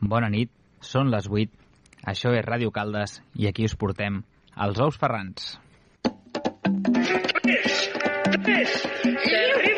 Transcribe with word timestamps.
Bona 0.00 0.28
nit, 0.28 0.50
són 0.80 1.10
les 1.10 1.28
8. 1.28 1.52
Això 2.12 2.32
és 2.36 2.44
Ràdio 2.46 2.70
Caldes 2.70 3.20
i 3.34 3.48
aquí 3.48 3.64
us 3.64 3.74
portem 3.74 4.20
els 4.66 4.80
ous 4.80 4.98
ferrans. 5.00 5.56
Eso 8.56 9.75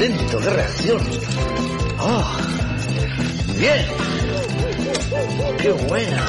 Contento, 0.00 0.38
qué 0.40 0.48
reacción. 0.48 1.00
Ah, 1.98 2.38
bien. 3.58 3.84
Qué 5.60 5.70
buena. 5.72 6.26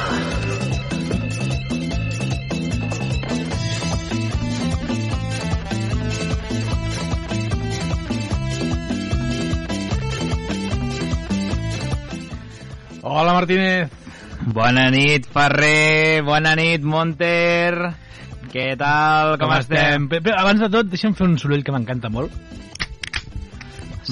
Hola, 13.00 13.32
Martínez. 13.32 13.88
Bona 14.48 14.90
nit, 14.90 15.24
Ferrer. 15.24 16.22
Bona 16.22 16.54
nit, 16.56 16.82
Monter. 16.82 17.94
Què 18.52 18.74
tal? 18.76 19.38
Com, 19.40 19.56
estem? 19.56 20.10
Bé, 20.12 20.20
bé, 20.20 20.36
abans 20.36 20.60
de 20.60 20.68
tot, 20.68 20.92
deixa'm 20.92 21.16
fer 21.16 21.24
un 21.24 21.38
soroll 21.40 21.64
que 21.64 21.72
m'encanta 21.72 22.12
molt. 22.12 22.51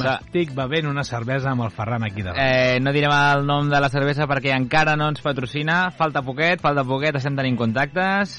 M'estic 0.00 0.52
bevent 0.56 0.88
una 0.90 1.04
cervesa 1.06 1.52
amb 1.52 1.64
el 1.66 1.72
Ferran 1.74 2.04
aquí 2.06 2.24
davant. 2.24 2.40
Eh, 2.40 2.80
no 2.82 2.92
direm 2.96 3.12
el 3.14 3.46
nom 3.48 3.70
de 3.70 3.80
la 3.82 3.90
cervesa 3.92 4.26
perquè 4.30 4.54
encara 4.56 4.96
no 4.98 5.10
ens 5.12 5.22
patrocina. 5.24 5.82
Falta 5.96 6.22
poquet, 6.26 6.62
falta 6.62 6.84
poquet, 6.86 7.16
estem 7.20 7.36
tenint 7.38 7.58
contactes. 7.60 8.38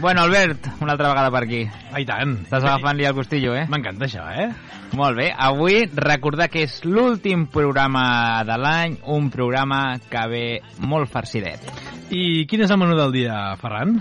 Bueno, 0.00 0.22
Albert, 0.26 0.68
una 0.80 0.96
altra 0.96 1.12
vegada 1.12 1.30
per 1.34 1.44
aquí. 1.44 1.62
Ah, 1.92 2.00
i 2.00 2.08
tant. 2.08 2.38
Estàs 2.46 2.64
agafant-li 2.64 3.08
el 3.08 3.16
costillo, 3.16 3.56
eh? 3.58 3.66
M'encanta 3.70 4.08
això, 4.08 4.26
eh? 4.32 4.50
Molt 4.98 5.16
bé, 5.16 5.30
avui 5.32 5.86
recordar 5.96 6.50
que 6.52 6.66
és 6.66 6.82
l'últim 6.84 7.46
programa 7.52 8.04
de 8.44 8.58
l'any, 8.60 8.98
un 9.08 9.30
programa 9.32 9.82
que 10.10 10.26
ve 10.28 10.44
molt 10.84 11.08
farcidet. 11.12 11.64
I 12.12 12.44
quin 12.50 12.66
és 12.66 12.74
el 12.74 12.82
menú 12.82 12.98
del 12.98 13.16
dia, 13.16 13.40
Ferran? 13.62 13.96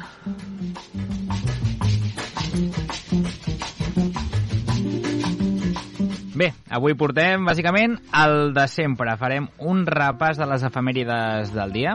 Bé, 6.41 6.47
avui 6.73 6.95
portem, 6.97 7.43
bàsicament, 7.45 7.99
el 8.17 8.55
de 8.55 8.63
sempre. 8.73 9.13
Farem 9.21 9.45
un 9.71 9.83
repàs 9.85 10.41
de 10.41 10.47
les 10.49 10.63
efemèrides 10.65 11.53
del 11.53 11.75
dia. 11.75 11.93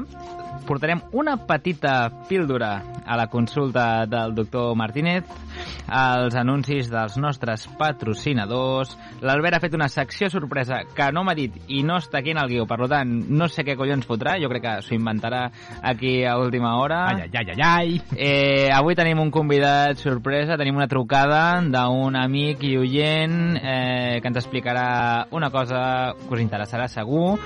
Portarem 0.66 1.02
una 1.12 1.36
petita 1.46 2.10
píldora 2.28 2.82
a 3.06 3.16
la 3.16 3.28
consulta 3.28 4.04
del 4.06 4.34
doctor 4.34 4.74
Martínez, 4.76 5.24
els 5.86 6.34
anuncis 6.34 6.88
dels 6.90 7.14
nostres 7.22 7.66
patrocinadors. 7.78 8.96
L'Albert 9.22 9.56
ha 9.56 9.62
fet 9.62 9.76
una 9.78 9.88
secció 9.88 10.28
sorpresa 10.32 10.80
que 10.94 11.06
no 11.14 11.22
m'ha 11.24 11.36
dit 11.38 11.54
i 11.70 11.82
no 11.86 12.00
està 12.00 12.18
aquí 12.18 12.34
en 12.34 12.40
el 12.42 12.50
guió, 12.50 12.66
per 12.66 12.80
tant, 12.90 13.12
no 13.30 13.46
sé 13.48 13.62
què 13.66 13.76
collons 13.78 14.08
fotrà, 14.08 14.36
jo 14.42 14.50
crec 14.50 14.64
que 14.64 14.74
s'ho 14.82 14.96
inventarà 14.98 15.44
aquí 15.86 16.16
a 16.26 16.36
última 16.42 16.74
hora. 16.80 17.04
Ai, 17.12 17.28
ai, 17.28 17.30
ai, 17.30 17.54
ai, 17.54 17.62
ai. 17.62 18.00
Eh, 18.16 18.68
avui 18.74 18.98
tenim 18.98 19.22
un 19.22 19.30
convidat 19.30 20.02
sorpresa, 20.02 20.58
tenim 20.58 20.76
una 20.76 20.90
trucada 20.90 21.60
d'un 21.62 22.18
amic 22.18 22.66
i 22.66 22.74
oient 22.80 23.56
eh, 23.60 24.18
que 24.20 24.32
ens 24.32 24.42
explicarà 24.42 25.28
una 25.30 25.50
cosa 25.54 26.14
que 26.26 26.34
us 26.34 26.42
interessarà 26.42 26.90
segur 26.90 27.36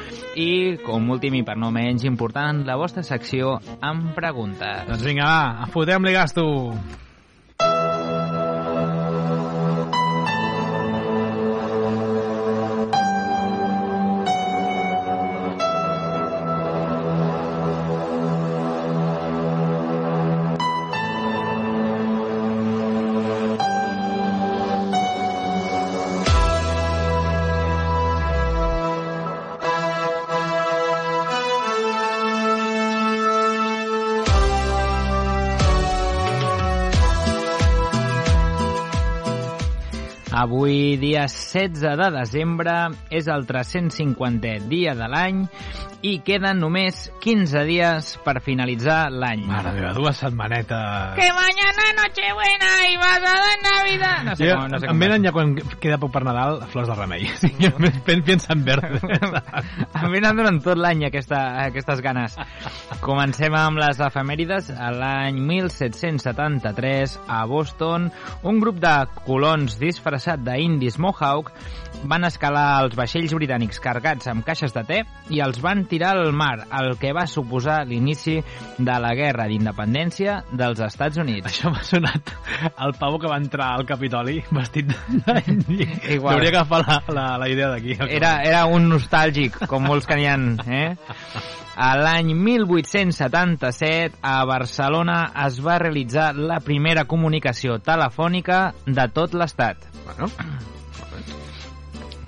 i, 0.40 0.78
com 0.86 1.12
últim 1.12 1.36
i 1.36 1.44
per 1.44 1.58
no 1.60 1.70
menys 1.74 2.06
important, 2.08 2.64
la 2.66 2.78
vostra 2.80 2.99
secció 3.06 3.56
amb 3.80 4.12
preguntes. 4.16 4.86
Doncs 4.88 5.04
vinga, 5.06 5.28
va, 5.28 5.70
fotem-li 5.74 6.14
gasto. 6.16 6.44
Avui, 40.40 40.96
dia 40.96 41.26
16 41.28 41.98
de 42.00 42.06
desembre, 42.14 42.74
és 43.12 43.26
el 43.28 43.42
350è 43.44 44.54
dia 44.70 44.94
de 44.96 45.08
l'any 45.12 45.42
i 46.02 46.18
queden 46.24 46.60
només 46.62 47.10
15 47.20 47.64
dies 47.68 48.14
per 48.24 48.38
finalitzar 48.44 49.10
l'any. 49.12 49.42
Mare 49.48 49.72
meva, 49.76 49.92
dues 49.96 50.16
setmanetes. 50.22 51.14
Que 51.18 51.28
mañana 51.36 51.88
Nochebuena 52.00 52.70
y 52.88 52.96
basada 52.96 53.48
en 53.54 53.62
Navidad. 53.66 54.22
No 54.24 54.36
sé 54.36 54.48
Jo, 54.48 54.56
com, 54.56 54.68
no 54.72 54.78
sé 54.80 54.86
em 54.86 54.92
com 54.94 54.98
venen 55.04 55.24
ja 55.26 55.32
quan 55.34 55.54
queda 55.82 55.98
poc 56.00 56.12
per 56.14 56.22
Nadal 56.24 56.62
flors 56.72 56.88
de 56.88 56.94
remei. 56.96 57.26
Sí, 57.40 57.52
jo 57.60 57.70
pen- 58.04 58.22
penso 58.24 58.52
en 58.52 58.64
verd. 58.64 59.00
Em 60.00 60.36
donen 60.36 60.60
tot 60.64 60.78
l'any 60.78 61.04
aquesta, 61.08 61.40
aquestes 61.66 62.00
ganes. 62.04 62.36
Comencem 63.04 63.54
amb 63.56 63.78
les 63.80 64.00
efemèrides. 64.00 64.70
A 64.72 64.90
l'any 64.94 65.38
1773, 65.40 67.18
a 67.28 67.44
Boston, 67.46 68.10
un 68.42 68.60
grup 68.60 68.80
de 68.82 68.94
colons 69.26 69.76
disfressat 69.80 70.40
d'indis 70.44 70.98
Mohawk 70.98 71.52
van 72.08 72.24
escalar 72.24 72.82
els 72.84 72.94
vaixells 72.96 73.34
britànics 73.36 73.80
cargats 73.82 74.28
amb 74.30 74.44
caixes 74.46 74.72
de 74.76 74.84
te 74.88 75.00
i 75.34 75.40
els 75.44 75.60
van 75.60 75.84
tirar 75.90 76.14
al 76.16 76.32
mar, 76.32 76.66
el 76.80 76.94
que 77.00 77.12
va 77.16 77.26
suposar 77.30 77.82
l'inici 77.88 78.38
de 78.78 78.96
la 79.02 79.12
guerra 79.18 79.48
d'independència 79.50 80.40
dels 80.52 80.80
Estats 80.86 81.20
Units. 81.20 81.50
Això 81.50 81.72
m'ha 81.74 81.84
sonat 81.86 82.34
el 82.70 82.94
pavo 82.98 83.20
que 83.20 83.30
va 83.30 83.38
entrar 83.40 83.72
al 83.76 83.86
Capitoli 83.88 84.38
vestit 84.50 84.90
d'indi. 84.90 85.86
Igual. 86.16 86.36
Hauria 86.36 86.54
agafar 86.54 86.82
la, 86.86 87.00
la, 87.12 87.26
la 87.42 87.48
idea 87.50 87.70
d'aquí. 87.74 87.98
Era, 88.08 88.36
era 88.46 88.66
un 88.70 88.88
nostàlgic, 88.90 89.64
com 89.70 89.88
molts 89.90 90.08
que 90.08 90.18
n'hi 90.18 90.28
ha, 90.30 90.36
eh? 90.66 90.90
A 91.80 91.94
l'any 91.96 92.34
1877, 92.36 94.18
a 94.20 94.42
Barcelona, 94.44 95.20
es 95.46 95.60
va 95.64 95.78
realitzar 95.80 96.34
la 96.36 96.58
primera 96.60 97.06
comunicació 97.08 97.78
telefònica 97.80 98.66
de 98.84 99.06
tot 99.16 99.32
l'estat. 99.38 99.88
Bueno, 100.04 100.28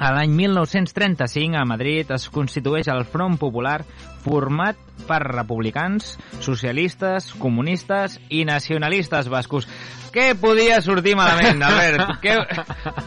A 0.03 0.09
l'any 0.11 0.33
1935, 0.35 1.55
a 1.55 1.63
Madrid, 1.63 2.09
es 2.11 2.25
constitueix 2.35 2.89
el 2.91 3.05
Front 3.07 3.37
Popular 3.39 3.77
format 4.23 4.79
per 5.07 5.21
republicans, 5.25 6.17
socialistes, 6.41 7.33
comunistes 7.43 8.21
i 8.31 8.45
nacionalistes 8.47 9.29
bascos. 9.33 9.69
Què 10.13 10.35
podia 10.37 10.83
sortir 10.85 11.15
malament, 11.17 11.63
Albert? 11.69 12.19
Què... 12.21 12.37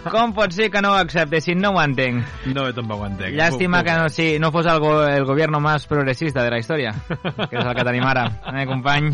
Com 0.09 0.33
pot 0.33 0.53
ser 0.55 0.71
que 0.73 0.81
no 0.81 0.95
ho 0.95 0.97
acceptessin? 0.97 1.59
No 1.61 1.75
ho 1.75 1.81
entenc. 1.83 2.25
no, 2.49 2.65
jo 2.65 2.73
tampoc 2.73 3.03
ho 3.03 3.09
entenc. 3.11 3.37
Llàstima 3.37 3.83
que 3.85 3.97
no, 3.99 4.09
sí, 4.09 4.27
no 4.41 4.49
fos 4.53 4.65
el, 4.71 4.79
go 4.81 4.95
el 5.05 5.25
gobierno 5.29 5.61
más 5.61 5.85
progresista 5.87 6.43
de 6.43 6.53
la 6.53 6.59
història, 6.61 6.95
que 7.05 7.53
és 7.53 7.61
el 7.61 7.73
que 7.77 7.85
tenim 7.85 8.07
ara, 8.09 8.25
eh, 8.55 8.65
company? 8.69 9.13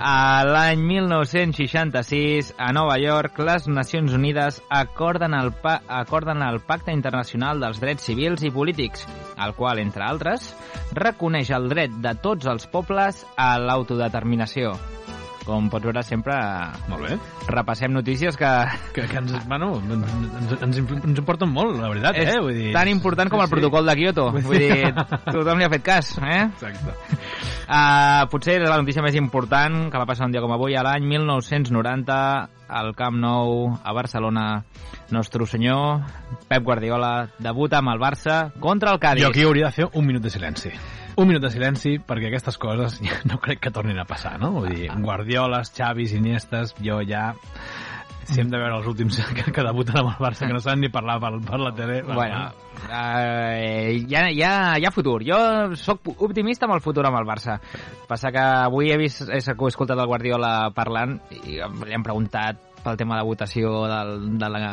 A 0.00 0.44
l'any 0.46 0.80
1966, 0.86 2.54
a 2.58 2.70
Nova 2.72 2.96
York, 3.02 3.38
les 3.44 3.66
Nacions 3.68 4.14
Unides 4.14 4.62
acorden 4.70 5.34
el, 5.36 5.52
pa 5.62 5.80
acorden 6.00 6.42
el 6.46 6.62
Pacte 6.66 6.94
Internacional 6.94 7.60
dels 7.60 7.82
Drets 7.82 8.06
Civils 8.06 8.46
i 8.46 8.54
Polítics, 8.54 9.04
el 9.42 9.54
qual, 9.58 9.82
entre 9.82 10.06
altres, 10.06 10.52
reconeix 10.94 11.50
el 11.50 11.68
dret 11.72 11.94
de 12.04 12.12
tots 12.22 12.46
els 12.46 12.66
pobles 12.70 13.24
a 13.36 13.56
l'autodeterminació. 13.58 14.76
Com 15.46 15.68
pots 15.70 15.86
veure, 15.86 16.02
sempre 16.02 16.34
Molt 16.90 17.04
bé. 17.06 17.16
repassem 17.52 17.92
notícies 17.94 18.34
que, 18.36 18.48
Que, 18.96 19.04
que 19.06 19.20
ens, 19.20 19.32
bueno, 19.46 19.76
ens, 19.78 20.56
ens, 20.58 20.80
ens 20.82 21.20
importen 21.22 21.52
molt, 21.52 21.78
la 21.78 21.90
veritat, 21.92 22.18
és 22.18 22.32
eh? 22.34 22.40
Vull 22.42 22.56
dir... 22.56 22.72
tan 22.74 22.90
important 22.90 23.30
com 23.30 23.42
el 23.44 23.52
protocol 23.52 23.86
de 23.86 23.94
Kyoto. 24.00 24.26
Vull 24.34 24.58
dir, 24.58 24.90
tothom 25.30 25.62
li 25.62 25.68
ha 25.68 25.70
fet 25.70 25.86
cas, 25.86 26.10
eh? 26.18 26.42
Exacte. 26.50 26.96
Uh, 27.66 28.26
potser 28.30 28.58
la 28.62 28.76
notícia 28.78 29.02
més 29.02 29.16
important 29.18 29.86
que 29.90 30.02
va 30.02 30.06
passar 30.06 30.26
un 30.26 30.34
dia 30.34 30.42
com 30.42 30.52
avui, 30.54 30.74
a 30.74 30.82
l'any 30.86 31.06
1990, 31.14 32.18
al 32.68 32.92
Camp 32.98 33.18
Nou, 33.22 33.70
a 33.82 33.94
Barcelona, 33.94 34.46
nostre 35.14 35.46
senyor 35.46 36.02
Pep 36.50 36.62
Guardiola 36.66 37.28
debuta 37.38 37.78
amb 37.78 37.94
el 37.94 38.02
Barça 38.02 38.52
contra 38.58 38.92
el 38.94 38.98
Cádiz. 39.02 39.22
Jo 39.22 39.30
aquí 39.30 39.46
hauria 39.46 39.70
de 39.70 39.78
fer 39.78 39.90
un 39.94 40.06
minut 40.06 40.22
de 40.22 40.30
silenci. 40.30 40.74
Un 41.16 41.30
minut 41.30 41.40
de 41.40 41.50
silenci 41.52 41.96
perquè 42.04 42.28
aquestes 42.28 42.58
coses 42.60 42.98
ja 43.06 43.18
no 43.24 43.40
crec 43.42 43.62
que 43.64 43.72
tornin 43.72 43.98
a 43.98 44.06
passar, 44.08 44.36
no? 44.42 44.52
Vull 44.58 44.72
dir, 44.74 44.90
Guardioles, 45.02 45.72
Xavis, 45.76 46.16
Iniestes, 46.16 46.76
jo 46.84 47.00
ja... 47.08 47.30
Si 48.26 48.40
hem 48.42 48.48
de 48.50 48.58
veure 48.58 48.74
els 48.74 48.86
últims 48.90 49.20
que, 49.38 49.52
que 49.54 49.62
debuten 49.62 50.00
amb 50.00 50.10
el 50.10 50.16
Barça, 50.18 50.48
que 50.48 50.54
no 50.56 50.58
saben 50.58 50.80
ni 50.82 50.88
parlar 50.90 51.20
per, 51.22 51.30
per 51.46 51.60
la 51.62 51.70
tele... 51.78 52.00
Bueno, 52.02 52.40
eh, 52.90 53.92
hi, 53.94 54.16
ha, 54.18 54.24
hi, 54.34 54.42
ha, 54.42 54.54
hi 54.80 54.86
ha 54.88 54.90
futur. 54.90 55.20
Jo 55.24 55.38
sóc 55.78 56.10
optimista 56.26 56.66
amb 56.66 56.74
el 56.74 56.82
futur 56.82 57.06
amb 57.06 57.20
el 57.20 57.28
Barça. 57.28 57.60
Passa 58.10 58.34
que 58.34 58.42
avui 58.42 58.90
he, 58.90 58.98
vist, 58.98 59.28
he 59.30 59.38
escoltat 59.38 59.94
el 59.94 60.10
Guardiola 60.10 60.72
parlant 60.74 61.20
i 61.38 61.60
li 61.60 61.94
han 61.94 62.02
preguntat 62.02 62.75
pel 62.86 62.98
tema 63.00 63.18
de 63.18 63.26
votació 63.26 63.72
del, 63.90 64.12
de 64.38 64.50
la, 64.52 64.72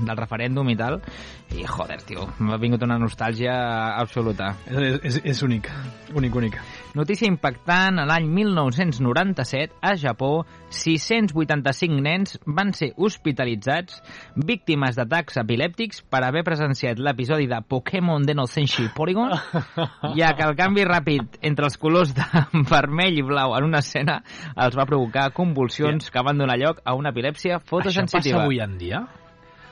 del 0.00 0.16
referèndum 0.18 0.72
i 0.72 0.78
tal, 0.80 1.00
i 1.52 1.66
joder, 1.68 2.00
tio, 2.08 2.26
m'ha 2.40 2.60
vingut 2.62 2.86
una 2.86 2.98
nostàlgia 3.00 3.54
absoluta. 4.00 4.54
És, 4.70 5.00
és, 5.12 5.20
és 5.34 5.42
únic, 5.46 5.68
únic, 6.14 6.34
únic. 6.34 6.56
Notícia 6.94 7.28
impactant, 7.28 8.00
a 8.02 8.06
l'any 8.08 8.26
1997, 8.26 9.76
a 9.80 9.94
Japó, 9.98 10.44
685 10.74 12.00
nens 12.02 12.38
van 12.46 12.72
ser 12.74 12.92
hospitalitzats 12.96 14.00
víctimes 14.34 14.98
d'atacs 14.98 15.40
epilèptics 15.42 16.02
per 16.10 16.22
haver 16.26 16.42
presenciat 16.46 16.98
l'episodi 16.98 17.46
de 17.50 17.60
Pokémon 17.62 18.26
de 18.26 18.34
Senshi 18.46 18.88
Porygon, 18.94 19.34
ja 20.16 20.32
que 20.36 20.46
el 20.46 20.56
canvi 20.58 20.84
ràpid 20.88 21.40
entre 21.42 21.70
els 21.70 21.78
colors 21.78 22.14
de 22.16 22.26
vermell 22.72 23.18
i 23.18 23.26
blau 23.26 23.54
en 23.58 23.70
una 23.70 23.82
escena 23.84 24.20
els 24.56 24.76
va 24.78 24.86
provocar 24.86 25.30
convulsions 25.36 26.10
que 26.10 26.26
van 26.26 26.38
donar 26.38 26.58
lloc 26.58 26.82
a 26.84 26.94
una 26.94 27.14
epilèpsia 27.14 27.58
Això 27.58 27.66
fotosensitiva. 27.68 28.38
passa 28.38 28.44
avui 28.44 28.60
en 28.60 28.78
dia? 28.78 29.06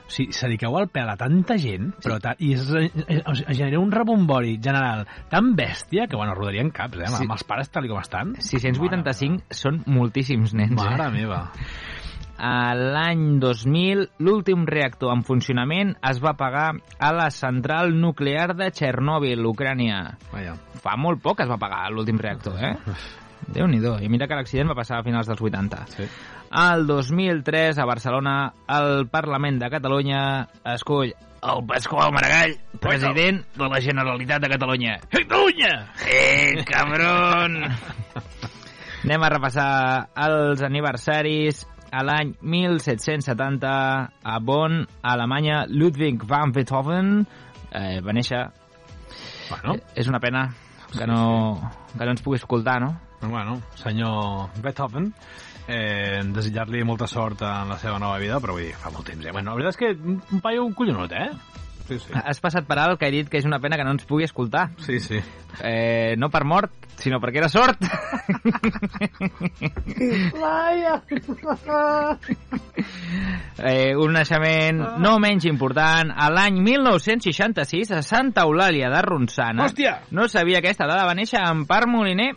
O 0.09 0.11
sigui, 0.11 0.33
se 0.33 0.47
li 0.49 0.57
cau 0.57 0.73
el 0.79 0.87
pèl 0.89 1.11
a 1.11 1.13
tanta 1.19 1.53
gent, 1.61 1.91
però 2.01 2.17
ta, 2.23 2.33
i 2.41 2.55
es, 2.55 2.65
es, 2.73 3.19
es, 3.19 3.43
genera 3.45 3.77
un 3.77 3.91
rebombori 3.93 4.55
general 4.57 5.05
tan 5.29 5.51
bèstia 5.57 6.07
que, 6.09 6.17
bueno, 6.17 6.33
rodarien 6.33 6.71
caps, 6.73 6.97
eh? 6.97 7.11
Sí. 7.13 7.27
Amb 7.27 7.35
els 7.37 7.45
pares 7.45 7.69
tal 7.69 7.85
com 7.91 8.01
estan. 8.01 8.33
685 8.41 9.53
són 9.53 9.83
moltíssims 9.85 10.57
nens. 10.57 10.73
Mare, 10.73 10.95
eh? 10.95 10.97
Mare 10.97 11.13
meva. 11.13 11.43
A 12.39 12.73
l'any 12.73 13.37
2000, 13.43 14.05
l'últim 14.25 14.65
reactor 14.65 15.13
en 15.13 15.21
funcionament 15.27 15.93
es 16.09 16.23
va 16.23 16.33
apagar 16.33 16.71
a 16.97 17.13
la 17.13 17.29
central 17.35 17.93
nuclear 17.99 18.55
de 18.57 18.71
Txernòbil, 18.73 19.45
Ucrània. 19.45 20.05
Vaja. 20.33 20.57
Fa 20.81 20.97
molt 20.97 21.21
poc 21.21 21.45
es 21.45 21.51
va 21.51 21.59
apagar 21.59 21.85
l'últim 21.93 22.17
reactor, 22.17 22.57
eh? 22.57 22.77
Déu-n'hi-do. 23.47 23.97
I 24.03 24.09
mira 24.09 24.27
que 24.27 24.35
l'accident 24.35 24.69
va 24.69 24.75
passar 24.75 24.99
a 24.99 25.03
finals 25.03 25.27
dels 25.27 25.41
80. 25.41 25.85
Sí. 25.95 26.07
Al 26.51 26.85
2003, 26.87 27.77
a 27.79 27.85
Barcelona, 27.85 28.53
el 28.67 29.07
Parlament 29.09 29.59
de 29.61 29.69
Catalunya 29.69 30.21
escull 30.73 31.13
el 31.13 31.61
Pasqual 31.65 32.11
Maragall, 32.11 32.57
president 32.81 33.45
de 33.55 33.67
la 33.69 33.79
Generalitat 33.81 34.41
de 34.41 34.49
Catalunya. 34.49 34.97
Catalunya! 35.09 35.93
¡Eh, 36.11 36.65
cabrón! 36.67 37.63
Anem 39.05 39.23
a 39.23 39.29
repassar 39.31 40.09
els 40.19 40.61
aniversaris. 40.61 41.65
A 41.89 42.03
l'any 42.05 42.35
1770, 42.45 43.69
a 44.21 44.39
Bonn, 44.45 44.83
a 45.01 45.13
Alemanya, 45.15 45.63
Ludwig 45.67 46.21
van 46.27 46.51
Beethoven 46.53 47.25
eh, 47.71 47.97
va 48.05 48.13
néixer. 48.13 48.43
Bueno, 49.49 49.73
Eh, 49.79 49.81
És 49.95 50.07
una 50.07 50.19
pena 50.19 50.43
que 50.91 51.07
no, 51.07 51.71
que 51.93 52.03
no 52.05 52.11
ens 52.15 52.25
pugui 52.25 52.39
escoltar, 52.41 52.79
no? 52.81 52.95
bueno, 53.21 53.61
senyor 53.75 54.49
Beethoven, 54.63 55.13
eh, 55.67 56.21
desitjar-li 56.23 56.83
molta 56.87 57.07
sort 57.07 57.43
en 57.43 57.69
la 57.69 57.77
seva 57.77 57.99
nova 57.99 58.17
vida, 58.21 58.39
però 58.39 58.55
vull 58.55 58.69
dir, 58.69 58.75
fa 58.79 58.91
molt 58.93 59.09
temps, 59.11 59.25
eh? 59.25 59.33
Bueno, 59.35 59.51
la 59.51 59.59
veritat 59.59 59.75
és 59.75 59.81
que 59.81 60.13
un 60.35 60.41
paio 60.41 60.65
un 60.65 60.73
collonut, 60.73 61.11
eh? 61.11 61.29
Sí, 61.89 61.97
sí. 61.99 62.13
Has 62.13 62.39
passat 62.39 62.67
per 62.69 62.77
alt 62.79 62.99
que 63.01 63.07
he 63.09 63.11
dit 63.11 63.27
que 63.29 63.39
és 63.41 63.45
una 63.49 63.57
pena 63.59 63.75
que 63.75 63.83
no 63.83 63.91
ens 63.97 64.05
pugui 64.05 64.23
escoltar. 64.27 64.69
Sí, 64.85 64.99
sí. 65.01 65.17
Eh, 65.65 66.13
no 66.21 66.29
per 66.29 66.43
mort, 66.45 66.71
sinó 67.01 67.17
perquè 67.19 67.41
era 67.41 67.49
sort. 67.49 67.81
eh, 73.57 73.95
un 73.95 74.13
naixement 74.13 74.79
no 75.01 75.15
menys 75.19 75.45
important. 75.49 76.11
A 76.15 76.29
l'any 76.33 76.59
1966, 76.63 77.91
a 77.97 78.01
Santa 78.05 78.45
Eulàlia 78.47 78.89
de 78.93 79.01
Ronçana. 79.05 79.65
Hòstia! 79.65 79.99
No 80.11 80.27
sabia 80.29 80.59
aquesta 80.61 80.87
dada. 80.87 81.05
Va 81.07 81.15
néixer 81.17 81.41
Empar 81.43 81.85
Moliner. 81.87 82.33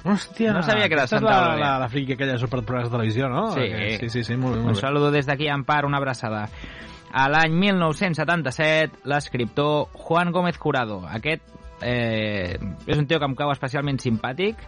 Hòstia, 0.00 0.54
No 0.56 0.62
sabia 0.64 0.88
que 0.88 0.94
era 0.96 1.02
aquesta 1.04 1.16
és 1.18 1.20
Santa 1.20 1.28
la, 1.34 1.40
Eulàlia. 1.44 1.64
la, 1.74 1.78
la 1.84 1.88
friqui 1.92 2.14
aquella 2.16 2.38
superprograma 2.40 2.86
de 2.88 2.94
televisió, 2.94 3.28
no? 3.28 3.50
Sí. 3.52 3.66
Sí, 4.00 4.08
sí, 4.08 4.24
sí, 4.24 4.36
molt 4.36 4.54
bé, 4.56 4.60
Un 4.60 4.66
molt 4.70 4.78
bé. 4.78 4.80
saludo 4.80 5.10
des 5.12 5.26
d'aquí 5.28 5.48
a 5.48 5.54
Empar, 5.58 5.84
una 5.84 5.98
abraçada. 5.98 6.46
A 7.10 7.26
l'any 7.26 7.56
1977, 7.58 9.02
l'escriptor 9.10 9.88
Juan 9.94 10.30
Gómez 10.30 10.58
Jurado. 10.58 11.00
Aquest 11.10 11.42
eh, 11.82 12.54
és 12.86 12.98
un 12.98 13.08
tio 13.10 13.18
que 13.18 13.26
em 13.26 13.34
cau 13.38 13.50
especialment 13.50 13.98
simpàtic, 13.98 14.62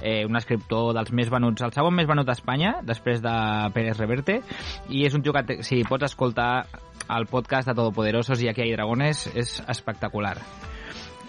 eh, 0.00 0.24
un 0.28 0.38
escriptor 0.38 0.94
dels 0.94 1.10
més 1.16 1.30
venuts, 1.32 1.64
el 1.66 1.74
segon 1.74 1.96
més 1.96 2.08
venut 2.08 2.28
a 2.28 2.36
Espanya, 2.38 2.76
després 2.86 3.22
de 3.24 3.34
Pérez 3.74 3.98
Reverte, 3.98 4.40
i 4.88 5.04
és 5.08 5.16
un 5.18 5.26
tio 5.26 5.34
que, 5.34 5.60
si 5.66 5.82
pots 5.88 6.12
escoltar 6.12 6.66
el 7.10 7.26
podcast 7.26 7.68
de 7.68 7.74
Todopoderosos 7.74 8.42
i 8.42 8.50
Aquí 8.50 8.62
hay 8.62 8.74
dragones, 8.76 9.26
és 9.34 9.58
espectacular. 9.66 10.36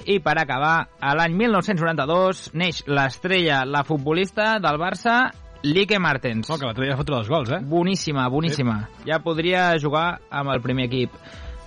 I 0.09 0.17
per 0.21 0.33
acabar, 0.41 0.87
a 0.97 1.13
l'any 1.17 1.35
1992 1.37 2.51
neix 2.57 2.83
l'estrella, 2.89 3.63
la 3.65 3.83
futbolista 3.85 4.55
del 4.61 4.79
Barça, 4.81 5.23
Lique 5.63 5.99
Martens. 5.99 6.49
Oh, 6.49 6.57
que 6.57 6.65
l'altre 6.65 6.87
dia 6.87 6.95
va 6.95 7.01
fotre 7.03 7.15
dos 7.15 7.29
gols, 7.29 7.51
eh? 7.53 7.61
Boníssima, 7.61 8.25
boníssima. 8.33 8.79
Ja 9.05 9.21
podria 9.21 9.69
jugar 9.81 10.21
amb 10.29 10.53
el 10.55 10.61
primer 10.63 10.87
equip 10.89 11.13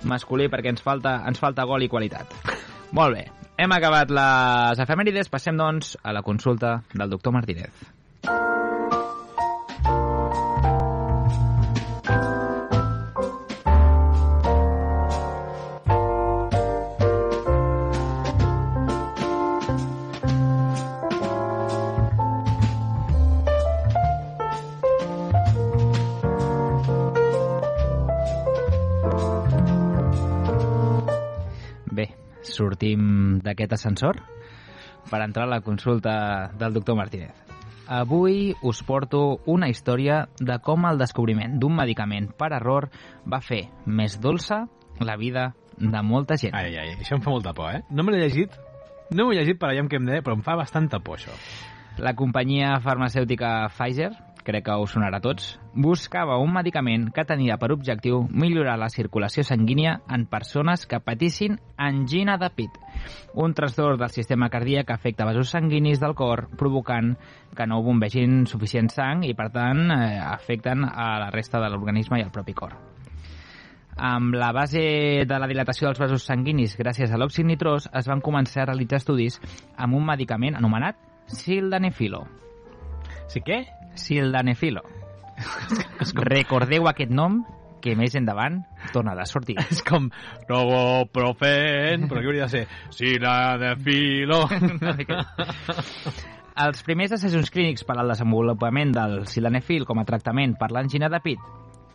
masculí 0.05 0.49
perquè 0.51 0.73
ens 0.73 0.83
falta, 0.85 1.21
ens 1.27 1.39
falta 1.41 1.65
gol 1.65 1.85
i 1.85 1.89
qualitat. 1.91 2.35
Molt 2.95 3.15
bé, 3.15 3.25
hem 3.57 3.71
acabat 3.75 4.11
les 4.13 4.81
efemèrides, 4.83 5.31
passem 5.31 5.57
doncs 5.57 5.95
a 6.03 6.13
la 6.15 6.23
consulta 6.27 6.81
del 6.93 7.15
doctor 7.15 7.33
Martínez. 7.35 7.71
Sortim 32.55 33.39
d'aquest 33.43 33.75
ascensor 33.77 34.21
per 35.09 35.21
entrar 35.21 35.45
a 35.45 35.53
la 35.57 35.61
consulta 35.61 36.15
del 36.57 36.73
doctor 36.73 36.97
Martínez. 36.97 37.33
Avui 37.87 38.55
us 38.65 38.81
porto 38.81 39.41
una 39.45 39.69
història 39.69 40.23
de 40.39 40.57
com 40.65 40.87
el 40.89 40.97
descobriment 40.97 41.59
d'un 41.61 41.75
medicament 41.77 42.31
per 42.33 42.49
error 42.57 42.89
va 43.29 43.43
fer 43.45 43.67
més 43.85 44.17
dolça 44.21 44.63
la 44.99 45.17
vida 45.21 45.51
de 45.77 46.01
molta 46.01 46.37
gent. 46.39 46.55
Ai, 46.57 46.73
ai, 46.79 46.95
això 46.97 47.19
em 47.19 47.21
fa 47.21 47.29
molta 47.29 47.53
por, 47.53 47.69
eh? 47.75 47.83
No 47.91 48.03
me 48.03 48.15
l'he 48.15 48.23
llegit, 48.23 48.55
no 49.11 49.25
m'ho 49.25 49.35
he 49.35 49.37
llegit 49.37 49.59
per 49.61 49.69
allà 49.69 49.85
què 49.91 49.99
em 49.99 50.07
deia, 50.07 50.23
però 50.25 50.37
em 50.39 50.41
fa 50.45 50.55
bastanta 50.57 51.01
por, 51.03 51.19
això. 51.19 51.35
La 52.01 52.15
companyia 52.17 52.79
farmacèutica 52.83 53.67
Pfizer, 53.75 54.09
crec 54.45 54.67
que 54.67 54.77
us 54.79 54.93
sonarà 54.95 55.19
a 55.19 55.23
tots, 55.23 55.55
buscava 55.73 56.37
un 56.39 56.53
medicament 56.53 57.09
que 57.13 57.25
tenia 57.27 57.57
per 57.59 57.71
objectiu 57.73 58.21
millorar 58.29 58.77
la 58.79 58.91
circulació 58.93 59.43
sanguínia 59.43 59.97
en 60.07 60.27
persones 60.31 60.85
que 60.85 61.01
patissin 61.03 61.57
angina 61.75 62.37
de 62.37 62.49
pit, 62.55 62.77
un 63.33 63.53
trastorn 63.57 63.99
del 63.99 64.13
sistema 64.13 64.49
cardíac 64.53 64.87
que 64.87 64.95
afecta 64.95 65.25
vasos 65.27 65.51
sanguinis 65.51 65.99
del 65.99 66.15
cor, 66.15 66.47
provocant 66.57 67.15
que 67.55 67.67
no 67.67 67.81
bombegin 67.83 68.45
suficient 68.45 68.91
sang 68.93 69.25
i, 69.25 69.33
per 69.33 69.49
tant, 69.51 69.87
eh, 69.91 70.19
afecten 70.21 70.85
a 70.85 71.15
la 71.25 71.31
resta 71.33 71.59
de 71.59 71.71
l'organisme 71.73 72.21
i 72.21 72.25
al 72.25 72.31
propi 72.31 72.53
cor. 72.53 72.77
Amb 73.95 74.35
la 74.35 74.51
base 74.51 75.23
de 75.23 75.37
la 75.39 75.47
dilatació 75.47 75.87
dels 75.87 76.01
vasos 76.01 76.25
sanguinis 76.27 76.75
gràcies 76.75 77.11
a 77.11 77.19
l'òxid 77.19 77.47
nitrós 77.47 77.87
es 77.95 78.09
van 78.11 78.21
començar 78.21 78.65
a 78.65 78.71
realitzar 78.73 78.99
estudis 78.99 79.39
amb 79.77 79.95
un 79.95 80.03
medicament 80.05 80.57
anomenat 80.59 80.99
sildanefilo. 81.31 82.25
Sí 83.31 83.41
què? 83.45 83.63
Sildanefilo. 83.95 84.83
Recordeu 86.29 86.87
aquest 86.87 87.11
nom 87.11 87.41
que 87.85 87.93
més 87.97 88.15
endavant 88.17 88.61
tornarà 88.93 89.25
a 89.25 89.29
sortir. 89.29 89.57
És 89.61 89.83
com 89.85 90.07
Roboprofen, 90.49 92.07
però 92.09 92.21
què 92.21 92.31
hauria 92.31 92.47
de 92.47 92.53
ser? 92.53 92.63
Sí, 92.95 93.15
la 93.21 93.57
de 93.61 93.75
filo. 93.85 94.41
Els 96.65 96.85
primers 96.87 97.11
assajos 97.17 97.51
clínics 97.51 97.83
per 97.83 97.97
al 97.99 98.09
desenvolupament 98.13 98.93
del 98.95 99.25
sildanefil 99.27 99.83
com 99.85 99.99
a 99.99 100.05
tractament 100.07 100.55
per 100.57 100.71
l'angina 100.71 101.09
de 101.11 101.19
pit, 101.19 101.41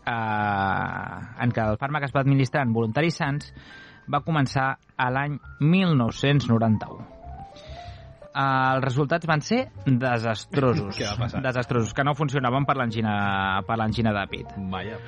eh, 0.04 1.14
en 1.44 1.54
què 1.56 1.64
el 1.64 1.80
fàrmac 1.80 2.04
es 2.06 2.12
va 2.14 2.20
administrar 2.20 2.66
en 2.66 2.74
voluntaris 2.76 3.16
sants, 3.22 3.54
va 4.10 4.20
començar 4.26 4.74
a 4.76 5.08
l'any 5.14 5.38
1991. 5.64 7.19
Eh, 8.30 8.74
els 8.76 8.84
resultats 8.84 9.26
van 9.26 9.42
ser 9.42 9.64
desastrosos. 9.84 10.94
Què 10.98 11.08
va 11.10 11.16
passar? 11.26 11.42
Desastrosos, 11.42 11.94
que 11.94 12.04
no 12.06 12.14
funcionaven 12.14 12.66
per 12.68 12.76
l'angina 12.78 14.12
de 14.14 14.26
pit. 14.30 14.56
Vaja. 14.70 14.98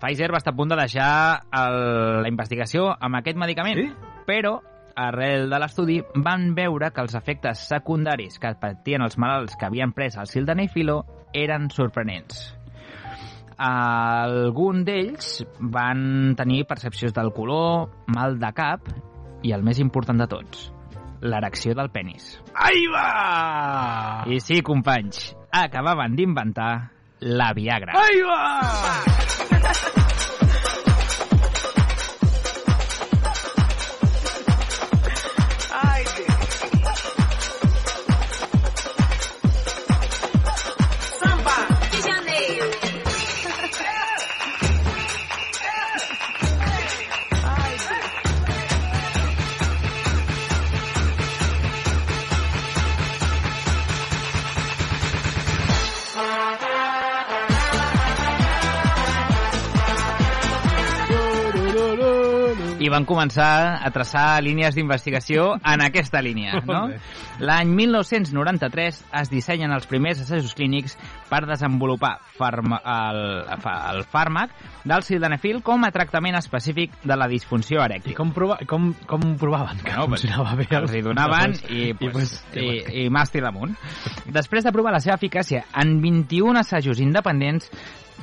Pfizer 0.00 0.28
va 0.30 0.38
estar 0.42 0.52
a 0.52 0.56
punt 0.56 0.68
de 0.68 0.76
deixar 0.76 1.10
el, 1.56 1.76
la 2.22 2.28
investigació 2.28 2.90
amb 3.00 3.16
aquest 3.16 3.38
medicament, 3.40 3.78
Sí? 3.80 3.92
però 4.28 4.58
arrel 4.96 5.48
de 5.50 5.58
l'estudi 5.60 5.96
van 6.24 6.50
veure 6.56 6.90
que 6.92 7.00
els 7.04 7.14
efectes 7.16 7.62
secundaris 7.68 8.38
que 8.40 8.52
patien 8.60 9.02
els 9.04 9.16
malalts 9.20 9.56
que 9.56 9.66
havien 9.68 9.92
pres 9.96 10.16
el 10.20 10.26
sildenafilo 10.28 11.02
eren 11.32 11.70
sorprenents. 11.70 12.52
algun 13.56 14.82
d'ells 14.84 15.42
van 15.60 16.34
tenir 16.36 16.66
percepcions 16.68 17.14
del 17.16 17.32
color, 17.32 17.88
mal 18.12 18.38
de 18.38 18.50
cap 18.52 18.88
i 19.42 19.52
el 19.56 19.62
més 19.64 19.78
important 19.80 20.18
de 20.20 20.26
tots, 20.28 20.66
l'erecció 21.20 21.74
del 21.78 21.90
penis. 21.94 22.36
Ai, 22.54 22.86
va! 22.92 24.24
I 24.26 24.40
sí, 24.40 24.62
companys, 24.66 25.30
acabaven 25.50 26.16
d'inventar 26.18 26.72
la 27.20 27.52
Viagra. 27.56 27.96
Ai, 27.96 28.20
va! 28.26 30.02
i 62.86 62.90
van 62.92 63.06
començar 63.08 63.80
a 63.82 63.90
traçar 63.90 64.38
línies 64.44 64.76
d'investigació 64.76 65.56
en 65.58 65.82
aquesta 65.82 66.22
línia. 66.22 66.60
No? 66.66 66.86
L'any 67.42 67.72
1993 67.74 69.00
es 69.20 69.30
dissenyen 69.32 69.74
els 69.74 69.88
primers 69.90 70.22
assajos 70.22 70.54
clínics 70.56 70.96
per 71.30 71.42
desenvolupar 71.48 72.16
farma, 72.38 72.78
el, 72.80 73.20
el 73.96 74.04
fàrmac 74.12 74.54
del 74.86 75.02
sildenafil 75.06 75.60
com 75.66 75.84
a 75.86 75.90
tractament 75.94 76.38
específic 76.38 76.94
de 77.02 77.18
la 77.18 77.28
disfunció 77.30 77.80
I 77.80 77.86
erèctil. 77.88 78.16
com, 78.18 78.32
prova, 78.36 78.60
com, 78.68 78.92
com 79.08 79.26
provaven 79.40 79.82
que 79.82 79.96
No, 79.96 80.06
funcionava 80.12 80.54
bé? 80.58 80.68
Els 80.78 80.94
hi 80.94 81.02
donaven 81.02 81.58
i, 81.68 81.92
pues, 81.98 82.14
pues, 82.14 82.34
i, 82.62 83.04
i 83.04 83.10
màstil 83.10 83.46
amunt. 83.48 83.74
Després 84.30 84.66
de 84.66 84.74
provar 84.74 84.94
la 84.94 85.02
seva 85.02 85.18
eficàcia 85.18 85.64
en 85.74 85.98
21 86.04 86.62
assajos 86.62 87.02
independents, 87.02 87.70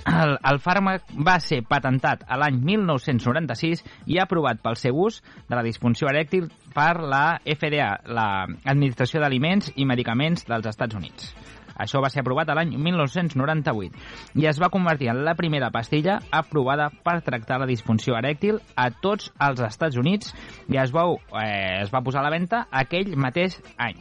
el, 0.09 0.35
el 0.37 0.59
fàrmac 0.63 1.13
va 1.27 1.37
ser 1.43 1.61
patentat 1.67 2.25
a 2.27 2.37
l'any 2.39 2.59
1996 2.65 3.83
i 4.11 4.19
aprovat 4.21 4.61
pel 4.63 4.77
seu 4.79 4.99
ús 5.05 5.21
de 5.49 5.55
la 5.55 5.63
disfunció 5.65 6.09
erèctil 6.11 6.49
per 6.73 6.97
la 6.99 7.39
FDA, 7.45 7.89
l'Administració 8.05 9.23
d'Aliments 9.23 9.73
i 9.75 9.87
Medicaments 9.87 10.47
dels 10.49 10.69
Estats 10.73 10.97
Units. 10.99 11.33
Això 11.73 12.03
va 12.03 12.09
ser 12.13 12.21
aprovat 12.21 12.51
a 12.51 12.55
l'any 12.57 12.75
1998 12.77 14.37
i 14.37 14.45
es 14.45 14.59
va 14.61 14.69
convertir 14.73 15.09
en 15.09 15.23
la 15.25 15.33
primera 15.33 15.71
pastilla 15.73 16.19
aprovada 16.31 16.91
per 17.03 17.21
tractar 17.25 17.57
la 17.59 17.69
disfunció 17.69 18.17
erèctil 18.19 18.59
a 18.75 18.91
tots 18.93 19.31
els 19.41 19.63
Estats 19.65 19.97
Units 19.97 20.35
i 20.69 20.77
es 20.77 20.93
va, 20.93 21.07
eh, 21.41 21.81
es 21.81 21.93
va 21.93 22.03
posar 22.05 22.21
a 22.21 22.27
la 22.27 22.35
venda 22.35 22.67
aquell 22.69 23.15
mateix 23.17 23.57
any. 23.77 23.97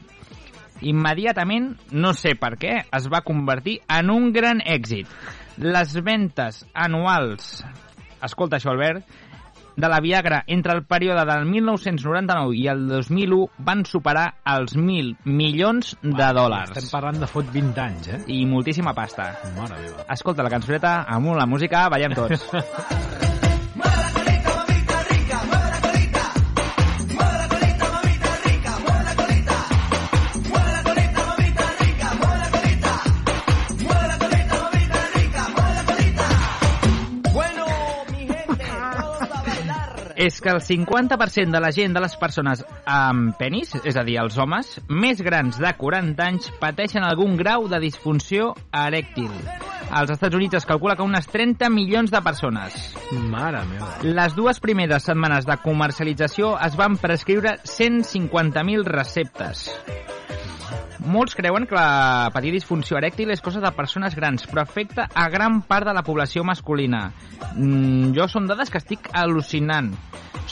Immediatament, 0.83 1.77
no 1.95 2.11
sé 2.13 2.35
per 2.35 2.57
què, 2.59 2.81
es 2.91 3.07
va 3.09 3.23
convertir 3.23 3.79
en 3.87 4.11
un 4.11 4.33
gran 4.35 4.61
èxit. 4.67 5.07
Les 5.61 5.93
ventes 6.01 6.63
anuals, 6.73 7.61
escolta 8.25 8.57
això 8.57 8.73
Albert, 8.73 9.05
de 9.77 9.89
la 9.89 10.01
Viagra 10.01 10.43
entre 10.47 10.75
el 10.77 10.85
període 10.85 11.25
del 11.29 11.47
1999 11.49 12.57
i 12.57 12.67
el 12.73 12.87
2001 12.89 13.47
van 13.59 13.85
superar 13.89 14.27
els 14.55 14.77
1.000 14.77 15.29
milions 15.29 15.95
de 16.03 16.33
dòlars. 16.37 16.75
Estem 16.77 16.91
parlant 16.93 17.21
de 17.21 17.31
fot 17.31 17.49
20 17.53 17.85
anys, 17.85 18.11
eh? 18.13 18.21
I 18.33 18.43
moltíssima 18.49 18.97
pasta. 18.97 19.33
Mare 19.57 19.81
meva. 19.81 20.07
Escolta 20.13 20.45
la 20.45 20.53
cançoneta, 20.53 21.03
amunt 21.09 21.41
la 21.41 21.49
música, 21.49 21.89
ballem 21.93 22.17
tots. 22.17 22.49
és 40.23 40.41
que 40.41 40.51
el 40.51 40.61
50% 40.63 41.51
de 41.51 41.61
la 41.61 41.73
gent 41.75 41.97
de 41.97 42.01
les 42.05 42.13
persones 42.15 42.61
amb 42.87 43.35
penis, 43.41 43.73
és 43.83 43.97
a 43.99 44.05
dir, 44.07 44.21
els 44.23 44.37
homes, 44.39 44.77
més 44.87 45.19
grans 45.27 45.59
de 45.59 45.73
40 45.81 46.23
anys, 46.23 46.47
pateixen 46.63 47.03
algun 47.03 47.35
grau 47.41 47.67
de 47.71 47.81
disfunció 47.83 48.53
erèctil. 48.71 49.33
Als 49.91 50.15
Estats 50.15 50.39
Units 50.39 50.61
es 50.61 50.69
calcula 50.69 50.95
que 50.97 51.03
unes 51.03 51.27
30 51.27 51.69
milions 51.75 52.15
de 52.15 52.23
persones. 52.23 52.79
Mare 53.11 53.65
meva. 53.67 53.91
Les 54.07 54.39
dues 54.39 54.63
primeres 54.63 55.11
setmanes 55.11 55.49
de 55.49 55.59
comercialització 55.65 56.55
es 56.63 56.79
van 56.79 56.97
prescriure 57.03 57.59
150.000 57.67 58.87
receptes. 58.95 59.71
Molts 61.03 61.35
creuen 61.35 61.67
que 61.67 61.75
la 61.75 62.31
patir 62.35 62.53
disfunció 62.55 62.99
erèctil 62.99 63.33
és 63.35 63.43
cosa 63.43 63.63
de 63.63 63.71
persones 63.75 64.15
grans, 64.15 64.45
però 64.47 64.63
afecta 64.63 65.09
a 65.15 65.29
gran 65.33 65.61
part 65.67 65.89
de 65.89 65.95
la 65.97 66.05
població 66.07 66.45
masculina. 66.47 67.09
Mm, 67.55 68.13
jo 68.17 68.29
són 68.31 68.47
dades 68.47 68.71
que 68.71 68.79
estic 68.79 69.09
al·lucinant. 69.11 69.91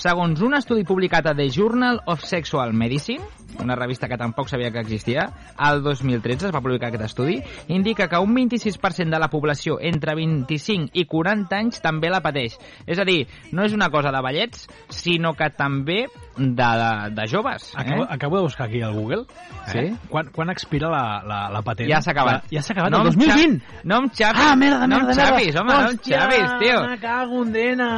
Segons 0.00 0.42
un 0.42 0.56
estudi 0.58 0.86
publicat 0.86 1.28
a 1.30 1.34
The 1.36 1.48
Journal 1.54 2.00
of 2.06 2.24
Sexual 2.26 2.74
Medicine, 2.74 3.22
una 3.58 3.74
revista 3.76 4.08
que 4.08 4.16
tampoc 4.16 4.48
sabia 4.48 4.70
que 4.70 4.78
existia, 4.80 5.28
al 5.56 5.82
2013 5.82 6.46
es 6.48 6.54
va 6.54 6.60
publicar 6.60 6.88
aquest 6.88 7.04
estudi, 7.04 7.42
indica 7.68 8.08
que 8.08 8.18
un 8.18 8.34
26% 8.34 9.10
de 9.10 9.18
la 9.18 9.28
població 9.28 9.78
entre 9.80 10.14
25 10.14 10.90
i 10.94 11.04
40 11.06 11.56
anys 11.56 11.80
també 11.82 12.10
la 12.10 12.20
pateix. 12.22 12.56
És 12.86 12.98
a 12.98 13.04
dir, 13.04 13.26
no 13.52 13.64
és 13.64 13.72
una 13.74 13.90
cosa 13.90 14.10
de 14.12 14.20
ballets, 14.22 14.66
sinó 14.88 15.34
que 15.34 15.50
també 15.50 16.06
de, 16.36 16.46
de, 16.54 16.90
de 17.16 17.26
joves. 17.28 17.72
Acabo, 17.76 18.04
eh? 18.04 18.06
acabo 18.10 18.36
de 18.36 18.42
buscar 18.42 18.68
aquí 18.68 18.80
al 18.82 18.94
Google. 18.94 19.24
Sí? 19.70 19.78
Eh? 19.78 19.94
Quan, 20.08 20.30
quan 20.32 20.50
expira 20.50 20.88
la, 20.88 21.22
la, 21.26 21.40
la 21.50 21.62
patent? 21.62 21.90
Ja 21.90 22.00
s'ha 22.02 22.12
acabat. 22.12 22.44
Ja, 22.48 22.56
ja 22.58 22.62
s'ha 22.62 22.72
acabat 22.74 22.90
no 22.92 23.02
el 23.02 23.08
em 23.08 23.18
2020! 23.18 23.58
xa- 23.60 23.84
No 23.84 23.98
em 23.98 24.08
xapis. 24.10 24.42
Ah, 24.46 24.56
merda, 24.56 24.86
no 24.86 24.96
merda, 24.96 25.12
em 25.12 25.16
merda. 25.16 25.28
xapis, 25.36 25.56
home, 25.60 25.72
no 25.72 25.80
em 25.80 25.96
Hòstia, 25.96 26.20
xapis, 26.20 26.54
tio. 26.62 26.80
Me 26.88 26.98
cago 26.98 27.42
en 27.44 27.52
dena. 27.52 27.90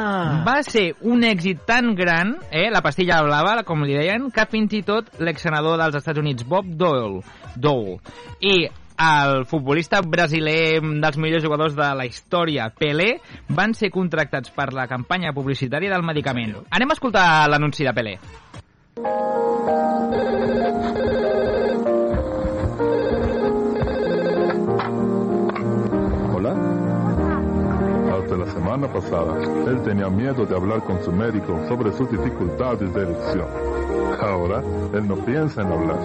Va 0.46 0.62
ser 0.62 0.96
un 1.02 1.22
èxit 1.24 1.62
tan 1.66 1.94
gran, 1.94 2.36
eh, 2.50 2.68
la 2.70 2.82
pastilla 2.82 3.20
blava, 3.22 3.62
com 3.64 3.82
li 3.84 3.94
deien, 3.94 4.30
que 4.32 4.46
fins 4.50 4.72
i 4.74 4.82
tot 4.82 5.10
l'exsenador 5.42 5.78
dels 5.78 5.96
Estats 5.98 6.18
Units, 6.18 6.46
Bob 6.46 6.66
Dole, 6.66 7.22
Dole 7.56 7.98
i 8.40 8.68
el 9.02 9.46
futbolista 9.50 10.00
brasiler 10.02 10.80
dels 10.80 11.18
millors 11.18 11.42
jugadors 11.42 11.74
de 11.74 11.88
la 11.96 12.06
història, 12.06 12.70
Pelé, 12.70 13.18
van 13.48 13.74
ser 13.74 13.90
contractats 13.90 14.52
per 14.54 14.70
la 14.72 14.86
campanya 14.86 15.32
publicitària 15.34 15.90
del 15.90 16.06
medicament. 16.06 16.54
Anem 16.70 16.92
a 16.92 16.98
escoltar 16.98 17.48
l'anunci 17.50 17.88
de 17.88 17.96
Pelé. 17.96 18.18
Hola. 19.02 19.51
Semana 28.62 28.86
pasada, 28.86 29.42
él 29.66 29.82
tenía 29.82 30.08
miedo 30.08 30.46
de 30.46 30.54
hablar 30.54 30.84
con 30.84 31.02
su 31.02 31.10
médico 31.10 31.58
sobre 31.66 31.92
sus 31.92 32.08
dificultades 32.08 32.94
de 32.94 33.02
erección. 33.02 33.48
Ahora, 34.20 34.62
él 34.94 35.08
no 35.08 35.16
piensa 35.16 35.62
en 35.62 35.72
hablar. 35.72 35.98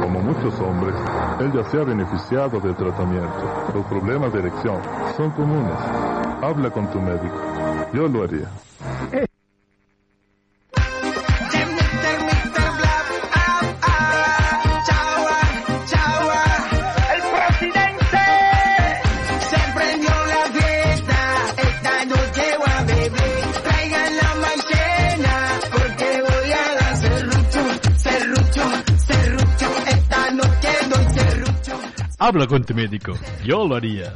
Como 0.00 0.20
muchos 0.20 0.60
hombres, 0.60 0.94
él 1.40 1.52
ya 1.52 1.64
se 1.64 1.80
ha 1.80 1.82
beneficiado 1.82 2.60
del 2.60 2.76
tratamiento. 2.76 3.70
Los 3.74 3.84
problemas 3.86 4.32
de 4.32 4.38
erección 4.38 4.80
son 5.16 5.30
comunes. 5.32 5.78
Habla 6.40 6.70
con 6.70 6.88
tu 6.92 7.00
médico. 7.00 7.34
Yo 7.92 8.06
lo 8.06 8.22
haría. 8.22 9.28
Habla 32.30 32.46
con 32.46 32.62
tu 32.62 32.74
médico. 32.76 33.12
Yo 33.44 33.66
lo 33.66 33.74
haría. 33.74 34.12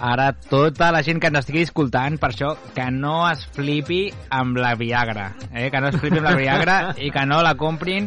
Ara 0.00 0.32
tota 0.32 0.92
la 0.92 1.00
gent 1.02 1.18
que 1.18 1.26
ens 1.26 1.40
estigui 1.40 1.64
escoltant, 1.66 2.20
per 2.22 2.28
això, 2.30 2.52
que 2.76 2.84
no 2.94 3.24
es 3.26 3.42
flipi 3.56 4.12
amb 4.30 4.60
la 4.62 4.76
Viagra, 4.78 5.24
eh? 5.50 5.72
que 5.74 5.80
no 5.82 5.90
es 5.90 5.98
flipi 5.98 6.20
amb 6.20 6.28
la 6.28 6.36
Viagra 6.38 6.76
i 7.02 7.10
que 7.10 7.26
no 7.26 7.40
la 7.42 7.56
comprin 7.58 8.06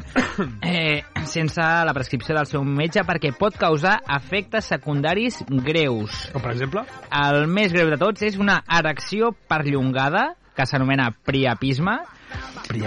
eh, 0.64 1.04
sense 1.28 1.60
la 1.60 1.96
prescripció 1.98 2.38
del 2.38 2.48
seu 2.48 2.64
metge 2.64 3.04
perquè 3.04 3.34
pot 3.36 3.60
causar 3.60 3.98
efectes 4.22 4.72
secundaris 4.72 5.42
greus. 5.68 6.30
Com 6.32 6.48
per 6.48 6.56
exemple? 6.56 6.88
El 7.12 7.44
més 7.52 7.76
greu 7.76 7.92
de 7.92 8.00
tots 8.00 8.24
és 8.24 8.40
una 8.40 8.62
erecció 8.80 9.34
perllongada, 9.52 10.30
que 10.56 10.64
s'anomena 10.64 11.12
priapisme, 11.28 12.00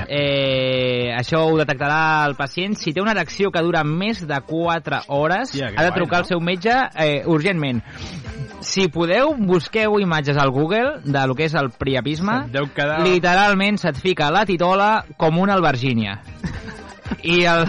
Eh, 0.08 1.10
això 1.16 1.44
ho 1.48 1.56
detectarà 1.58 2.26
el 2.26 2.34
pacient. 2.36 2.74
Si 2.76 2.92
té 2.92 3.00
una 3.00 3.14
erecció 3.16 3.50
que 3.50 3.62
dura 3.64 3.82
més 3.84 4.20
de 4.28 4.40
4 4.46 5.02
hores, 5.08 5.52
que 5.52 5.64
ha 5.64 5.70
de 5.70 5.76
guai, 5.90 5.94
trucar 5.96 6.18
no? 6.20 6.22
al 6.24 6.28
seu 6.28 6.40
metge 6.40 6.74
eh, 6.94 7.22
urgentment. 7.26 7.82
Si 8.60 8.88
podeu, 8.92 9.32
busqueu 9.38 9.98
imatges 10.00 10.36
al 10.36 10.50
Google 10.52 10.98
de 11.04 11.26
lo 11.26 11.34
que 11.34 11.46
és 11.48 11.54
el 11.56 11.70
priapisme. 11.72 12.42
Quedar- 12.76 13.00
Literalment 13.06 13.78
se't 13.80 13.96
fica 13.96 14.30
la 14.30 14.44
titola 14.44 15.04
com 15.16 15.38
una 15.40 15.54
albergínia. 15.56 16.18
I 17.24 17.44
el... 17.44 17.64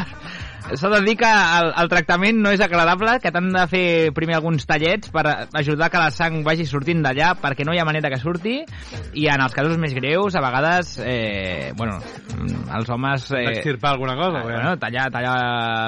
S'ha 0.62 0.90
de 0.94 1.02
dir 1.04 1.16
que 1.20 1.28
el, 1.28 1.72
el 1.82 1.90
tractament 1.92 2.38
no 2.40 2.52
és 2.54 2.62
agradable, 2.64 3.18
que 3.24 3.32
t'han 3.34 3.50
de 3.52 3.64
fer 3.68 3.86
primer 4.16 4.38
alguns 4.38 4.68
tallets 4.70 5.10
per 5.12 5.24
ajudar 5.58 5.90
que 5.92 6.00
la 6.00 6.12
sang 6.16 6.42
vagi 6.46 6.68
sortint 6.70 7.02
d'allà, 7.04 7.34
perquè 7.42 7.66
no 7.68 7.74
hi 7.76 7.82
ha 7.82 7.88
manera 7.88 8.12
que 8.14 8.20
surti, 8.22 8.60
i 9.18 9.28
en 9.32 9.44
els 9.44 9.56
casos 9.58 9.80
més 9.82 9.96
greus, 9.98 10.38
a 10.38 10.44
vegades, 10.44 10.94
eh, 11.04 11.74
bueno, 11.78 11.98
els 12.78 12.94
homes... 12.94 13.28
Eh, 13.36 13.44
Extirpar 13.56 13.96
alguna 13.96 14.16
cosa? 14.20 14.44
o 14.44 14.48
què? 14.48 14.54
bueno, 14.54 14.76
tallar, 14.80 15.10
tallar 15.12 15.36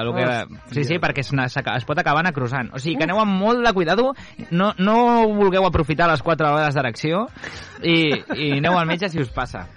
el 0.01 0.11
que... 0.17 0.25
Oh, 0.25 0.73
sí, 0.73 0.83
sí, 0.89 0.99
perquè 1.03 1.23
es, 1.23 1.31
es 1.31 1.87
pot 1.87 2.01
acabar 2.01 2.25
necrosant. 2.25 2.73
O 2.73 2.81
sigui, 2.81 2.97
que 2.99 3.07
aneu 3.07 3.21
amb 3.23 3.39
molt 3.39 3.63
de 3.65 3.73
cuidado, 3.77 4.11
no, 4.51 4.73
no 4.79 4.97
vulgueu 5.31 5.69
aprofitar 5.69 6.09
les 6.11 6.25
4 6.25 6.53
hores 6.57 6.75
d'erecció 6.75 7.27
i, 7.81 8.09
i 8.35 8.51
aneu 8.57 8.79
al 8.79 8.89
metge 8.89 9.11
si 9.13 9.21
us 9.23 9.31
passa. 9.33 9.67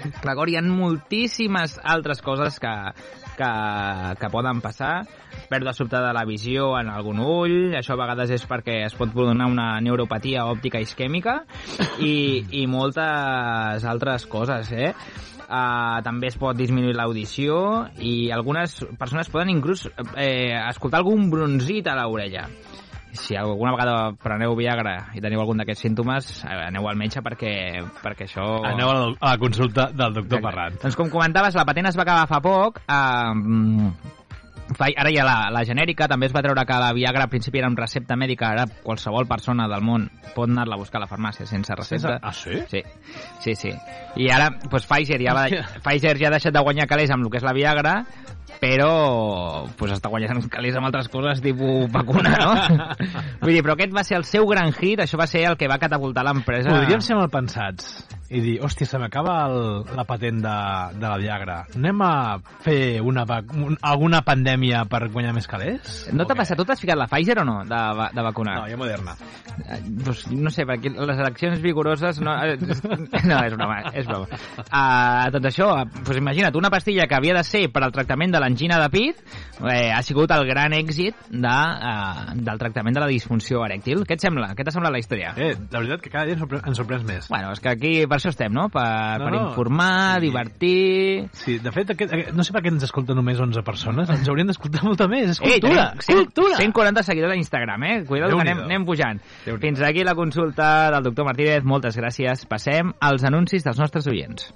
D'acord, 0.00 0.48
hi 0.48 0.56
ha 0.56 0.62
moltíssimes 0.64 1.76
altres 1.84 2.22
coses 2.24 2.56
que, 2.60 2.70
que, 3.40 3.50
que 4.20 4.30
poden 4.32 4.60
passar. 4.64 5.06
Pèrdua 5.50 5.74
sobtada 5.74 6.10
de 6.10 6.16
la 6.18 6.26
visió 6.28 6.74
en 6.78 6.90
algun 6.92 7.22
ull, 7.24 7.74
això 7.78 7.96
a 7.96 8.00
vegades 8.02 8.34
és 8.36 8.46
perquè 8.48 8.82
es 8.86 8.96
pot 8.98 9.12
donar 9.14 9.48
una 9.50 9.72
neuropatia 9.82 10.46
òptica 10.50 10.82
isquèmica 10.82 11.40
i, 11.98 12.44
i 12.62 12.66
moltes 12.70 13.86
altres 13.88 14.28
coses, 14.30 14.72
eh? 14.72 14.92
Uh, 15.50 15.98
també 16.06 16.28
es 16.30 16.36
pot 16.38 16.54
disminuir 16.54 16.94
l'audició 16.94 17.56
i 17.98 18.30
algunes 18.30 18.76
persones 19.00 19.32
poden 19.34 19.50
inclús 19.50 19.88
eh, 20.14 20.54
escoltar 20.60 21.00
algun 21.00 21.26
bronzit 21.32 21.90
a 21.90 21.96
l'orella 21.98 22.44
si 23.12 23.36
alguna 23.36 23.72
vegada 23.74 24.12
preneu 24.22 24.54
Viagra 24.58 25.10
i 25.16 25.22
teniu 25.22 25.42
algun 25.42 25.62
d'aquests 25.62 25.86
símptomes, 25.86 26.30
eh, 26.44 26.54
aneu 26.68 26.86
al 26.88 26.98
metge 27.00 27.22
perquè, 27.24 27.52
perquè 28.02 28.28
això... 28.28 28.46
Aneu 28.70 28.92
a 28.92 28.94
la, 28.94 29.10
a 29.18 29.34
la 29.34 29.42
consulta 29.42 29.90
del 29.90 30.14
doctor 30.20 30.38
Exacte. 30.38 30.46
Ferran. 30.48 30.80
Doncs 30.84 30.98
com 30.98 31.12
comentaves, 31.12 31.58
la 31.58 31.66
patent 31.68 31.90
es 31.90 31.98
va 31.98 32.06
acabar 32.06 32.30
fa 32.30 32.40
poc. 32.44 32.80
Eh, 32.86 34.18
fa, 34.76 34.88
ara 34.96 35.10
hi 35.10 35.18
ha 35.18 35.26
la, 35.26 35.36
la 35.52 35.62
genèrica, 35.66 36.08
també 36.10 36.28
es 36.28 36.34
va 36.34 36.42
treure 36.44 36.64
que 36.66 36.78
la 36.82 36.92
Viagra 36.96 37.26
al 37.26 37.32
principi 37.32 37.60
era 37.60 37.68
amb 37.70 37.78
recepta 37.78 38.16
mèdica, 38.18 38.50
ara 38.54 38.66
qualsevol 38.84 39.26
persona 39.30 39.66
del 39.70 39.84
món 39.84 40.06
pot 40.34 40.48
anar-la 40.48 40.78
a 40.78 40.80
buscar 40.80 41.00
a 41.00 41.04
la 41.04 41.10
farmàcia 41.10 41.46
sense 41.48 41.74
recepta. 41.76 42.18
Ah, 42.22 42.32
sí? 42.36 42.60
Sí, 42.70 42.82
sí, 43.42 43.54
sí. 43.58 43.74
I 44.20 44.30
ara, 44.34 44.50
doncs 44.66 44.86
Pfizer 44.86 45.20
ja, 45.22 45.34
va, 45.36 45.46
Pfizer 45.82 46.16
ja 46.20 46.30
ha 46.30 46.36
deixat 46.36 46.54
de 46.54 46.62
guanyar 46.64 46.88
calés 46.90 47.10
amb 47.14 47.26
el 47.26 47.32
que 47.32 47.40
és 47.40 47.46
la 47.46 47.56
Viagra, 47.56 47.96
però 48.60 49.66
pues, 49.78 49.92
està 49.94 50.10
guanyant 50.12 50.42
calés 50.52 50.76
amb 50.76 50.90
altres 50.90 51.10
coses 51.12 51.42
tipus 51.44 51.90
vacuna, 51.92 52.34
no? 52.40 52.54
Vull 53.42 53.54
dir, 53.54 53.62
però 53.62 53.76
aquest 53.76 53.94
va 53.96 54.04
ser 54.06 54.18
el 54.20 54.26
seu 54.28 54.48
gran 54.50 54.72
hit, 54.72 55.04
això 55.04 55.20
va 55.20 55.28
ser 55.30 55.44
el 55.50 55.58
que 55.60 55.70
va 55.70 55.78
catapultar 55.82 56.26
l'empresa. 56.26 56.72
Podríem 56.72 57.04
ser 57.04 57.18
mal 57.20 57.30
pensats 57.32 58.00
i 58.30 58.38
dir, 58.38 58.56
hòstia, 58.62 58.86
se 58.86 58.98
m'acaba 59.02 59.34
la 59.50 60.04
patent 60.06 60.38
de, 60.44 60.56
de 60.94 61.06
la 61.06 61.16
Viagra. 61.18 61.56
Anem 61.74 62.02
a 62.06 62.12
fer 62.62 63.00
una, 63.02 63.24
un, 63.58 63.74
alguna 63.82 64.20
pandèmia 64.26 64.84
per 64.90 65.08
guanyar 65.10 65.34
més 65.34 65.50
calés? 65.50 66.04
No 66.14 66.26
t'ha 66.28 66.38
passat? 66.38 66.58
Tu 66.60 66.66
t'has 66.68 66.78
ficat 66.78 66.98
la 66.98 67.08
Pfizer 67.10 67.40
o 67.42 67.46
no, 67.48 67.56
de, 67.66 67.80
de 68.14 68.26
vacunar? 68.28 68.60
No, 68.60 68.68
jo 68.70 68.78
Moderna. 68.78 69.16
Eh, 69.66 69.80
Pues, 70.04 70.24
no 70.30 70.50
sé, 70.50 70.64
perquè 70.66 70.92
les 70.94 71.18
eleccions 71.18 71.60
vigoroses... 71.62 72.20
No, 72.24 72.32
eh, 72.44 72.56
no 73.28 73.40
és 73.44 73.54
broma, 73.56 73.80
és 73.92 74.06
broma. 74.08 74.28
Uh, 74.64 75.28
doncs 75.34 75.50
això, 75.50 75.68
pues 76.06 76.20
imagina't, 76.20 76.56
una 76.56 76.70
pastilla 76.72 77.06
que 77.10 77.18
havia 77.18 77.36
de 77.36 77.44
ser 77.46 77.66
per 77.72 77.84
al 77.84 77.92
tractament 77.94 78.32
de 78.34 78.39
l'angina 78.40 78.78
de 78.82 78.88
pit 78.92 79.20
eh, 79.60 79.90
ha 79.92 80.00
sigut 80.02 80.30
el 80.34 80.46
gran 80.48 80.72
èxit 80.76 81.14
de, 81.30 81.52
uh, 81.52 82.32
del 82.34 82.58
tractament 82.58 82.96
de 82.96 83.02
la 83.04 83.08
disfunció 83.10 83.60
erèctil. 83.66 84.02
Què 84.08 84.16
et 84.16 84.24
sembla? 84.24 84.54
Què 84.56 84.64
t'ha 84.66 84.72
semblat 84.74 84.94
la 84.96 85.00
història? 85.02 85.34
Eh, 85.36 85.52
la 85.70 85.82
veritat 85.82 86.00
que 86.04 86.10
cada 86.10 86.24
dia 86.26 86.34
ens 86.38 86.42
sorpre- 86.42 86.62
ens 86.66 86.80
sorprens 86.80 87.04
més. 87.06 87.28
Bueno, 87.30 87.52
és 87.52 87.60
que 87.60 87.70
aquí 87.70 87.92
per 88.10 88.18
això 88.18 88.32
estem, 88.32 88.52
no? 88.56 88.68
Per, 88.72 88.86
No, 89.20 89.26
per 89.26 89.32
no, 89.34 89.42
informar, 89.50 90.18
sí. 90.20 90.26
divertir... 90.26 91.28
Sí, 91.32 91.58
de 91.60 91.72
fet, 91.72 91.90
aquest, 91.94 92.12
aquest, 92.16 92.32
no 92.36 92.44
sé 92.46 92.52
per 92.56 92.62
què 92.64 92.72
ens 92.72 92.84
escolten 92.88 93.16
només 93.18 93.38
11 93.40 93.62
persones, 93.66 94.08
ens 94.10 94.28
haurien 94.28 94.48
d'escoltar 94.50 94.82
molta 94.86 95.06
més. 95.10 95.34
És 95.36 95.40
Ei, 95.42 95.58
cultura, 95.60 95.90
tenim 95.92 96.00
és 96.00 96.10
cultura. 96.14 96.56
140 96.62 97.02
seguidors 97.10 97.32
a 97.34 97.38
Instagram, 97.40 97.84
eh? 97.84 97.96
Cuidado 98.08 98.36
que 98.38 98.46
anem, 98.48 98.64
anem 98.66 98.84
pujant. 98.88 99.20
Fins 99.60 99.82
aquí 99.84 100.04
la 100.06 100.14
consulta 100.14 100.90
del 100.90 101.02
doctor 101.10 101.26
Martínez. 101.28 101.62
Moltes 101.64 101.96
gràcies. 102.00 102.46
Passem 102.50 102.94
als 103.00 103.24
anuncis 103.28 103.64
dels 103.66 103.78
nostres 103.78 104.06
oients. 104.08 104.48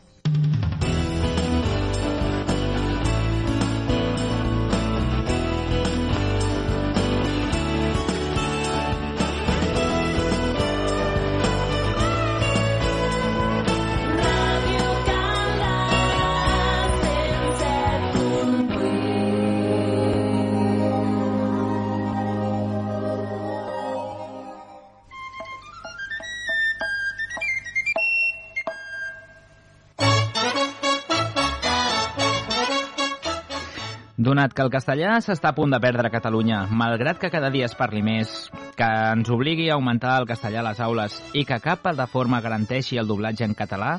Donat 34.24 34.54
que 34.56 34.62
el 34.64 34.70
castellà 34.72 35.18
s'està 35.20 35.50
a 35.52 35.56
punt 35.56 35.74
de 35.74 35.78
perdre 35.84 36.08
a 36.08 36.12
Catalunya, 36.12 36.62
malgrat 36.72 37.18
que 37.20 37.28
cada 37.28 37.50
dia 37.52 37.66
es 37.68 37.74
parli 37.76 38.00
més, 38.00 38.30
que 38.78 38.86
ens 39.10 39.28
obligui 39.28 39.66
a 39.68 39.74
augmentar 39.76 40.14
el 40.22 40.28
castellà 40.30 40.62
a 40.62 40.68
les 40.70 40.80
aules 40.80 41.18
i 41.36 41.42
que 41.44 41.60
cap 41.60 41.82
plataforma 41.84 42.40
garanteixi 42.40 42.96
el 42.96 43.10
doblatge 43.10 43.44
en 43.44 43.52
català, 43.58 43.98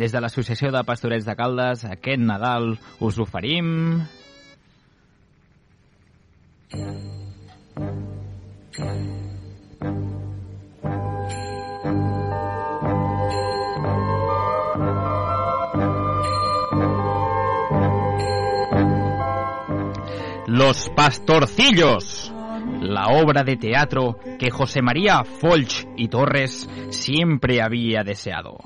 des 0.00 0.14
de 0.14 0.22
l'Associació 0.24 0.72
de 0.72 0.84
Pastorets 0.88 1.28
de 1.28 1.36
Caldes, 1.36 1.84
aquest 1.84 2.24
Nadal 2.24 2.78
us 3.04 3.20
oferim... 3.20 3.68
Los 20.58 20.90
Pastorcillos, 20.90 22.34
la 22.80 23.06
obra 23.10 23.44
de 23.44 23.56
teatro 23.56 24.18
que 24.40 24.50
José 24.50 24.82
María 24.82 25.22
Folch 25.22 25.86
y 25.96 26.08
Torres 26.08 26.68
siempre 26.90 27.62
había 27.62 28.02
deseado. 28.02 28.58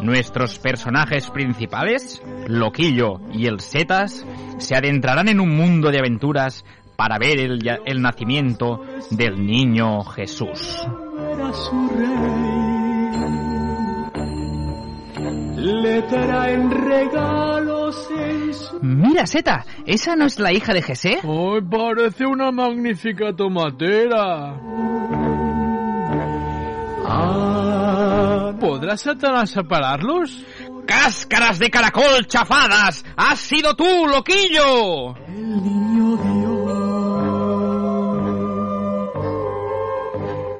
Nuestros 0.00 0.60
personajes 0.60 1.28
principales, 1.30 2.22
Loquillo 2.46 3.18
y 3.32 3.46
el 3.46 3.58
Setas, 3.58 4.24
se 4.58 4.76
adentrarán 4.76 5.26
en 5.26 5.40
un 5.40 5.56
mundo 5.56 5.90
de 5.90 5.98
aventuras 5.98 6.64
para 6.94 7.18
ver 7.18 7.40
el, 7.40 7.68
el 7.84 8.00
nacimiento 8.00 8.80
del 9.10 9.44
niño 9.44 10.04
Jesús. 10.04 10.86
Le 15.56 16.00
regalos. 16.00 18.07
Mira, 18.82 19.26
Seta, 19.26 19.64
¿esa 19.86 20.16
no 20.16 20.26
es 20.26 20.38
la 20.38 20.52
hija 20.52 20.72
de 20.72 20.82
Jesé? 20.82 21.20
¡Ay, 21.22 21.60
parece 21.70 22.26
una 22.26 22.50
magnífica 22.52 23.34
tomatera! 23.34 24.54
Ah, 27.06 28.52
¿Podrás 28.60 29.00
Satanás 29.00 29.50
separarlos? 29.50 30.44
¡Cáscaras 30.86 31.58
de 31.58 31.70
caracol 31.70 32.26
chafadas! 32.26 33.04
¡Has 33.16 33.38
sido 33.40 33.74
tú, 33.74 33.84
Loquillo! 34.06 35.16
el 35.26 35.62
niño 35.62 36.16
Dios. 36.16 36.58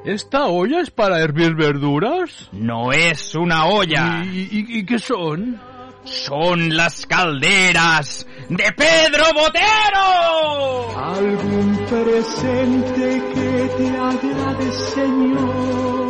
¿Esta 0.05 0.45
olla 0.47 0.81
es 0.81 0.89
para 0.91 1.19
hervir 1.19 1.55
verduras? 1.55 2.49
No 2.51 2.91
es 2.91 3.35
una 3.35 3.65
olla. 3.67 4.23
¿Y, 4.25 4.39
y- 4.51 4.79
y 4.79 4.85
qué 4.85 4.97
son? 4.97 5.59
Son 6.03 6.75
las 6.75 7.05
calderas 7.05 8.25
de 8.47 8.71
Pedro 8.71 9.25
Botero. 9.33 10.97
Algún 10.97 11.77
presente 11.89 13.23
que 13.33 13.69
te 13.77 13.89
agrade, 13.97 14.71
Señor. 14.71 16.09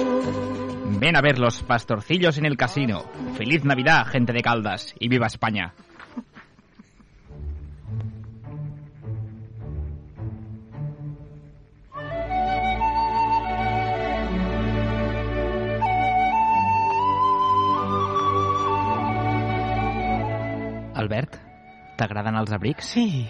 Ven 1.00 1.16
a 1.16 1.22
ver 1.22 1.40
los 1.40 1.64
pastorcillos 1.64 2.38
en 2.38 2.46
el 2.46 2.58
casino. 2.58 3.06
Feliz 3.38 3.64
Navidad, 3.64 4.06
gente 4.08 4.34
de 4.34 4.42
Caldas, 4.42 4.94
y 5.00 5.08
viva 5.08 5.28
España. 5.28 5.74
T'agraden 22.00 22.38
els 22.40 22.52
abrics? 22.56 22.94
Sí. 22.96 23.28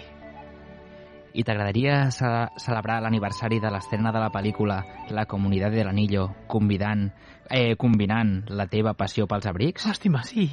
I 1.30 1.44
t'agradaria 1.46 2.08
ce 2.14 2.28
celebrar 2.58 3.00
l'aniversari 3.02 3.60
de 3.62 3.70
l'estrena 3.70 4.10
de 4.14 4.22
la 4.22 4.30
pel·lícula 4.34 4.80
La 5.14 5.26
Comunitat 5.30 5.74
de 5.74 5.84
l'Anillo 5.86 6.26
convidant, 6.50 7.06
eh, 7.50 7.76
combinant 7.78 8.40
la 8.50 8.66
teva 8.70 8.94
passió 8.98 9.26
pels 9.30 9.46
abrics? 9.46 9.86
Làstima, 9.86 10.24
sí. 10.26 10.48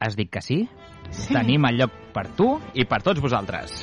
Has 0.00 0.16
dit 0.16 0.30
que 0.30 0.42
sí? 0.42 0.62
Sí. 1.10 1.34
Tenim 1.34 1.66
el 1.68 1.82
lloc 1.82 1.96
per 2.14 2.28
tu 2.38 2.54
i 2.74 2.86
per 2.86 3.02
tots 3.02 3.20
vosaltres. 3.20 3.82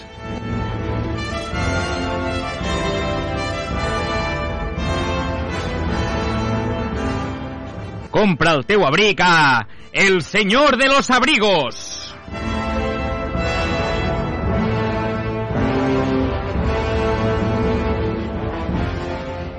Compra 8.18 8.56
el 8.58 8.66
teu 8.66 8.88
abric 8.88 9.22
a 9.22 9.68
El 9.92 10.24
Señor 10.24 10.78
de 10.78 10.88
los 10.88 11.12
Abrigos. 11.12 11.97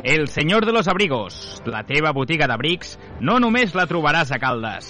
El 0.09 0.29
Senyor 0.29 0.65
de 0.65 0.73
los 0.73 0.89
Abrigos, 0.89 1.63
la 1.67 1.83
teva 1.85 2.15
botiga 2.17 2.47
d'abrics, 2.49 2.95
no 3.21 3.35
només 3.45 3.75
la 3.77 3.85
trobaràs 3.85 4.31
a 4.33 4.39
Caldes, 4.41 4.87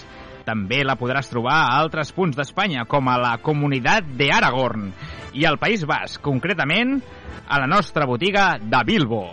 també 0.47 0.85
la 0.87 0.95
podràs 0.95 1.27
trobar 1.27 1.57
a 1.57 1.73
altres 1.81 2.13
punts 2.15 2.39
d'Espanya, 2.39 2.85
com 2.87 3.11
a 3.11 3.17
la 3.19 3.33
Comunitat 3.43 4.07
de 4.15 4.29
Aragorn 4.31 4.93
i 5.35 5.43
al 5.43 5.59
País 5.59 5.83
Basc, 5.91 6.23
concretament 6.23 7.01
a 7.49 7.59
la 7.59 7.67
nostra 7.67 8.07
botiga 8.07 8.61
de 8.63 8.85
Bilbo. 8.87 9.25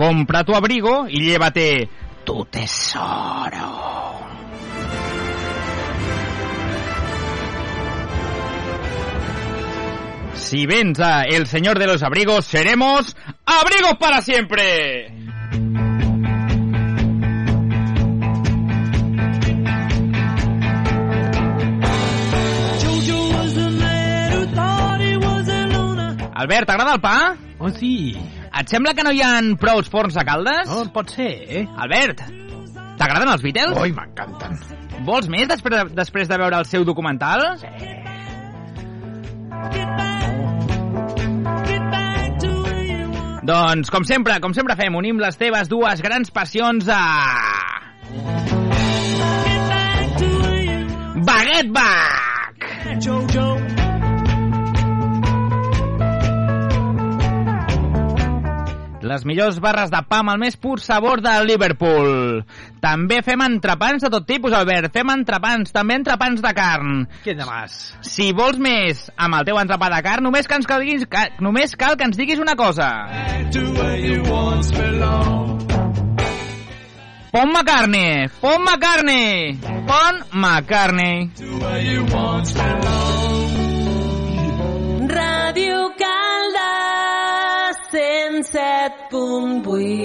Compra 0.00 0.44
tu 0.44 0.56
abrigo 0.56 1.04
y 1.10 1.28
llévate 1.28 1.90
tu 2.24 2.46
tesoro. 2.46 3.93
Si 10.44 10.66
vens 10.66 11.00
a 11.00 11.22
El 11.22 11.46
Señor 11.46 11.78
de 11.78 11.86
los 11.86 12.02
Abrigos, 12.02 12.44
seremos 12.44 13.16
abrigos 13.46 13.94
para 13.98 14.20
siempre. 14.20 15.06
Albert, 26.34 26.66
t'agrada 26.66 26.92
el 26.92 27.00
pa? 27.00 27.36
Oh, 27.58 27.70
sí. 27.70 28.14
Et 28.52 28.68
sembla 28.68 28.92
que 28.92 29.02
no 29.02 29.14
hi 29.16 29.22
ha 29.24 29.40
prou 29.56 29.80
forns 29.88 30.18
a 30.20 30.26
Caldes? 30.28 30.68
No, 30.68 30.84
pot 30.92 31.08
ser, 31.08 31.32
eh? 31.48 31.64
Albert, 31.72 32.20
t'agraden 33.00 33.32
els 33.32 33.40
Beatles? 33.40 33.80
Ui, 33.80 33.96
m'encanten. 33.96 34.60
Vols 35.08 35.32
més 35.32 35.48
després 35.48 35.80
de, 35.80 35.94
després 35.96 36.28
de 36.28 36.36
veure 36.44 36.60
el 36.60 36.68
seu 36.68 36.84
documental? 36.84 37.54
Get 39.72 40.03
Doncs, 43.44 43.90
com 43.92 44.04
sempre, 44.08 44.38
com 44.40 44.54
sempre 44.56 44.72
fem, 44.78 44.94
unim 44.96 45.18
les 45.20 45.36
teves 45.36 45.68
dues 45.68 46.00
grans 46.00 46.32
passions 46.32 46.88
a... 46.88 47.00
Baguette 51.28 51.70
Back! 51.70 53.00
Jojo. 53.04 53.83
Les 59.04 59.24
millors 59.28 59.58
barres 59.60 59.90
de 59.92 60.00
pa 60.08 60.22
amb 60.22 60.32
el 60.32 60.38
més 60.40 60.54
pur 60.56 60.78
sabor 60.80 61.20
de 61.20 61.32
Liverpool. 61.44 62.38
També 62.80 63.18
fem 63.26 63.42
entrepans 63.44 64.00
de 64.00 64.08
tot 64.14 64.24
tipus, 64.24 64.54
Albert. 64.56 64.94
Fem 64.94 65.12
entrepans, 65.12 65.74
també 65.76 65.98
entrepans 66.00 66.40
de 66.40 66.52
carn. 66.56 67.02
Què 67.24 67.34
de 67.36 67.44
más? 67.44 67.76
Si 68.00 68.30
vols 68.32 68.56
més 68.56 69.04
amb 69.20 69.36
el 69.36 69.44
teu 69.50 69.60
entrepà 69.60 69.90
de 69.92 70.00
carn, 70.06 70.24
només, 70.24 70.48
que 70.48 70.56
ens 70.56 70.68
calguis, 70.70 71.04
ca, 71.10 71.26
només 71.44 71.76
cal 71.76 71.98
que 72.00 72.08
ens 72.08 72.16
diguis 72.16 72.40
una 72.40 72.56
cosa. 72.56 72.88
Pon 77.34 77.50
McCartney! 77.50 78.28
Pon 78.40 78.64
McCartney! 78.64 79.58
Pon 79.84 80.22
McCartney! 80.32 81.28
To 81.36 81.58
where 81.60 81.82
107.8 88.44 90.04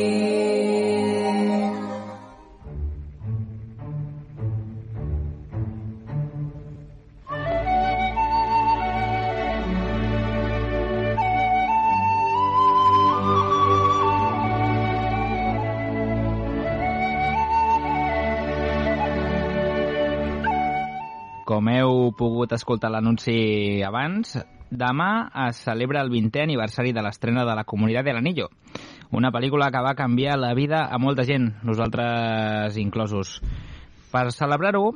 Com 21.50 21.68
heu 21.68 22.12
pogut 22.14 22.54
escoltar 22.54 22.92
l'anunci 22.94 23.82
abans, 23.82 24.38
demà 24.70 25.30
es 25.48 25.64
celebra 25.66 26.02
el 26.06 26.12
20è 26.14 26.44
aniversari 26.44 26.94
de 26.94 27.04
l'estrena 27.04 27.46
de 27.46 27.56
La 27.58 27.66
Comunitat 27.66 28.06
de 28.06 28.14
l'Anillo, 28.14 28.50
una 29.12 29.32
pel·lícula 29.34 29.72
que 29.74 29.82
va 29.84 29.96
canviar 29.98 30.38
la 30.38 30.54
vida 30.54 30.86
a 30.86 31.00
molta 31.02 31.26
gent, 31.26 31.52
nosaltres 31.64 32.78
inclosos. 32.78 33.40
Per 34.12 34.30
celebrar-ho, 34.32 34.94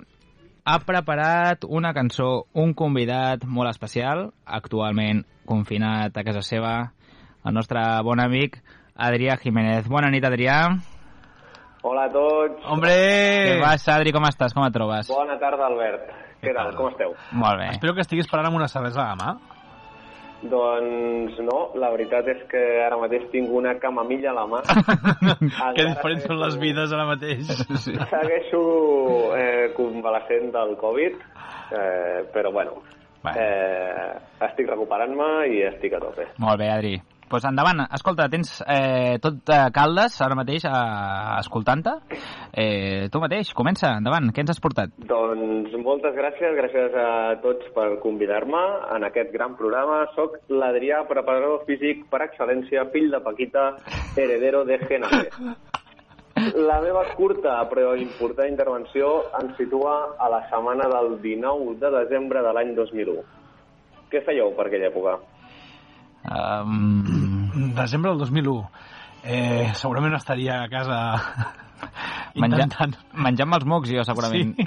ha 0.65 0.79
preparat 0.85 1.65
una 1.67 1.93
cançó, 1.93 2.45
un 2.53 2.73
convidat 2.73 3.43
molt 3.45 3.69
especial, 3.69 4.29
actualment 4.45 5.25
confinat 5.45 6.15
a 6.15 6.23
casa 6.23 6.41
seva, 6.41 6.93
el 7.43 7.53
nostre 7.53 7.81
bon 8.05 8.21
amic 8.23 8.61
Adrià 8.95 9.35
Jiménez. 9.41 9.87
Bona 9.89 10.11
nit, 10.13 10.23
Adrià. 10.23 10.59
Hola 11.83 12.05
a 12.07 12.11
tots. 12.13 12.61
Hombre! 12.69 12.93
Què 12.93 13.55
passa, 13.59 13.97
Adri? 13.97 14.13
Com 14.15 14.23
estàs? 14.29 14.53
Com 14.55 14.63
et 14.63 14.75
trobes? 14.75 15.09
Bona 15.11 15.35
tarda, 15.41 15.67
Albert. 15.67 16.13
Què 16.43 16.53
tal? 16.55 16.71
Com 16.77 16.93
esteu? 16.93 17.11
Molt 17.35 17.59
bé. 17.59 17.73
Espero 17.73 17.95
que 17.97 18.05
estiguis 18.05 18.29
parlant 18.31 18.53
amb 18.53 18.61
una 18.61 18.69
cervesa 18.71 19.03
a 19.03 19.09
la 19.09 19.17
mà. 19.19 19.33
Doncs 20.51 21.37
no, 21.47 21.59
la 21.79 21.89
veritat 21.93 22.27
és 22.33 22.41
que 22.51 22.61
ara 22.83 22.97
mateix 22.99 23.29
tinc 23.31 23.51
una 23.55 23.75
camamilla 23.79 24.33
a 24.33 24.37
la 24.41 24.43
mà. 24.51 24.59
que 25.77 25.85
diferents 25.87 26.25
són 26.27 26.41
les 26.41 26.57
vides 26.59 26.91
ara 26.95 27.05
mateix. 27.07 27.47
Sí. 27.85 27.95
Segueixo 28.11 28.63
eh, 29.37 29.69
convalescent 29.77 30.51
del 30.55 30.75
Covid, 30.81 31.15
eh, 31.79 32.19
però 32.35 32.51
bueno, 32.51 32.81
Bueno. 33.23 33.39
eh, 33.39 34.19
estic 34.49 34.67
recuperant-me 34.67 35.47
i 35.55 35.61
estic 35.69 35.93
a 35.95 36.01
tope. 36.03 36.25
Molt 36.43 36.59
bé, 36.59 36.67
Adri. 36.73 36.97
Doncs 37.33 37.41
pues 37.41 37.49
endavant. 37.49 37.79
Escolta, 37.89 38.27
tens 38.29 38.59
eh, 38.61 39.17
tot 39.17 39.49
eh, 39.49 39.71
Caldes 39.73 40.19
ara 40.21 40.35
mateix 40.37 40.67
eh, 40.69 41.39
escoltant-te. 41.39 41.93
Eh, 42.53 43.07
tu 43.09 43.17
mateix, 43.23 43.49
comença, 43.57 43.89
endavant. 43.97 44.29
Què 44.29 44.43
ens 44.43 44.53
has 44.53 44.61
portat? 44.61 44.93
Doncs 45.09 45.73
moltes 45.81 46.13
gràcies, 46.13 46.53
gràcies 46.59 46.93
a 46.93 47.07
tots 47.41 47.71
per 47.73 47.87
convidar-me 48.03 48.61
en 48.93 49.07
aquest 49.09 49.33
gran 49.33 49.57
programa. 49.57 50.03
Soc 50.13 50.37
l'Adrià, 50.53 51.01
preparador 51.09 51.65
físic 51.65 52.05
per 52.13 52.21
excel·lència, 52.27 52.85
fill 52.93 53.09
de 53.09 53.23
Paquita, 53.25 53.65
heredero 54.13 54.61
de 54.69 54.77
Genafe. 54.85 55.25
La 56.69 56.79
meva 56.85 57.07
curta 57.17 57.59
però 57.69 57.95
important 57.97 58.49
intervenció 58.49 59.13
ens 59.41 59.57
situa 59.57 59.97
a 60.21 60.29
la 60.33 60.43
setmana 60.53 60.85
del 60.91 61.15
19 61.21 61.79
de 61.81 61.93
desembre 61.97 62.45
de 62.45 62.53
l'any 62.53 62.73
2001. 62.77 63.21
Què 64.13 64.21
fèieu 64.25 64.53
per 64.57 64.67
aquella 64.69 64.89
època? 64.93 65.21
Um, 66.23 67.22
Desembre 67.53 68.11
del 68.11 68.19
2001. 68.19 68.69
Eh, 69.23 69.71
segurament 69.79 70.17
estaria 70.17 70.63
a 70.63 70.69
casa 70.71 70.97
intentant... 72.35 72.95
menjant 73.13 73.53
els 73.55 73.65
mocs, 73.69 73.91
jo, 73.93 74.03
segurament. 74.07 74.53
Sí. 74.57 74.65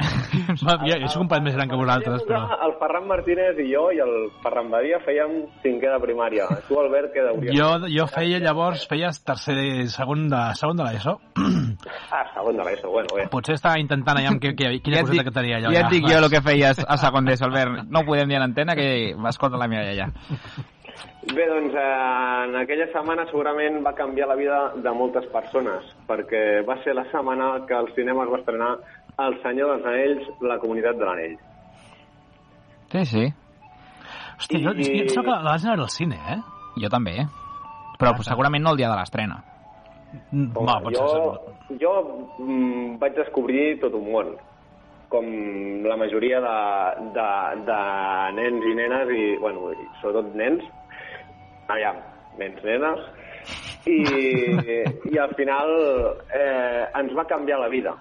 Va, 0.66 0.76
jo, 0.86 0.96
jo 1.02 1.10
soc 1.12 1.24
un 1.24 1.30
pat 1.30 1.44
més 1.44 1.56
gran 1.56 1.68
que 1.70 1.78
vosaltres, 1.78 2.24
però... 2.28 2.40
El 2.66 2.74
Ferran 2.80 3.08
Martínez 3.10 3.60
i 3.62 3.66
jo 3.68 3.86
i 3.94 4.00
el 4.02 4.14
Ferran 4.44 4.70
Badia 4.72 5.00
fèiem 5.04 5.34
cinquè 5.64 5.90
de 5.92 6.00
primària. 6.02 6.46
Tu, 6.68 6.78
Albert, 6.80 7.12
què 7.14 7.24
deuries? 7.26 7.56
Jo, 7.58 7.70
jo 7.92 8.06
feia 8.12 8.40
llavors, 8.42 8.86
feies 8.88 9.20
tercer, 9.26 9.58
segon 9.92 10.28
de, 10.32 10.42
segon 10.60 10.82
de 10.82 10.88
l'ESO. 10.88 11.18
Ah, 12.16 12.22
segon 12.32 12.56
de 12.56 12.64
l'ESO, 12.64 12.88
bueno, 12.88 13.10
bé. 13.18 13.26
Potser 13.28 13.56
estava 13.58 13.76
intentant 13.82 14.16
allà 14.16 14.30
amb 14.30 14.40
que, 14.40 14.54
que, 14.56 14.70
quina 14.80 14.96
ja 14.96 15.02
et 15.02 15.08
coseta 15.08 15.18
dic, 15.18 15.26
que 15.28 15.34
tenia 15.34 15.58
allò. 15.58 15.72
ja 15.74 15.82
et 15.82 15.92
dic 15.92 16.06
jo 16.08 16.16
el 16.22 16.28
que 16.32 16.40
feies 16.48 16.80
a 16.80 16.96
segon 17.02 17.28
d'ESO, 17.28 17.50
Albert. 17.50 17.90
No 17.92 18.00
ho 18.00 18.08
podem 18.08 18.30
dir 18.30 18.38
a 18.38 18.42
l'antena, 18.44 18.76
que 18.78 18.86
m'escolta 19.20 19.60
la 19.60 19.68
meva 19.68 19.84
iaia. 19.84 20.08
Bé, 21.34 21.44
doncs 21.50 21.74
eh, 21.74 22.44
en 22.46 22.54
aquella 22.60 22.86
setmana 22.92 23.26
segurament 23.30 23.80
va 23.84 23.94
canviar 23.98 24.28
la 24.30 24.36
vida 24.38 24.58
de 24.76 24.92
moltes 24.96 25.26
persones, 25.32 25.88
perquè 26.08 26.62
va 26.68 26.78
ser 26.84 26.94
la 26.94 27.04
setmana 27.10 27.50
que 27.68 27.74
al 27.74 27.90
cinema 27.96 28.24
es 28.24 28.30
va 28.32 28.38
estrenar 28.42 28.76
El 29.18 29.38
senyor 29.40 29.70
dels 29.72 29.86
anells, 29.88 30.26
la 30.44 30.58
comunitat 30.60 30.98
de 31.00 31.06
l'anell. 31.08 31.36
Sí, 32.92 33.04
sí. 33.08 33.22
Hòstia, 34.36 34.60
jo, 34.60 34.74
jo, 34.76 35.06
jo 35.08 35.22
que 35.24 35.30
la 35.32 35.54
vaig 35.54 35.64
anar 35.64 35.78
al 35.80 35.88
cine, 35.94 36.18
eh? 36.34 36.36
Jo 36.82 36.90
també, 36.92 37.14
eh? 37.22 37.26
Però 37.96 38.12
Ah, 38.12 38.26
segurament 38.28 38.62
no 38.62 38.74
el 38.74 38.76
dia 38.82 38.90
de 38.92 38.98
l'estrena. 38.98 39.38
Home, 40.32 40.52
Va, 40.68 40.76
pot 40.84 40.92
jo, 40.92 41.06
ser... 41.08 41.78
jo 41.80 41.94
mm, 42.44 42.98
vaig 43.00 43.16
descobrir 43.16 43.80
tot 43.80 43.96
un 43.96 44.04
món, 44.12 44.34
com 45.08 45.26
la 45.88 45.96
majoria 45.96 46.42
de, 46.44 46.56
de, 47.16 47.28
de 47.70 47.80
nens 48.36 48.68
i 48.68 48.74
nenes, 48.82 49.12
i, 49.16 49.24
bueno, 49.40 49.72
i 49.72 49.88
sobretot 50.02 50.34
nens, 50.36 50.64
aviam, 51.72 52.00
nens, 52.40 52.58
nenes, 52.64 53.06
i, 53.86 54.00
i 55.12 55.18
al 55.22 55.32
final 55.38 55.72
eh, 56.34 56.84
ens 56.98 57.14
va 57.16 57.26
canviar 57.30 57.60
la 57.62 57.70
vida. 57.72 57.94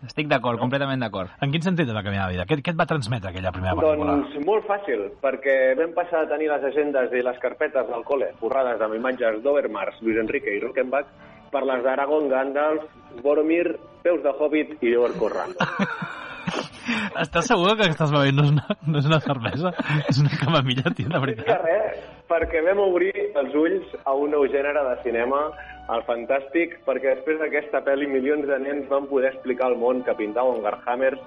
Estic 0.00 0.30
d'acord, 0.30 0.56
completament 0.56 1.02
d'acord. 1.04 1.32
En 1.44 1.50
quin 1.52 1.64
sentit 1.64 1.84
et 1.84 1.92
va 1.92 2.02
canviar 2.04 2.28
la 2.28 2.32
vida? 2.32 2.46
Què, 2.48 2.56
què 2.64 2.72
et 2.72 2.78
va 2.78 2.86
transmetre 2.88 3.28
aquella 3.28 3.52
primera 3.52 3.74
pel·lícula? 3.76 4.14
Doncs 4.16 4.46
molt 4.48 4.64
fàcil, 4.68 5.02
perquè 5.20 5.56
vam 5.76 5.92
passar 5.96 6.22
a 6.24 6.30
tenir 6.30 6.48
les 6.48 6.64
agendes 6.70 7.12
i 7.12 7.20
les 7.26 7.42
carpetes 7.42 7.90
del 7.90 8.06
col·le 8.08 8.30
forrades 8.40 8.80
amb 8.80 8.96
imatges 8.96 9.42
d'Overmars, 9.44 10.00
Luis 10.00 10.22
Enrique 10.22 10.56
i 10.56 10.62
Rockenbach 10.64 11.12
per 11.52 11.66
les 11.68 11.84
d'Aragon, 11.84 12.30
Gandalf, 12.32 12.88
Boromir, 13.20 13.66
Peus 14.06 14.24
de 14.24 14.32
Hobbit 14.32 14.80
i 14.80 14.96
Orco 14.96 15.28
Random. 15.28 15.76
Estàs 17.24 17.48
segur 17.50 17.74
que 17.78 17.88
estàs 17.90 18.12
bevent 18.14 18.36
no 18.38 18.44
és 18.46 18.52
una, 18.54 18.76
no 18.86 19.02
és 19.02 19.08
una 19.10 19.20
cervesa? 19.24 19.72
És 20.08 20.20
una 20.22 20.38
camamilla, 20.40 20.94
tio, 20.96 21.08
de 21.08 21.16
És 21.16 21.18
que 21.18 21.24
veritat. 21.26 21.64
res, 21.66 21.98
perquè 22.30 22.62
vam 22.66 22.80
obrir 22.84 23.12
els 23.40 23.54
ulls 23.54 23.92
a 24.04 24.14
un 24.14 24.32
nou 24.36 24.46
gènere 24.52 24.84
de 24.86 24.96
cinema, 25.04 25.42
el 25.90 26.04
fantàstic, 26.06 26.78
perquè 26.86 27.16
després 27.16 27.40
d'aquesta 27.42 27.82
pel·li 27.86 28.06
milions 28.06 28.46
de 28.46 28.58
nens 28.62 28.88
van 28.90 29.08
poder 29.10 29.32
explicar 29.32 29.70
al 29.70 29.78
món 29.80 30.04
que 30.06 30.14
pintaven 30.18 30.62
Warhammers 30.64 31.20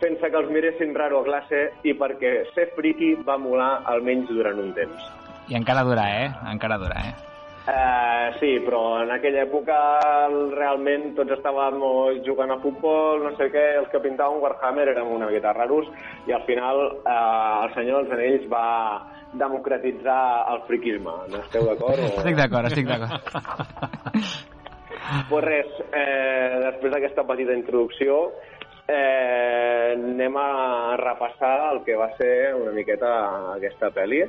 sense 0.00 0.30
que 0.32 0.38
els 0.38 0.48
miressin 0.48 0.94
raro 0.96 1.20
a 1.20 1.24
classe 1.26 1.66
i 1.84 1.92
perquè 1.92 2.46
ser 2.54 2.70
friki 2.76 3.14
va 3.26 3.36
molar 3.36 3.82
almenys 3.92 4.30
durant 4.32 4.56
un 4.62 4.72
temps. 4.76 5.10
I 5.52 5.58
encara 5.58 5.84
dura, 5.84 6.06
eh? 6.22 6.30
Encara 6.48 6.78
dura, 6.80 7.02
eh? 7.10 7.29
Uh, 7.60 8.32
sí, 8.40 8.54
però 8.64 9.02
en 9.02 9.10
aquella 9.12 9.42
època 9.44 9.76
realment 10.56 11.10
tots 11.18 11.34
estàvem 11.36 11.76
jugant 12.24 12.54
a 12.54 12.58
futbol, 12.62 13.20
no 13.26 13.34
sé 13.36 13.50
què, 13.52 13.64
els 13.82 13.90
que 13.92 14.00
pintaven 14.00 14.40
Warhammer 14.40 14.88
érem 14.94 15.12
una 15.12 15.28
miqueta 15.28 15.52
raros 15.52 15.90
i 16.26 16.32
al 16.32 16.46
final 16.48 16.80
uh, 17.04 17.66
el 17.66 17.74
senyor 17.76 18.06
dels 18.08 18.16
anells 18.16 18.46
va 18.50 18.66
democratitzar 19.32 20.22
el 20.54 20.62
friquisme. 20.66 21.12
No 21.30 21.42
esteu 21.44 21.68
d'acord? 21.68 22.00
O... 22.00 22.08
Estic 22.22 22.40
d'acord, 22.40 22.70
estic 22.72 22.88
d'acord. 22.88 23.20
Pues 25.28 25.42
res, 25.44 25.70
eh, 25.90 26.60
després 26.62 26.92
d'aquesta 26.92 27.24
petita 27.26 27.54
introducció, 27.56 28.18
eh, 28.86 29.94
anem 29.96 30.36
a 30.38 30.96
repassar 31.00 31.72
el 31.72 31.82
que 31.86 31.96
va 31.98 32.10
ser 32.18 32.54
una 32.54 32.74
miqueta 32.76 33.10
aquesta 33.56 33.90
pel·li 33.94 34.22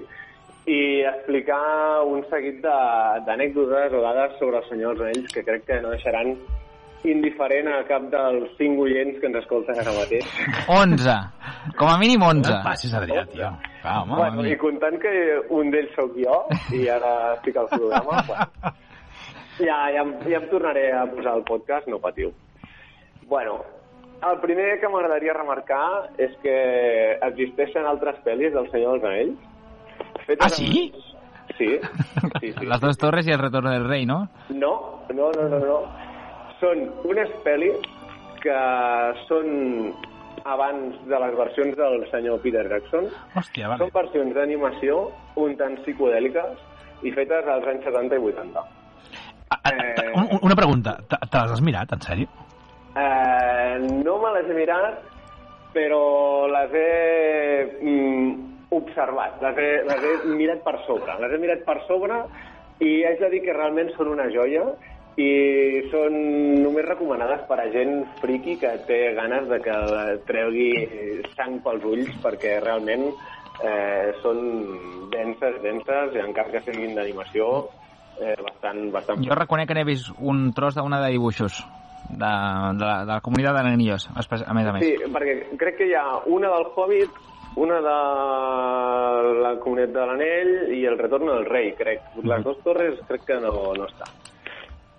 i 0.69 1.01
explicar 1.09 2.03
un 2.05 2.23
seguit 2.29 2.61
de- 2.61 3.21
d'anècdotes 3.25 3.93
o 3.93 4.01
dades 4.01 4.37
sobre 4.39 4.57
el 4.59 4.67
Senyor 4.69 4.97
dels 4.97 5.07
Anells 5.09 5.33
que 5.33 5.43
crec 5.43 5.65
que 5.65 5.81
no 5.81 5.89
deixaran 5.89 6.35
indiferent 7.03 7.67
a 7.67 7.79
cap 7.89 8.03
dels 8.13 8.51
cinc 8.59 8.77
oients 8.79 9.17
que 9.19 9.25
ens 9.25 9.37
escolten 9.39 9.79
ara 9.81 9.91
mateix. 9.95 10.27
11. 10.69 11.15
Com 11.79 11.89
a 11.89 11.97
mínim 11.97 12.21
11. 12.21 12.45
No 12.51 12.57
et 12.59 12.63
passis, 12.63 12.93
Adrià, 12.93 13.25
tio. 13.31 13.49
Va, 13.83 14.01
home. 14.03 14.15
bueno, 14.19 14.45
I 14.45 14.55
comptant 14.61 14.99
que 15.01 15.13
un 15.49 15.71
d'ells 15.73 15.95
sóc 15.97 16.13
jo, 16.13 16.43
i 16.77 16.87
ara 16.93 17.33
estic 17.39 17.57
al 17.57 17.67
programa, 17.73 18.21
bueno, 18.29 18.73
ja, 19.57 19.79
ja, 19.97 20.05
ja 20.29 20.37
em 20.37 20.49
tornaré 20.53 20.91
a 20.93 21.07
posar 21.09 21.35
el 21.39 21.43
podcast, 21.43 21.87
no 21.89 21.97
patiu. 21.97 22.29
Bueno, 23.25 23.63
el 24.29 24.37
primer 24.43 24.79
que 24.79 24.87
m'agradaria 24.93 25.33
remarcar 25.33 26.11
és 26.21 26.35
que 26.43 27.17
existeixen 27.31 27.85
altres 27.89 28.21
pel·lis 28.25 28.53
del 28.53 28.69
Senyor 28.69 28.99
dels 28.99 29.09
Anells. 29.09 29.47
Fetes 30.31 30.47
Ah, 30.47 30.55
sí? 30.55 30.91
amb- 30.95 31.09
Sí, 31.57 31.67
sí, 32.39 32.53
sí. 32.57 32.65
Les 32.65 32.79
dues 32.81 32.97
torres 32.97 33.27
i 33.27 33.31
el 33.35 33.39
retorn 33.41 33.67
del 33.69 33.83
rei, 33.87 34.05
no? 34.05 34.23
No, 34.49 35.03
no, 35.13 35.31
no, 35.35 35.49
no, 35.51 35.59
no. 35.59 35.79
Són 36.61 36.85
unes 37.05 37.29
pel·lis 37.43 37.83
que 38.41 38.55
són 39.27 39.91
abans 40.45 40.95
de 41.05 41.19
les 41.21 41.35
versions 41.37 41.75
del 41.77 42.05
senyor 42.09 42.39
Peter 42.41 42.63
Jackson. 42.69 43.09
Hòstia, 43.35 43.67
Són 43.67 43.77
vale. 43.77 43.91
versions 43.93 44.33
d'animació 44.33 45.11
un 45.35 45.57
tant 45.59 45.75
psicodèliques 45.83 46.57
i 47.03 47.11
fetes 47.13 47.45
als 47.51 47.67
anys 47.67 47.83
70 47.85 48.15
i 48.17 48.23
80. 48.31 48.63
Ah, 49.51 49.59
ah, 49.63 49.71
ah, 49.75 50.23
un- 50.23 50.39
Una 50.41 50.55
pregunta. 50.55 50.95
Te 51.09 51.17
te 51.29 51.37
les 51.43 51.51
has 51.51 51.61
mirat, 51.61 51.91
en 51.93 51.99
sèrio? 51.99 52.27
Eh, 52.95 53.77
no 54.05 54.17
me 54.23 54.31
les 54.39 54.49
he 54.49 54.53
mirat, 54.53 55.03
però 55.73 56.47
les 56.47 56.73
he 56.73 57.77
mm, 57.81 58.50
observat, 58.71 59.41
les 59.43 59.59
he, 59.59 59.69
les 59.87 60.07
he 60.07 60.13
mirat 60.31 60.63
per 60.63 60.77
sobre. 60.87 61.17
Les 61.23 61.33
he 61.33 61.41
mirat 61.41 61.65
per 61.67 61.77
sobre 61.89 62.23
i 62.81 63.03
haig 63.05 63.19
de 63.21 63.29
dir 63.33 63.43
que 63.45 63.55
realment 63.55 63.91
són 63.97 64.13
una 64.13 64.29
joia 64.33 64.63
i 65.19 65.83
són 65.91 66.15
només 66.63 66.87
recomanades 66.87 67.43
per 67.49 67.59
a 67.59 67.67
gent 67.73 68.05
friqui 68.21 68.55
que 68.61 68.71
té 68.87 69.01
ganes 69.17 69.49
de 69.49 69.59
que 69.65 69.75
tregui 70.29 70.69
sang 71.35 71.59
pels 71.65 71.83
ulls 71.83 72.15
perquè 72.23 72.55
realment 72.63 73.09
eh, 73.11 74.15
són 74.23 74.39
denses, 75.11 75.59
denses 75.65 76.15
i 76.15 76.23
encara 76.23 76.55
que 76.55 76.63
siguin 76.69 76.95
d'animació 76.95 77.51
eh, 78.21 78.37
bastant, 78.39 78.87
bastant... 78.95 79.27
Jo 79.27 79.37
reconec 79.37 79.69
que 79.69 79.77
n'he 79.77 79.87
vist 79.87 80.15
un 80.17 80.49
tros 80.55 80.79
d'una 80.79 81.01
de 81.03 81.11
dibuixos 81.17 81.59
de, 82.07 82.15
de, 82.17 82.85
la, 82.85 82.95
de 83.03 83.11
la 83.11 83.21
comunitat 83.23 83.57
de 83.57 83.65
l'Anillos, 83.67 84.07
a 84.15 84.23
més 84.55 84.67
a 84.67 84.73
més. 84.75 84.83
Sí, 84.85 85.11
perquè 85.11 85.35
crec 85.59 85.77
que 85.79 85.91
hi 85.91 85.95
ha 85.95 86.05
una 86.31 86.51
del 86.55 86.71
Hobbit, 86.71 87.19
una 87.55 87.79
de 87.83 87.95
la 89.41 89.53
Comunitat 89.59 89.93
de 89.95 90.05
l'Anell 90.07 90.51
i 90.75 90.85
el 90.87 90.97
Retorn 90.99 91.27
del 91.27 91.45
Rei, 91.45 91.71
crec. 91.77 92.03
Les 92.23 92.43
dues 92.45 92.59
torres 92.63 92.99
crec 93.09 93.25
que 93.27 93.39
no, 93.43 93.53
no 93.77 93.87
està. 93.89 94.07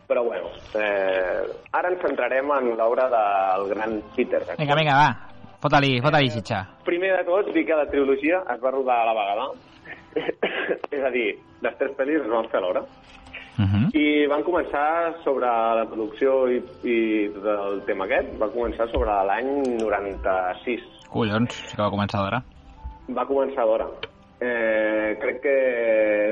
Però 0.08 0.24
bueno, 0.26 0.50
eh, 0.76 1.46
ara 1.72 1.88
ens 1.88 2.02
centrarem 2.04 2.50
en 2.52 2.72
l'obra 2.76 3.08
del 3.12 3.68
gran 3.70 4.00
Peter 4.16 4.42
Jackson. 4.42 4.60
Vinga, 4.60 4.76
vinga, 4.76 4.96
va. 4.98 5.32
Fota-li, 5.62 5.94
fota-li, 6.02 6.28
xitxa. 6.34 6.64
Primer 6.84 7.14
de 7.16 7.22
tot, 7.28 7.52
dir 7.54 7.64
que 7.68 7.78
la 7.78 7.86
trilogia 7.88 8.42
es 8.50 8.60
va 8.60 8.74
rodar 8.74 8.98
a 9.00 9.06
la 9.08 9.14
vegada. 9.14 9.46
És 10.96 11.04
a 11.06 11.10
dir, 11.14 11.28
les 11.62 11.78
tres 11.78 11.94
pel·lis 11.96 12.20
es 12.20 12.28
van 12.28 12.50
fer 12.50 12.60
alhora. 12.60 12.82
Uh 13.52 13.64
-huh. 13.68 13.84
I 13.94 14.26
van 14.26 14.42
començar 14.42 15.22
sobre 15.22 15.46
la 15.46 15.86
producció 15.86 16.48
i, 16.48 16.58
i 16.82 17.28
tot 17.34 17.46
el 17.46 17.82
tema 17.86 18.04
aquest, 18.04 18.28
va 18.40 18.48
començar 18.48 18.90
sobre 18.90 19.10
l'any 19.28 19.78
96. 19.78 21.01
Collons, 21.12 21.54
sí 21.68 21.76
que 21.76 21.82
va 21.82 21.92
començar 21.92 22.22
d'hora. 22.24 22.40
Va 23.12 23.26
començar 23.28 23.66
d'hora. 23.68 23.88
Eh, 24.42 25.14
crec 25.22 25.42
que 25.44 25.56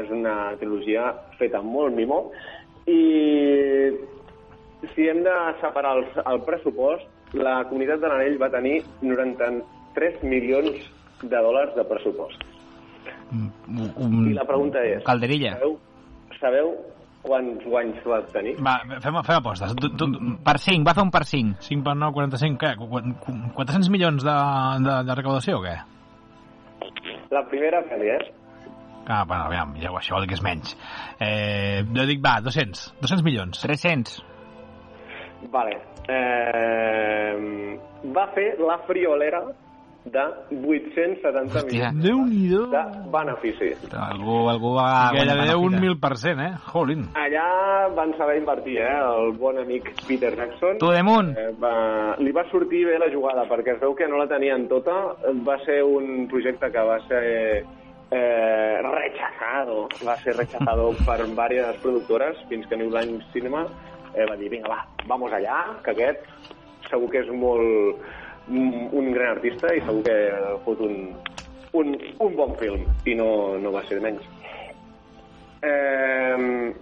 és 0.01 0.09
una 0.11 0.55
trilogia 0.59 1.13
feta 1.39 1.61
amb 1.61 1.71
molt 1.71 1.95
mimo 1.95 2.25
i 2.91 3.01
si 4.95 5.07
hem 5.07 5.21
de 5.23 5.35
separar 5.61 5.99
el, 5.99 6.07
el 6.27 6.41
pressupost, 6.47 7.07
la 7.37 7.61
Comunitat 7.69 8.01
de 8.03 8.11
l'Anell 8.11 8.39
va 8.41 8.51
tenir 8.51 8.81
93 9.05 10.25
milions 10.27 10.89
de 11.23 11.37
dòlars 11.37 11.77
de 11.77 11.85
pressupost. 11.87 12.47
Un, 13.31 13.51
un, 13.95 14.17
I 14.33 14.35
la 14.35 14.47
pregunta 14.49 14.83
és... 14.83 15.05
Calderilla. 15.07 15.55
Sabeu, 15.61 15.77
sabeu 16.41 16.73
quants 17.23 17.65
guanys 17.69 18.05
va 18.09 18.21
tenir? 18.33 18.55
Va, 18.65 18.79
fem, 19.03 19.19
fem 19.27 19.37
apostes. 19.39 19.75
Tu, 19.77 19.91
tu, 20.01 20.09
Per 20.45 20.57
5, 20.59 20.85
va 20.87 20.95
fer 20.97 21.05
un 21.05 21.11
per 21.15 21.25
5. 21.29 21.61
5 21.67 21.85
per 21.87 21.95
9, 21.99 22.15
45, 22.17 22.59
què? 22.63 22.75
Qu- 22.81 23.15
qu- 23.25 23.39
400 23.59 23.91
milions 23.93 24.25
de, 24.27 24.37
de, 24.87 24.99
de 25.09 25.17
recaudació 25.19 25.59
o 25.61 25.65
què? 25.65 25.77
La 27.31 27.45
primera 27.51 27.83
pel·li, 27.87 28.09
eh? 28.17 28.21
Ah, 29.11 29.25
bueno, 29.27 29.45
aviam, 29.49 29.73
ja, 29.81 29.91
això 29.97 30.15
vol 30.15 30.23
dir 30.27 30.29
que 30.33 30.37
és 30.39 30.43
menys. 30.45 30.75
Eh, 31.19 31.81
jo 31.97 32.05
dic, 32.07 32.21
va, 32.25 32.37
200. 32.45 32.83
200 33.01 33.25
milions. 33.27 33.61
300. 33.65 34.19
Vale. 35.51 35.79
Eh, 36.11 37.79
va 38.15 38.27
fer 38.35 38.53
la 38.61 38.77
friolera 38.87 39.41
de 40.05 40.23
870 40.51 41.59
Hòstia. 41.59 41.91
milions 41.93 42.03
Déu-n'hi-do. 42.05 42.63
de 42.73 42.83
benefici. 43.13 43.71
Algú, 43.93 44.49
algú 44.49 44.75
va... 44.75 45.11
Gairebé 45.13 45.55
un 45.55 45.75
mil. 45.77 45.81
mil 45.81 45.99
per 46.01 46.17
cent, 46.17 46.41
eh? 46.41 46.53
Jolín. 46.73 47.05
Allà 47.15 47.89
van 47.95 48.15
saber 48.17 48.39
invertir, 48.41 48.79
eh? 48.81 48.95
El 48.97 49.35
bon 49.39 49.59
amic 49.61 49.93
Peter 50.09 50.33
Jackson. 50.37 50.79
Tu 50.79 50.91
damunt. 50.91 51.35
Eh, 51.37 51.51
va, 51.61 52.17
li 52.19 52.33
va 52.33 52.47
sortir 52.51 52.87
bé 52.89 52.99
la 52.99 53.11
jugada, 53.13 53.45
perquè 53.51 53.77
es 53.77 53.81
veu 53.83 53.95
que 53.95 54.09
no 54.09 54.19
la 54.19 54.29
tenien 54.31 54.67
tota. 54.69 54.97
Va 55.47 55.59
ser 55.67 55.83
un 55.85 56.27
projecte 56.33 56.71
que 56.73 56.87
va 56.89 56.99
ser 57.07 57.25
eh, 58.11 58.79
rechazado, 58.83 59.89
va 60.07 60.17
ser 60.25 60.37
rechazado 60.37 60.91
per 61.07 61.21
diverses 61.27 61.77
productores, 61.83 62.41
fins 62.49 62.67
que 62.67 62.77
New 62.77 62.91
Line 62.91 63.21
Cinema 63.33 63.67
eh, 64.15 64.25
va 64.29 64.37
dir, 64.37 64.49
vinga, 64.51 64.69
va, 64.69 64.87
vamos 65.07 65.33
allà, 65.33 65.77
que 65.85 65.93
aquest 65.93 66.25
segur 66.91 67.11
que 67.13 67.23
és 67.23 67.31
molt 67.31 68.01
un, 68.51 68.89
un 68.93 69.11
gran 69.15 69.37
artista 69.37 69.73
i 69.75 69.81
segur 69.87 70.03
que 70.07 70.17
fot 70.65 70.81
un, 70.87 70.97
un, 71.73 71.95
un 72.19 72.37
bon 72.37 72.55
film, 72.61 72.85
i 73.07 73.15
no, 73.15 73.31
no 73.63 73.73
va 73.73 73.83
ser 73.89 74.01
menys. 74.03 74.23
Eh, 75.63 76.75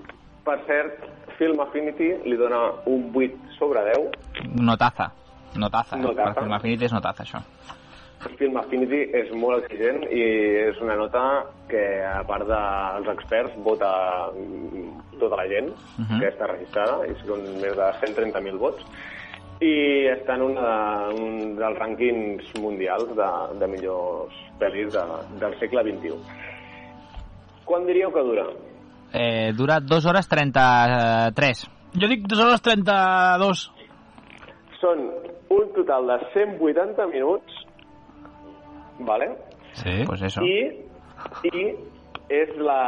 per 0.45 0.59
cert, 0.67 1.07
Film 1.39 1.61
Affinity 1.63 2.11
li 2.27 2.37
dona 2.39 2.61
un 2.91 3.09
8 3.15 3.55
sobre 3.59 3.85
10. 3.93 4.55
Notaza. 4.59 5.11
Notaza. 5.57 5.97
Notaza. 5.97 6.33
Per 6.35 6.43
Film 6.43 6.55
Affinity 6.57 6.85
és 6.89 6.93
notaza, 6.95 7.25
això. 7.25 7.43
Film 8.39 8.57
Affinity 8.59 9.05
és 9.15 9.29
molt 9.39 9.63
exigent 9.63 10.03
i 10.11 10.23
és 10.65 10.81
una 10.83 10.97
nota 10.99 11.23
que, 11.71 11.83
a 12.03 12.25
part 12.27 12.49
dels 12.51 13.07
experts, 13.15 13.55
vota 13.63 13.91
mm, 14.35 14.89
tota 15.21 15.39
la 15.39 15.47
gent 15.51 15.71
Mhm. 15.99 16.19
que 16.21 16.29
està 16.33 16.49
registrada, 16.51 17.07
i 17.07 17.15
són 17.25 17.45
més 17.63 17.77
de 17.79 17.89
130.000 18.03 18.59
vots, 18.59 18.83
i 19.64 20.07
està 20.12 20.37
en 20.38 20.44
una, 20.53 20.73
un 21.11 21.57
dels 21.59 21.79
rànquings 21.81 22.53
mundials 22.62 23.11
de, 23.18 23.31
de 23.59 23.68
millors 23.73 24.37
pel·lis 24.61 24.92
de, 24.94 25.03
del 25.40 25.57
segle 25.59 25.83
XXI. 25.88 26.14
Quan 27.66 27.87
diríeu 27.88 28.12
que 28.14 28.23
dura? 28.25 28.47
Eh, 29.12 29.53
dura 29.57 29.81
2 29.81 30.07
hores 30.07 30.29
33. 30.29 31.64
Jo 31.99 32.11
dic 32.11 32.29
2 32.31 32.44
hores 32.44 32.62
32. 32.62 33.64
Són 34.79 35.05
un 35.51 35.71
total 35.75 36.07
de 36.12 36.18
180 36.37 37.07
minuts, 37.11 37.61
vale? 39.01 39.33
Sí. 39.73 40.05
Pues 40.07 40.23
eso. 40.23 40.44
I, 40.44 40.71
i 41.51 41.66
és 42.29 42.55
la, 42.61 42.81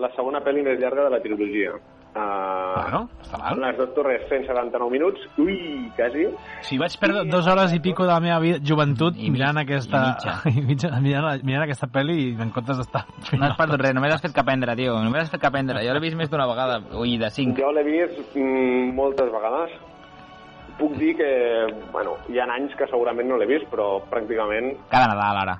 la 0.00 0.10
segona 0.16 0.40
pel·li 0.46 0.62
més 0.64 0.78
llarga 0.80 1.08
de 1.08 1.14
la 1.16 1.20
trilogia. 1.22 1.74
Uh, 2.10 2.50
Bueno, 2.70 3.00
està 3.22 3.38
mal. 3.38 3.58
Les 3.60 3.76
dos 3.78 3.90
torres, 3.94 4.22
179 4.28 4.90
minuts. 4.92 5.22
Ui, 5.42 5.56
quasi. 5.96 6.26
Si 6.66 6.78
vaig 6.80 6.94
perdre 7.02 7.24
dues 7.28 7.46
hores 7.50 7.74
i 7.74 7.80
pico 7.82 8.06
de 8.06 8.12
la 8.12 8.20
meva 8.22 8.38
vida, 8.42 8.58
joventut 8.66 9.18
I 9.18 9.30
mirant 9.30 9.60
aquesta... 9.62 10.00
i 10.00 10.10
mitja. 10.10 10.34
I 10.60 10.64
mitja, 10.66 10.90
mirant, 11.02 11.44
mirant 11.46 11.66
aquesta 11.66 11.90
pel·li 11.92 12.16
i 12.22 12.32
en 12.40 12.50
comptes 12.54 12.80
d'estar... 12.80 13.04
No 13.36 13.46
has 13.46 13.56
perdut 13.58 13.82
res, 13.82 13.94
només 13.96 14.14
has 14.14 14.24
fet 14.24 14.34
que 14.34 14.42
aprendre, 14.42 14.74
tio. 14.78 14.96
Només 15.02 15.24
has 15.24 15.32
fet 15.34 15.42
que 15.42 15.50
aprendre. 15.50 15.84
Jo 15.86 15.94
l'he 15.94 16.02
vist 16.06 16.18
més 16.18 16.30
d'una 16.32 16.48
vegada. 16.50 16.80
Ui, 16.98 17.16
de 17.20 17.30
5. 17.30 17.56
Jo 17.60 17.72
l'he 17.74 17.86
vist 17.86 18.36
mm, 18.36 18.92
moltes 18.98 19.30
vegades. 19.34 19.78
Puc 20.80 20.94
dir 20.96 21.14
que, 21.18 21.30
bueno, 21.92 22.16
hi 22.32 22.38
ha 22.40 22.46
anys 22.54 22.74
que 22.78 22.86
segurament 22.88 23.28
no 23.28 23.36
l'he 23.40 23.50
vist, 23.50 23.66
però 23.72 23.98
pràcticament 24.10 24.72
Cada 24.88 25.10
Nadal, 25.12 25.42
ara. 25.44 25.58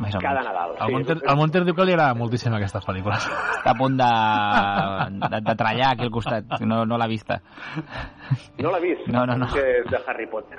Més 0.00 0.14
o 0.16 0.20
cada 0.22 0.40
menys. 0.40 0.48
Nadal. 0.48 0.70
El 0.80 0.92
Monter, 0.94 1.16
el 1.28 1.36
Monter 1.36 1.62
diu 1.66 1.76
que 1.76 1.84
li 1.84 1.92
agrada 1.92 2.16
moltíssim 2.16 2.54
aquestes 2.56 2.86
pel·lícules. 2.88 3.26
Està 3.58 3.74
a 3.74 3.76
punt 3.76 3.98
de, 4.00 4.10
de, 5.26 5.40
de 5.48 5.54
trallar 5.60 5.90
aquí 5.92 6.06
al 6.08 6.12
costat. 6.14 6.56
No, 6.64 6.82
no 6.88 6.96
l'ha 7.00 7.08
vista. 7.10 7.40
No 8.58 8.72
l'ha 8.72 8.80
vist. 8.80 9.04
No, 9.12 9.26
no, 9.28 9.36
no. 9.42 9.50
Que 9.52 9.66
és 9.82 9.90
de 9.92 10.00
Harry 10.08 10.26
Potter. 10.30 10.58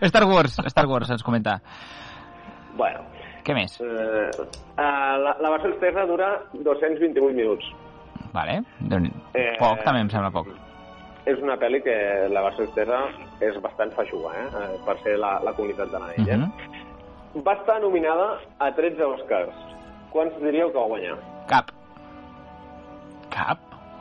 Star 0.10 0.24
Wars, 0.24 0.56
Star 0.72 0.86
Wars, 0.88 1.12
ens 1.12 1.22
comenta. 1.26 1.60
Bueno, 2.76 3.04
Què 3.44 3.54
més? 3.56 3.76
eh, 3.80 4.30
eh, 4.30 5.14
la, 5.24 5.36
la 5.40 5.50
versió 5.56 5.70
externa 5.72 6.04
dura 6.08 6.32
228 6.52 7.36
minuts. 7.36 7.70
Vale. 8.32 8.60
Eh, 9.34 9.56
Poc, 9.58 9.80
també 9.84 10.04
em 10.04 10.10
sembla 10.12 10.30
poc. 10.34 10.52
És 11.28 11.40
una 11.42 11.56
pel·li 11.60 11.82
que 11.84 11.94
la 12.32 12.42
versió 12.46 12.64
externa 12.64 13.00
és 13.44 13.56
bastant 13.60 13.92
feixuga, 13.96 14.32
eh? 14.40 14.46
eh 14.60 14.78
per 14.86 14.96
ser 15.04 15.18
la, 15.20 15.34
la 15.44 15.52
comunitat 15.56 15.90
de 15.92 15.98
l'anell. 15.98 16.28
eh? 16.28 16.36
Mhm. 16.36 16.86
Va 17.34 17.52
estar 17.54 17.80
nominada 17.80 18.40
a 18.58 18.72
13 18.74 19.04
Oscars. 19.04 19.54
Quants 20.10 20.34
diríeu 20.42 20.72
que 20.72 20.78
va 20.78 20.88
guanyar? 20.90 21.16
Cap. 21.46 21.70
Cap? 23.30 23.58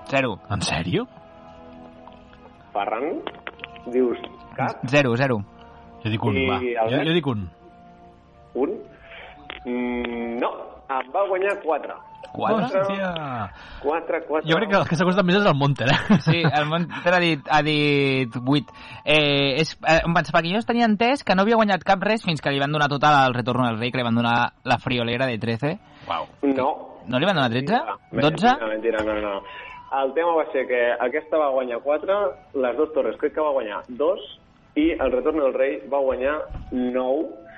Zero. 0.10 0.40
En 0.50 0.62
sèrio? 0.66 1.06
Ferran? 2.74 3.22
Dius 3.94 4.18
cap? 4.60 4.84
Zero, 4.90 5.16
zero. 5.16 5.40
Jo 6.04 6.12
dic 6.12 6.24
un, 6.26 6.38
I 6.38 6.46
va. 6.50 6.60
Jo, 6.92 7.02
jo 7.06 7.16
dic 7.16 7.28
un. 7.28 7.46
Un? 8.60 8.76
Mm, 9.66 10.40
no, 10.42 10.50
en 10.90 11.12
va 11.14 11.26
guanyar 11.30 11.56
4. 11.64 11.98
Quatre? 12.32 12.82
Hòstia! 12.82 13.10
4, 13.82 14.22
4. 14.28 14.48
Jo 14.50 14.58
crec 14.60 14.70
que 14.70 14.78
el 14.78 14.88
que 14.90 14.98
s'ha 15.00 15.08
costat 15.08 15.26
més 15.26 15.40
és 15.40 15.48
el 15.50 15.56
Monter, 15.58 15.88
eh? 15.90 16.18
Sí, 16.26 16.42
el 16.46 16.68
Monter 16.70 17.14
ha 17.16 17.22
dit, 17.24 17.48
ha 17.50 17.62
dit 17.66 18.36
8. 18.40 18.76
Eh, 19.04 19.62
és, 19.64 19.74
eh, 19.82 20.02
em 20.06 20.14
vaig, 20.16 20.30
perquè 20.36 20.54
jo 20.54 20.62
tenia 20.68 20.90
entès 20.90 21.24
que 21.26 21.38
no 21.38 21.46
havia 21.46 21.58
guanyat 21.60 21.86
cap 21.88 22.04
res 22.06 22.26
fins 22.26 22.44
que 22.44 22.54
li 22.54 22.62
van 22.62 22.76
donar 22.76 22.90
tota 22.92 23.14
el 23.26 23.34
retorno 23.38 23.66
del 23.68 23.80
rei, 23.80 23.92
que 23.92 24.02
li 24.02 24.06
van 24.06 24.20
donar 24.20 24.36
la 24.64 24.78
friolera 24.84 25.30
de 25.30 25.40
13. 25.42 25.74
Uau. 26.08 26.30
No. 26.54 26.70
No 27.10 27.20
li 27.20 27.26
van 27.26 27.40
donar 27.40 27.50
13? 27.50 27.82
Mentira, 28.12 28.54
12? 28.60 28.70
Mentira, 28.76 29.04
no, 29.08 29.18
no. 29.24 29.36
El 30.00 30.14
tema 30.14 30.36
va 30.38 30.46
ser 30.54 30.68
que 30.70 30.84
aquesta 31.02 31.40
va 31.42 31.50
guanyar 31.50 31.80
4, 31.82 32.20
les 32.62 32.78
dues 32.78 32.94
torres 32.94 33.18
crec 33.18 33.34
que 33.34 33.42
va 33.42 33.56
guanyar 33.56 33.82
2 33.90 34.28
i 34.78 34.92
el 34.94 35.12
retorn 35.12 35.40
del 35.42 35.56
rei 35.56 35.80
va 35.90 36.02
guanyar 36.06 36.36
9 36.72 37.49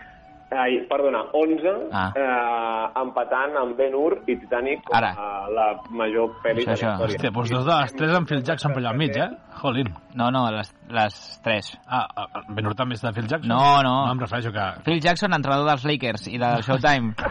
Ai, 0.52 0.86
perdona, 0.90 1.22
11, 1.32 1.88
Ah. 1.94 2.12
eh, 2.14 3.02
empatant 3.02 3.56
amb 3.56 3.78
Ben 3.78 3.94
Hur 3.96 4.18
i 4.28 4.36
Titanic 4.36 4.84
com 4.84 4.98
Ara. 4.98 5.12
a 5.16 5.50
la 5.50 5.68
major 5.92 6.34
pel·li 6.44 6.66
Això, 6.66 6.66
de 6.66 6.74
això. 6.74 6.88
la 6.88 7.06
història. 7.08 7.16
Hòstia, 7.16 7.32
doncs 7.32 7.50
dos 7.52 7.66
de 7.66 7.76
les 7.82 7.94
tres 7.96 8.16
amb 8.18 8.28
Phil 8.28 8.44
Jackson 8.44 8.74
per 8.74 8.82
allà 8.84 8.90
al 8.92 8.98
mig, 8.98 9.16
eh? 9.16 9.30
Jolín. 9.62 9.94
No, 10.14 10.30
no, 10.30 10.52
les, 10.52 10.74
les 10.90 11.40
3. 11.42 11.78
Ah, 11.88 12.06
ah, 12.16 12.28
Ben 12.50 12.66
Hur 12.68 12.76
també 12.76 12.96
és 12.96 13.02
de 13.02 13.14
Phil 13.14 13.28
Jackson? 13.28 13.48
No, 13.48 13.82
no. 13.82 14.06
No 14.08 14.12
em 14.12 14.20
refereixo 14.20 14.52
que... 14.52 14.66
Phil 14.84 15.00
Jackson, 15.00 15.34
entrenador 15.34 15.68
dels 15.70 15.86
Lakers 15.86 16.28
i 16.28 16.38
del 16.38 16.62
Showtime. 16.64 17.14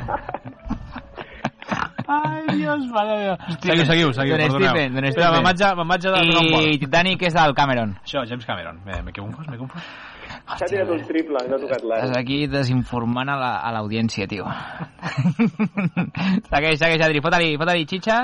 Ai, 2.11 2.57
Dios, 2.57 2.87
mare 2.91 3.17
meva. 3.19 3.37
Seguiu, 3.61 3.85
seguiu, 3.87 4.13
seguiu, 4.13 4.37
Don 4.37 4.47
perdoneu. 4.49 4.71
Stephen, 4.71 4.95
Don 4.95 5.13
Stephen. 5.13 5.33
me'n 5.33 5.45
vaig, 5.45 6.07
a- 6.07 6.15
un 6.19 6.73
I. 6.73 6.79
Titanic 6.79 7.23
és 7.23 7.35
del 7.35 7.55
Cameron. 7.55 7.93
Això, 8.03 8.25
James 8.27 8.45
Cameron. 8.47 8.81
M'he 8.85 9.13
confós, 9.13 9.47
m'he 9.47 9.59
confós. 9.59 9.83
S'ha 10.59 10.67
tirat 10.67 10.89
un 10.91 11.03
triple 11.07 11.39
no 11.49 11.57
ha 11.57 11.61
tocat 11.63 11.83
Estàs 11.85 12.11
l'ara. 12.11 12.21
aquí 12.21 12.47
desinformant 12.51 13.29
a 13.31 13.37
la- 13.39 13.73
l'audiència, 13.77 14.27
tio. 14.27 14.45
segueix, 16.51 16.79
segueix, 16.81 17.03
Adri. 17.05 17.21
Fota-li, 17.23 17.55
fota-li 17.61 17.87
xitxa. 17.87 18.19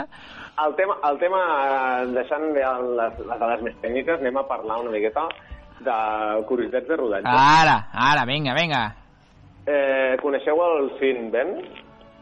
El 0.65 0.73
tema, 0.79 0.95
el 1.05 1.19
tema 1.21 1.41
eh, 1.47 2.07
deixant 2.17 2.47
ja 2.57 2.71
les, 2.81 3.19
les 3.29 3.41
dades 3.43 3.65
més 3.67 3.75
tècniques, 3.83 4.21
anem 4.23 4.39
a 4.41 4.45
parlar 4.49 4.79
una 4.81 4.93
miqueta 4.95 5.27
de 5.85 5.97
curiositats 6.49 6.89
de 6.89 6.97
rodatge. 6.97 7.29
Ara, 7.29 7.77
ara, 7.93 8.25
vinga, 8.29 8.55
vinga. 8.57 8.83
Eh, 9.67 10.17
coneixeu 10.23 10.57
el 10.65 10.89
Sin 11.01 11.29
Ben? 11.35 11.59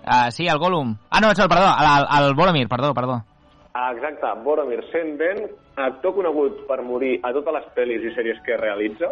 Uh, 0.04 0.28
sí, 0.34 0.46
el 0.48 0.58
Gollum. 0.58 0.96
Ah, 1.10 1.20
no, 1.22 1.30
el, 1.30 1.48
perdó, 1.48 1.68
el, 1.80 2.26
el 2.26 2.34
Boromir, 2.34 2.68
perdó, 2.68 2.92
perdó. 2.92 3.22
Ah, 3.74 3.92
Exacte, 3.94 4.26
Boromir 4.44 4.82
Sin 4.92 5.16
Ben, 5.18 5.46
actor 5.76 6.14
conegut 6.14 6.66
per 6.68 6.82
morir 6.82 7.20
a 7.22 7.32
totes 7.32 7.54
les 7.56 7.70
pel·lis 7.76 8.02
i 8.04 8.12
sèries 8.16 8.42
que 8.46 8.56
realitza, 8.60 9.08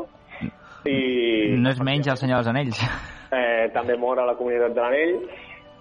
i 0.88 1.56
No 1.58 1.70
és 1.70 1.80
menys 1.84 2.08
el 2.10 2.18
Senyor 2.20 2.42
dels 2.42 2.52
Anells. 2.52 2.82
eh, 3.38 3.70
també 3.74 3.96
mor 4.00 4.20
a 4.20 4.26
la 4.28 4.36
comunitat 4.38 4.74
de 4.76 4.82
l'Anell. 4.82 5.16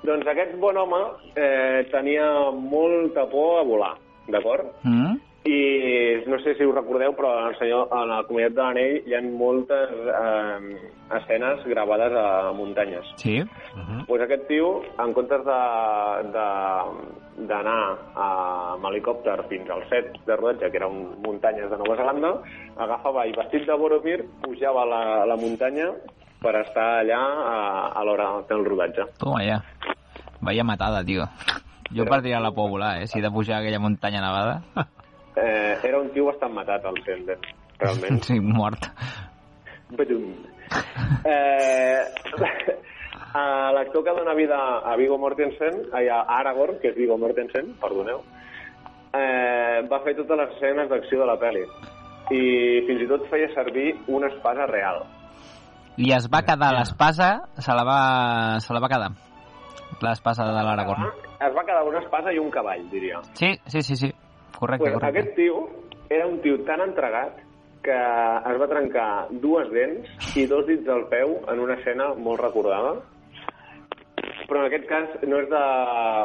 Doncs 0.05 0.29
aquest 0.31 0.55
bon 0.61 0.77
home 0.81 1.01
eh, 1.37 1.83
tenia 1.91 2.27
molta 2.57 3.27
por 3.29 3.59
a 3.59 3.65
volar, 3.67 3.93
d'acord? 4.33 4.71
Mm? 4.81 5.19
I 5.43 6.21
no 6.29 6.37
sé 6.43 6.53
si 6.53 6.65
us 6.65 6.75
recordeu, 6.75 7.15
però 7.17 7.31
en, 7.39 7.47
el 7.49 7.55
senyor, 7.57 7.87
en 7.89 8.09
la 8.11 8.19
comunitat 8.27 8.53
de 8.53 8.61
l'Anell 8.61 9.07
hi 9.09 9.15
ha 9.17 9.21
moltes 9.25 9.89
eh, 10.13 10.91
escenes 11.17 11.63
gravades 11.65 12.13
a 12.13 12.51
muntanyes. 12.53 13.09
Sí. 13.17 13.41
pues 14.05 14.21
aquest 14.21 14.45
tio, 14.47 14.83
en 15.01 15.13
comptes 15.17 15.41
d'anar 17.49 17.79
amb 18.21 18.85
helicòpter 18.91 19.39
fins 19.49 19.69
al 19.73 19.81
set 19.89 20.13
de 20.27 20.37
rodatge, 20.37 20.69
que 20.69 20.77
eren 20.77 21.01
muntanyes 21.25 21.73
de 21.73 21.81
Nova 21.81 21.97
Zelanda, 21.97 22.35
agafava 22.77 23.25
i 23.25 23.33
vestit 23.33 23.65
de 23.65 23.79
Boromir 23.81 24.21
pujava 24.45 24.85
a 24.85 24.89
la, 24.93 25.01
a 25.23 25.25
la 25.33 25.39
muntanya 25.41 25.89
per 26.41 26.55
estar 26.61 27.01
allà 27.01 27.17
a, 27.17 27.57
a 27.97 28.05
l'hora 28.05 28.29
del 28.49 28.65
rodatge. 28.69 29.09
Toma 29.17 29.41
ja. 29.45 29.61
Vaya 30.41 30.63
matada, 30.65 31.03
tio. 31.05 31.25
Jo 31.91 32.05
partiria 32.05 32.39
la 32.39 32.51
por 32.53 32.69
a 32.69 32.71
volar, 32.71 33.01
eh? 33.01 33.07
Si 33.07 33.19
he 33.19 33.21
de 33.21 33.29
pujar 33.29 33.59
aquella 33.59 33.79
muntanya 33.79 34.21
nevada. 34.21 34.61
Eh, 35.35 35.77
era 35.83 35.99
un 35.99 36.09
tio 36.11 36.25
bastant 36.27 36.53
matat, 36.53 36.85
el 36.85 37.03
Sender, 37.05 37.37
realment. 37.79 38.21
Sí, 38.23 38.39
mort. 38.39 38.87
Badum. 39.95 40.33
Eh, 41.25 42.01
a 43.33 43.71
L'actor 43.71 44.03
que 44.03 44.15
dona 44.17 44.33
vida 44.33 44.57
a 44.83 44.95
Viggo 44.95 45.17
Mortensen, 45.17 45.87
a 45.93 46.21
Aragorn, 46.39 46.79
que 46.81 46.91
és 46.91 46.97
Viggo 46.97 47.17
Mortensen, 47.17 47.73
perdoneu, 47.79 48.21
eh, 49.13 49.81
va 49.87 50.01
fer 50.03 50.15
totes 50.19 50.37
les 50.37 50.53
escenes 50.55 50.89
d'acció 50.91 51.21
de 51.21 51.29
la 51.29 51.39
pel·li. 51.39 51.63
I 52.31 52.43
fins 52.87 53.03
i 53.03 53.09
tot 53.09 53.25
feia 53.31 53.49
servir 53.55 53.91
una 54.07 54.29
espasa 54.31 54.67
real. 54.67 55.03
I 55.99 56.13
es 56.15 56.27
va 56.31 56.43
quedar 56.47 56.71
l'espasa, 56.75 57.31
se 57.59 57.75
la 57.75 57.83
va, 57.87 58.01
se 58.63 58.73
la 58.73 58.79
va 58.79 58.89
quedar. 58.91 59.11
L'espasa 60.01 60.47
de 60.47 60.63
l'Aragorn. 60.65 61.09
Es 61.41 61.53
va 61.55 61.63
quedar 61.67 61.83
una 61.87 61.99
espasa 61.99 62.31
i 62.33 62.39
un 62.39 62.49
cavall, 62.49 62.87
diria. 62.89 63.19
Sí, 63.33 63.51
sí, 63.67 63.81
sí, 63.81 63.95
sí. 63.95 64.10
Correcte, 64.61 64.83
Pues 64.83 64.93
correcte. 64.93 65.19
aquest 65.19 65.35
tio 65.35 65.69
era 66.07 66.27
un 66.27 66.39
tio 66.41 66.59
tan 66.67 66.81
entregat 66.81 67.33
que 67.81 67.95
es 67.97 68.57
va 68.61 68.67
trencar 68.69 69.25
dues 69.41 69.71
dents 69.73 70.35
i 70.37 70.43
dos 70.45 70.67
dits 70.67 70.85
del 70.85 71.07
peu 71.09 71.39
en 71.49 71.59
una 71.63 71.73
escena 71.79 72.11
molt 72.13 72.43
recordada. 72.43 72.91
Però 74.45 74.59
en 74.59 74.67
aquest 74.67 74.85
cas 74.85 75.15
no 75.25 75.39
és 75.41 75.49
de 75.49 75.61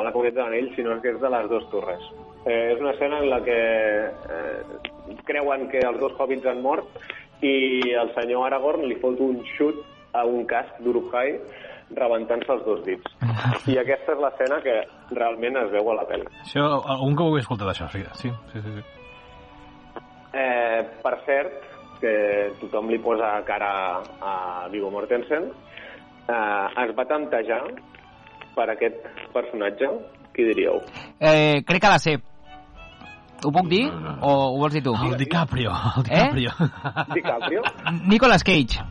la 0.05 0.13
comunitat 0.13 0.37
de 0.37 0.43
l'anell, 0.45 0.69
sinó 0.77 0.99
que 1.01 1.15
és 1.15 1.21
de 1.23 1.31
les 1.33 1.49
dues 1.49 1.65
torres. 1.73 2.03
Eh, 2.45 2.75
és 2.75 2.81
una 2.83 2.93
escena 2.93 3.23
en 3.23 3.31
la 3.31 3.41
que 3.47 3.57
eh, 3.57 5.23
creuen 5.25 5.69
que 5.73 5.81
els 5.81 5.99
dos 5.99 6.13
hobbits 6.19 6.45
han 6.45 6.61
mort 6.61 6.85
i 7.41 7.95
el 7.97 8.13
senyor 8.19 8.51
Aragorn 8.51 8.85
li 8.85 9.01
fot 9.01 9.17
un 9.21 9.41
xut 9.57 9.81
a 10.13 10.27
un 10.29 10.45
casc 10.45 10.77
d'Uruk-hai 10.85 11.39
rebentant-se 11.95 12.51
els 12.53 12.64
dos 12.66 12.80
dits. 12.84 13.12
I 13.70 13.78
aquesta 13.78 14.12
és 14.16 14.18
l'escena 14.22 14.59
que 14.64 14.74
realment 15.14 15.57
es 15.62 15.70
veu 15.70 15.91
a 15.93 15.95
la 16.01 16.07
pel·li. 16.09 16.26
Això, 16.43 16.64
algun 16.97 17.14
que 17.16 17.22
ho 17.22 17.37
he 17.37 17.41
escoltat, 17.45 17.68
això, 17.74 17.89
sí. 17.93 18.03
Sí, 18.22 18.32
sí, 18.53 18.61
sí. 18.64 18.82
Eh, 20.37 20.82
per 21.03 21.14
cert, 21.24 21.62
que 22.01 22.12
tothom 22.61 22.91
li 22.93 22.99
posa 23.01 23.39
cara 23.47 24.03
a 24.20 24.66
Viggo 24.72 24.91
Mortensen, 24.91 25.47
eh, 26.28 26.66
es 26.84 26.95
va 26.99 27.07
tantejar 27.09 27.62
per 28.57 28.70
aquest 28.74 29.07
personatge. 29.32 29.89
Qui 30.37 30.45
diríeu? 30.45 30.82
Eh, 31.18 31.62
crec 31.64 31.80
que 31.80 31.89
la 31.89 31.99
sé. 31.99 32.18
Ho 33.45 33.51
puc 33.53 33.68
dir? 33.70 33.87
O 34.20 34.32
ho 34.51 34.59
vols 34.61 34.74
dir 34.74 34.82
tu? 34.84 34.93
El 34.93 35.16
DiCaprio, 35.16 35.70
el 35.97 36.05
Eh? 36.11 36.28
DiCaprio. 36.34 36.51
DiCaprio? 37.14 37.62
Nicolas 38.05 38.45
Cage. 38.45 38.82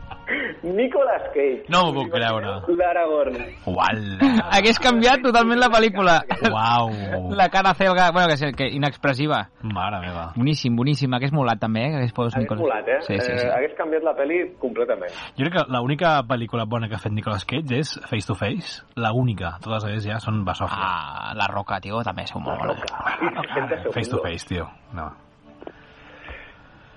Nicolas 0.66 1.22
Cage. 1.34 1.64
No 1.70 1.84
m'ho 1.86 1.92
puc 2.02 2.10
creure. 2.12 2.54
L'Aragorn. 2.76 3.36
Uala. 3.70 4.30
Hagués 4.50 4.78
canviat 4.82 5.22
totalment 5.22 5.60
la 5.60 5.68
pel·lícula. 5.70 6.16
Uau. 6.50 6.90
La 7.38 7.48
cara 7.48 7.72
celga, 7.78 8.10
bueno, 8.10 8.26
que, 8.28 8.34
és- 8.34 8.56
que 8.56 8.66
inexpressiva. 8.74 9.44
Mare 9.62 10.00
meva. 10.02 10.32
Boníssim, 10.36 10.74
boníssim. 10.76 11.12
Hagués 11.14 11.32
molat 11.32 11.60
també, 11.62 11.84
eh? 11.86 11.90
Que 11.90 11.96
hagués 12.02 12.36
Hagués 12.36 12.58
molat, 12.58 12.88
eh? 12.88 12.98
Sí, 13.06 13.18
sí, 13.20 13.30
sí. 13.38 13.46
Eh, 13.46 13.52
hagués 13.54 13.74
canviat 13.78 14.02
la 14.02 14.14
pel·li 14.18 14.40
completament. 14.58 15.12
Jo 15.38 15.44
crec 15.44 15.54
que 15.60 15.64
l'única 15.72 16.16
pel·lícula 16.26 16.64
bona 16.66 16.88
que 16.88 16.96
ha 16.96 17.02
fet 17.02 17.12
Nicolas 17.12 17.44
Cage 17.44 17.78
és 17.78 17.94
Face 18.10 18.26
to 18.26 18.34
Face. 18.34 18.82
La 18.96 19.12
única. 19.12 19.56
Totes 19.62 19.84
elles 19.84 20.04
ja 20.04 20.18
són 20.18 20.42
basòfia. 20.44 20.76
Ah, 20.82 21.32
La 21.36 21.46
Roca, 21.46 21.78
tio, 21.80 22.02
també 22.02 22.22
és 22.26 22.34
molt 22.34 22.46
bona. 22.58 22.74
I 22.74 23.30
60 23.30 23.76
segundos. 23.76 23.94
Face 23.94 24.10
to 24.10 24.18
face, 24.24 24.46
tio. 24.48 24.66
No. 24.92 25.06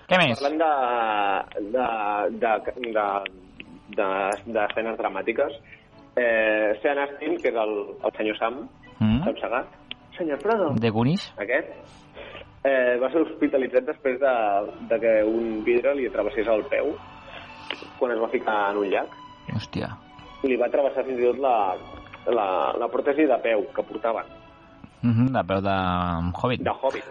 Què 0.09 0.17
més? 0.17 0.39
Parlant 0.41 0.57
de, 0.57 0.69
de, 1.75 1.83
de, 2.41 2.53
de, 2.65 2.93
de, 2.95 3.07
d'escenes 3.95 4.97
dramàtiques, 4.97 5.53
eh, 6.15 6.77
Sean 6.81 6.99
Astin, 6.99 7.37
que 7.41 7.49
és 7.49 7.55
el, 7.55 7.73
el 8.03 8.11
senyor 8.17 8.37
Sam, 8.37 8.67
Mm? 8.99 9.23
Sam 9.23 9.35
Sagat, 9.39 9.67
senyor 10.17 10.39
Frodo, 10.41 10.73
De 10.75 10.89
Goonies? 10.89 11.33
aquest, 11.37 11.69
eh, 12.67 12.97
va 12.99 13.07
ser 13.13 13.21
hospitalitzat 13.21 13.85
després 13.87 14.19
de, 14.19 14.33
de 14.89 14.97
que 14.99 15.13
un 15.23 15.63
vidre 15.63 15.93
li 15.95 16.09
travessés 16.09 16.45
el 16.47 16.63
peu 16.67 16.91
quan 17.97 18.11
es 18.11 18.19
va 18.19 18.27
ficar 18.27 18.71
en 18.71 18.77
un 18.77 18.89
llac. 18.91 19.07
Hòstia. 19.55 19.87
Li 20.43 20.57
va 20.57 20.67
travessar 20.69 21.05
fins 21.05 21.19
i 21.19 21.23
tot 21.29 21.39
la, 21.39 21.75
la, 22.27 22.47
la 22.77 22.87
pròtesi 22.91 23.25
de 23.25 23.37
peu 23.43 23.65
que 23.75 23.83
portaven, 23.83 24.25
Mm 25.01 25.11
-hmm, 25.15 25.29
de 25.31 25.43
peu 25.47 25.61
de 25.61 25.75
Hobbit. 26.43 26.61
de 26.61 26.69
Hobbit. 26.81 27.05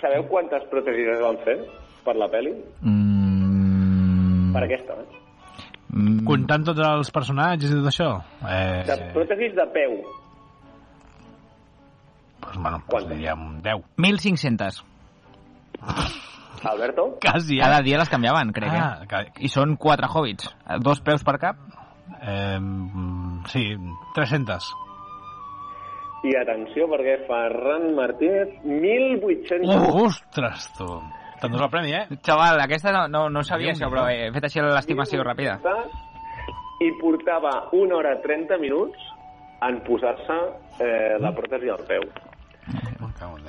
Sabeu 0.00 0.22
quantes 0.28 0.62
pròtesis 0.70 1.08
es 1.08 1.20
van 1.20 1.36
fer 1.44 1.56
per 2.04 2.14
la 2.16 2.28
pel·li? 2.30 2.52
Mm... 2.82 3.11
Per 4.52 4.62
aquesta, 4.64 4.92
eh? 5.00 5.20
Mm, 5.92 6.22
Comptant 6.24 6.64
tots 6.64 6.80
els 6.80 7.10
personatges 7.12 7.70
i 7.70 7.74
tot 7.80 7.88
això? 7.90 8.08
Eh, 8.48 8.82
De 8.88 8.96
pròtesis 9.14 9.54
de 9.58 9.66
peu. 9.74 9.98
pues, 12.40 12.56
bueno, 12.58 12.82
pues 12.88 13.04
Quantes? 13.04 13.18
diríem 13.18 13.62
10. 13.62 13.84
1.500. 13.96 14.84
Alberto? 16.64 17.18
Quasi, 17.20 17.58
eh? 17.58 17.60
Cada 17.62 17.80
dia 17.82 17.98
les 17.98 18.08
canviaven, 18.08 18.52
crec, 18.52 18.70
Ah, 18.72 19.00
eh? 19.02 19.06
que, 19.08 19.44
I 19.44 19.48
són 19.48 19.76
quatre 19.76 20.06
hobbits. 20.06 20.48
Dos 20.80 21.00
peus 21.00 21.24
per 21.24 21.38
cap? 21.38 21.56
eh, 22.22 22.58
mm, 22.60 23.44
sí, 23.50 23.64
300. 24.14 24.68
I 26.22 26.36
atenció, 26.38 26.86
perquè 26.86 27.16
Ferran 27.26 27.94
Martínez, 27.96 28.48
1.800... 28.62 29.66
Uh, 29.66 30.04
ostres, 30.04 30.68
tu. 30.78 30.86
T'endús 31.42 31.60
el 31.66 31.70
premi, 31.72 31.92
eh? 31.98 32.04
Xaval, 32.22 32.60
aquesta 32.62 32.92
no, 32.94 33.06
no, 33.10 33.24
no 33.34 33.42
sabia 33.44 33.72
això, 33.74 33.88
però 33.90 34.06
he 34.10 34.30
fet 34.34 34.46
així 34.48 34.62
l'estimació 34.62 35.24
ràpida. 35.26 35.58
I 36.82 36.90
portava 37.00 37.56
una 37.78 37.96
hora 38.00 38.16
30 38.22 38.58
minuts 38.62 38.98
en 39.62 39.80
posar-se 39.86 40.38
eh, 40.82 41.18
la 41.22 41.30
pròtesi 41.34 41.68
al 41.70 41.82
peu. 41.86 42.06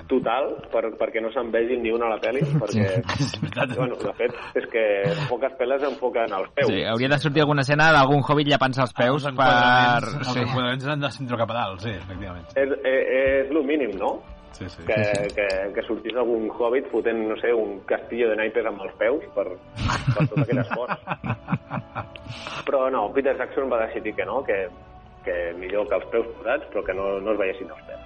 Total, 0.10 0.50
per, 0.74 0.84
perquè 1.00 1.22
no 1.24 1.30
se'n 1.34 1.50
vegi 1.54 1.78
ni 1.82 1.92
una 1.94 2.06
a 2.10 2.14
la 2.16 2.20
pel·li, 2.22 2.42
perquè, 2.62 2.84
És 3.24 3.32
veritat. 3.42 3.74
bueno, 3.78 3.96
de 4.02 4.12
fet, 4.18 4.34
és 4.60 4.66
que 4.74 4.84
poques 5.30 5.54
pel·les 5.60 5.86
enfoquen 5.88 6.34
als 6.34 6.50
peus. 6.58 6.70
Sí, 6.70 6.84
hauria 6.90 7.10
de 7.14 7.20
sortir 7.22 7.42
alguna 7.46 7.62
escena 7.66 7.92
d'algun 7.96 8.22
hobbit 8.28 8.50
llepant-se 8.52 8.84
els 8.86 8.94
peus 8.98 9.26
els 9.26 9.38
per... 9.38 9.48
enquadraments, 9.48 10.14
els 10.20 10.34
Sí. 10.34 10.44
enquadraments 10.46 10.88
han 10.94 11.06
de 11.06 11.12
centre 11.18 11.40
cap 11.42 11.54
a 11.54 11.58
dalt, 11.60 11.82
sí, 11.86 11.94
efectivament. 11.96 12.46
És, 12.54 12.76
és, 12.84 13.02
és 13.46 13.54
el 13.56 13.64
mínim, 13.70 13.96
no? 14.02 14.12
Sí, 14.54 14.68
sí. 14.70 14.84
Que, 14.86 14.98
que, 15.36 15.48
que 15.74 15.84
sortís 15.88 16.16
algun 16.16 16.48
hobbit 16.54 16.86
fotent, 16.92 17.24
no 17.30 17.36
sé, 17.42 17.52
un 17.58 17.80
castillo 17.90 18.30
de 18.30 18.36
naipes 18.38 18.66
amb 18.70 18.82
els 18.86 18.94
peus 19.02 19.26
per, 19.36 19.48
per 20.14 20.26
tot 20.30 20.38
aquell 20.44 20.62
esforç. 20.62 20.94
Però 22.68 22.86
no, 22.94 23.08
Peter 23.14 23.34
Jackson 23.38 23.72
va 23.72 23.82
decidir 23.88 24.14
que 24.16 24.26
no, 24.30 24.44
que, 24.46 24.58
que 25.26 25.38
millor 25.60 25.88
que 25.90 25.98
els 26.00 26.06
peus 26.14 26.30
posats, 26.38 26.66
però 26.72 26.84
que 26.86 26.94
no, 26.96 27.08
no 27.22 27.34
es 27.34 27.40
veiessin 27.42 27.70
els 27.74 27.84
peus. 27.90 28.06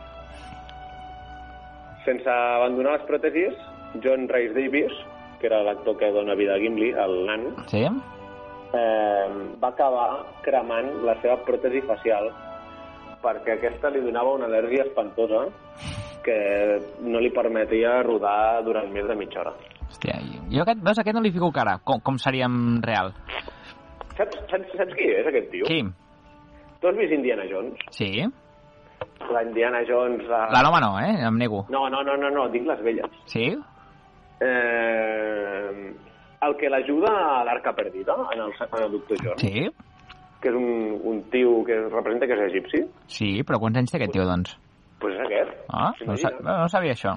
Sense 2.07 2.29
abandonar 2.31 2.97
les 2.97 3.05
pròtesis, 3.09 3.55
John 4.03 4.27
Rhys 4.31 4.53
Davies, 4.55 4.95
que 5.41 5.47
era 5.51 5.61
l'actor 5.67 5.97
que 5.99 6.09
dona 6.15 6.35
vida 6.39 6.55
a 6.55 6.61
Gimli, 6.63 6.91
el 6.95 7.17
nan, 7.27 7.45
Sí? 7.69 7.83
eh, 7.85 9.27
va 9.61 9.69
acabar 9.69 10.07
cremant 10.47 10.89
la 11.07 11.15
seva 11.21 11.37
pròtesi 11.47 11.83
facial 11.87 12.31
perquè 13.23 13.55
aquesta 13.57 13.89
li 13.89 14.01
donava 14.05 14.33
una 14.37 14.45
al·lèrgia 14.49 14.83
espantosa 14.87 15.45
que 16.27 16.37
no 17.07 17.21
li 17.23 17.31
permetia 17.33 18.01
rodar 18.05 18.61
durant 18.67 18.89
més 18.93 19.07
de 19.07 19.15
mitja 19.15 19.39
hora. 19.45 19.53
Hòstia, 19.87 20.17
jo 20.51 20.65
aquest, 20.65 20.81
veus, 20.83 20.99
aquest 20.99 21.15
no 21.15 21.23
li 21.23 21.31
fico 21.31 21.47
cara. 21.55 21.77
Com, 21.87 22.01
com 22.03 22.17
seríem 22.19 22.81
real? 22.83 23.13
Saps, 24.17 24.35
saps, 24.51 24.73
saps 24.75 24.93
qui 24.97 25.07
és 25.15 25.29
aquest 25.31 25.47
tio? 25.53 25.65
Qui? 25.69 25.79
Tu 26.81 26.89
has 26.91 26.97
vist 26.99 27.13
Indiana 27.15 27.45
Jones? 27.49 27.79
Sí? 27.95 28.11
La 29.31 29.41
Indiana 29.47 29.79
Jones... 29.87 30.27
La, 30.29 30.43
La 30.53 30.61
nova 30.65 30.81
no, 30.83 30.91
eh? 30.99 31.15
Em 31.25 31.37
nego. 31.39 31.63
No, 31.73 31.87
no, 31.89 32.03
no, 32.03 32.17
no, 32.19 32.29
no, 32.33 32.47
dic 32.53 32.67
les 32.67 32.83
velles. 32.85 33.15
Sí? 33.31 33.47
Eh, 34.39 35.93
el 36.47 36.55
que 36.59 36.69
l'ajuda 36.69 37.09
a 37.39 37.43
l'Arca 37.47 37.73
Perdida, 37.73 38.15
en 38.33 38.41
el, 38.45 38.51
en 38.67 38.83
el 38.83 38.91
Doctor 38.91 39.17
Jones, 39.23 39.41
Sí? 39.41 39.67
que 40.41 40.51
és 40.51 40.55
un, 40.55 40.99
un 41.09 41.23
tio 41.33 41.63
que 41.65 41.79
representa 41.89 42.27
que 42.29 42.35
és 42.37 42.43
egipci, 42.51 42.83
Sí, 43.09 43.29
però 43.47 43.57
quants 43.57 43.79
anys 43.81 43.89
té 43.91 43.97
aquest 43.97 44.13
tio, 44.13 44.25
doncs? 44.29 44.51
Doncs 45.01 45.15
és 45.15 45.25
aquest. 45.25 45.51
Ah, 45.69 45.91
no, 46.05 46.15
sa 46.15 46.29
S'imagina? 46.29 46.57
no 46.61 46.69
sabia 46.73 46.95
això. 46.97 47.15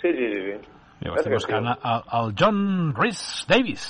Sí, 0.00 0.12
sí, 0.16 0.28
sí. 0.32 0.40
sí. 0.46 0.56
Jo 1.00 1.14
estic 1.16 1.32
buscant 1.32 1.64
tio. 1.68 1.76
el, 1.90 2.02
el 2.18 2.34
John 2.40 2.58
Rhys 2.96 3.22
Davis. 3.48 3.84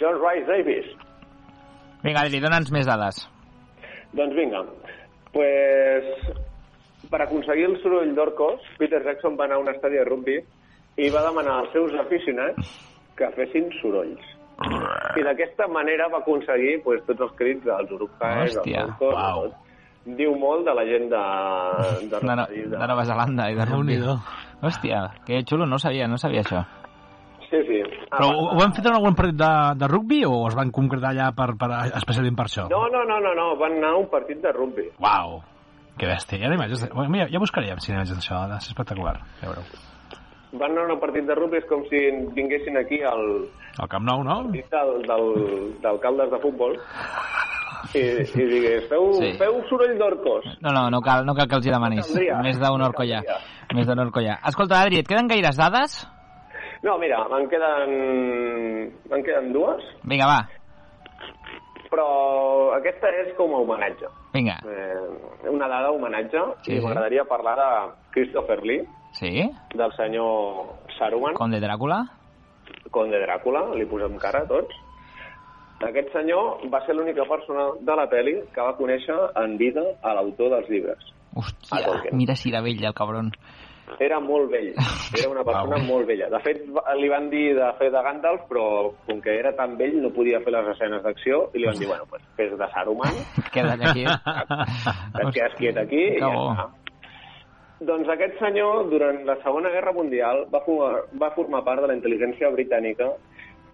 John 0.00 0.18
Rice 0.20 0.46
Davis. 0.50 0.90
Vinga, 2.04 2.22
Adri, 2.26 2.40
dona'ns 2.44 2.70
més 2.74 2.86
dades. 2.86 3.22
Doncs 4.16 4.36
vinga, 4.36 4.60
pues, 5.32 6.10
per 7.10 7.22
aconseguir 7.24 7.66
el 7.70 7.78
soroll 7.82 8.12
d'orcos, 8.16 8.60
Peter 8.78 9.02
Jackson 9.04 9.36
va 9.40 9.48
anar 9.48 9.58
a 9.58 9.64
un 9.64 9.70
estadi 9.72 9.98
de 9.98 10.04
rugby 10.04 10.36
i 10.96 11.10
va 11.12 11.24
demanar 11.26 11.58
als 11.62 11.72
seus 11.74 11.92
aficionats 12.00 12.70
que 13.16 13.28
fessin 13.36 13.68
sorolls. 13.80 14.22
I 15.16 15.24
d'aquesta 15.24 15.66
manera 15.68 16.06
va 16.12 16.22
aconseguir 16.22 16.78
pues, 16.84 17.02
tots 17.08 17.26
els 17.26 17.32
crits 17.40 17.64
dels 17.64 17.90
uruguais, 17.92 18.54
dels 18.54 18.60
Hòstia, 18.62 18.84
orcos... 18.86 19.16
uau. 19.16 19.50
Diu 20.06 20.36
molt 20.38 20.62
de 20.68 20.72
la 20.78 20.84
gent 20.86 21.08
de, 21.10 21.20
de, 22.06 22.08
De, 22.12 22.20
no, 22.22 22.34
rugby, 22.46 22.66
de 22.70 22.88
Nova 22.92 23.04
Zelanda 23.08 23.48
i 23.50 23.56
de 23.58 23.64
rugby. 23.66 23.96
Hòstia, 24.62 25.00
que 25.26 25.42
xulo, 25.42 25.66
no 25.66 25.78
sabia, 25.82 26.06
no 26.06 26.18
sabia 26.18 26.44
això. 26.44 26.62
Sí, 27.50 27.58
sí. 27.66 27.80
Ah, 28.10 28.18
Però 28.18 28.28
ho, 28.30 28.46
ho 28.54 28.62
han 28.62 28.72
fet 28.74 28.86
en 28.86 28.94
algun 28.96 29.14
partit 29.18 29.36
de, 29.38 29.50
de 29.78 29.88
rugby 29.90 30.22
o 30.26 30.46
es 30.48 30.54
van 30.58 30.70
concretar 30.74 31.12
allà 31.12 31.32
per, 31.34 31.52
per, 31.58 31.68
especialment 31.98 32.38
per 32.38 32.46
això? 32.48 32.68
No, 32.70 32.86
no, 32.92 33.02
no, 33.06 33.18
no, 33.22 33.34
no, 33.38 33.50
van 33.58 33.76
anar 33.78 33.92
a 33.94 34.00
un 34.00 34.08
partit 34.10 34.40
de 34.42 34.54
rugby. 34.54 34.88
Uau, 35.02 35.40
que 35.98 36.08
bèstia. 36.10 36.46
Ha 36.46 36.54
imatges 36.54 36.86
mira, 37.10 37.28
ja 37.32 37.42
buscaríem 37.42 37.82
si 37.82 37.90
hi 37.90 37.94
ha 37.94 38.00
imatges 38.00 38.18
d'això, 38.18 38.46
ser 38.56 38.74
espectacular. 38.74 39.18
Ja 39.42 39.50
veureu. 39.50 39.68
Van 40.56 40.72
anar 40.72 40.86
a 40.88 40.94
un 40.94 41.02
partit 41.02 41.26
de 41.28 41.34
rugby, 41.36 41.58
és 41.60 41.66
com 41.68 41.82
si 41.90 42.00
vinguessin 42.38 42.78
aquí 42.80 43.02
al, 43.04 43.26
El 43.76 43.90
Camp 43.92 44.06
Nou, 44.08 44.22
no? 44.24 44.38
partit 44.46 44.70
del, 44.72 45.02
del, 45.10 45.26
d'alcaldes 45.84 46.30
de 46.32 46.42
futbol 46.46 46.78
i, 47.94 47.98
i 47.98 48.44
digués, 48.50 48.88
feu, 48.88 49.12
Sí. 49.20 49.32
feu 49.38 49.60
soroll 49.68 49.96
d'orcos. 49.98 50.44
No, 50.62 50.70
no, 50.72 50.88
no 50.90 51.00
cal, 51.00 51.24
no 51.26 51.34
cal 51.34 51.48
que 51.48 51.56
els 51.56 51.66
hi 51.66 51.70
demanis. 51.70 52.10
No. 52.14 52.42
Més 52.42 52.58
d'un 52.60 52.82
orco 52.82 53.04
ja. 53.04 53.22
Més 53.74 53.86
d'un 53.86 53.98
orco 53.98 54.20
ja. 54.20 54.38
Escolta, 54.46 54.80
Adri, 54.82 54.98
et 54.98 55.08
queden 55.08 55.26
gaires 55.28 55.56
dades? 55.56 56.06
No, 56.82 56.98
mira, 56.98 57.24
me'n 57.32 57.48
queden, 57.48 58.92
me'n 59.10 59.22
queden 59.24 59.52
dues, 59.52 59.82
Vinga, 60.04 60.26
va. 60.28 60.40
però 61.90 62.06
aquesta 62.76 63.08
és 63.22 63.32
com 63.38 63.54
a 63.54 63.60
homenatge. 63.62 64.06
Vinga. 64.34 64.58
Eh, 64.66 65.48
una 65.50 65.68
dada 65.68 65.90
homenatge, 65.90 66.38
Sí, 66.62 66.74
i 66.74 66.78
sí. 66.78 66.84
m'agradaria 66.84 67.24
parlar 67.24 67.56
de 67.58 67.92
Christopher 68.12 68.62
Lee, 68.64 68.84
Sí? 69.12 69.48
del 69.74 69.92
senyor 69.96 70.74
Saruman, 70.98 71.34
Com 71.34 71.50
de 71.50 71.60
Dràcula? 71.60 72.04
conde 72.90 73.18
Dràcula, 73.20 73.74
li 73.74 73.84
posem 73.86 74.16
cara 74.18 74.42
a 74.42 74.46
tots. 74.46 74.74
Aquest 75.84 76.08
senyor 76.14 76.62
va 76.72 76.80
ser 76.86 76.94
l'única 76.96 77.26
persona 77.28 77.66
de 77.84 77.94
la 77.98 78.06
pel·li 78.08 78.38
que 78.54 78.64
va 78.64 78.76
conèixer 78.78 79.16
en 79.42 79.58
vida 79.60 79.84
a 80.02 80.14
l'autor 80.16 80.54
dels 80.54 80.70
llibres. 80.72 81.12
Hòstia, 81.36 82.14
mira 82.16 82.34
si 82.34 82.48
era 82.48 82.62
vell, 82.64 82.80
el 82.80 82.94
cabron. 82.96 83.28
Era 84.02 84.16
molt 84.18 84.48
vell, 84.50 84.72
era 85.14 85.28
una 85.30 85.44
persona 85.46 85.76
molt 85.84 86.08
vella. 86.08 86.26
De 86.32 86.40
fet, 86.42 86.64
li 86.98 87.10
van 87.12 87.28
dir 87.30 87.52
de 87.54 87.68
fer 87.78 87.90
de 87.94 88.00
Gandalf, 88.02 88.48
però 88.48 88.64
com 89.06 89.20
que 89.22 89.36
era 89.38 89.52
tan 89.54 89.76
vell 89.78 90.00
no 90.02 90.10
podia 90.16 90.40
fer 90.42 90.56
les 90.56 90.72
escenes 90.72 91.04
d'acció 91.04 91.44
i 91.54 91.60
li 91.60 91.68
van 91.68 91.78
dir, 91.78 91.86
bueno, 91.92 92.08
pues, 92.10 92.24
fes 92.40 92.56
de 92.58 92.68
Saruman, 92.72 93.20
Queda't 93.54 93.84
aquí. 93.92 94.02
et 94.08 95.30
quedes 95.36 95.54
quiet 95.60 95.78
aquí 95.84 96.02
i 96.16 96.18
ja 96.18 96.32
està. 96.32 96.66
Doncs 97.86 98.08
aquest 98.08 98.38
senyor, 98.40 98.86
durant 98.88 99.18
la 99.28 99.36
Segona 99.44 99.68
Guerra 99.70 99.92
Mundial, 99.92 100.46
va 100.48 100.62
formar, 100.64 101.02
va 101.20 101.28
formar 101.36 101.60
part 101.66 101.84
de 101.84 101.90
la 101.90 101.96
intel·ligència 101.98 102.48
britànica 102.54 103.10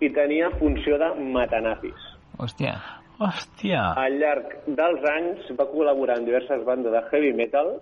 i 0.02 0.10
tenia 0.14 0.50
funció 0.58 0.98
de 0.98 1.12
matanazis. 1.34 2.10
Hòstia. 2.42 2.74
Hòstia. 3.22 3.82
Al 4.02 4.16
llarg 4.18 4.54
dels 4.66 5.04
anys 5.06 5.50
va 5.58 5.68
col·laborar 5.70 6.18
en 6.18 6.26
diverses 6.26 6.64
bandes 6.66 6.94
de 6.94 7.02
heavy 7.10 7.32
metal 7.38 7.76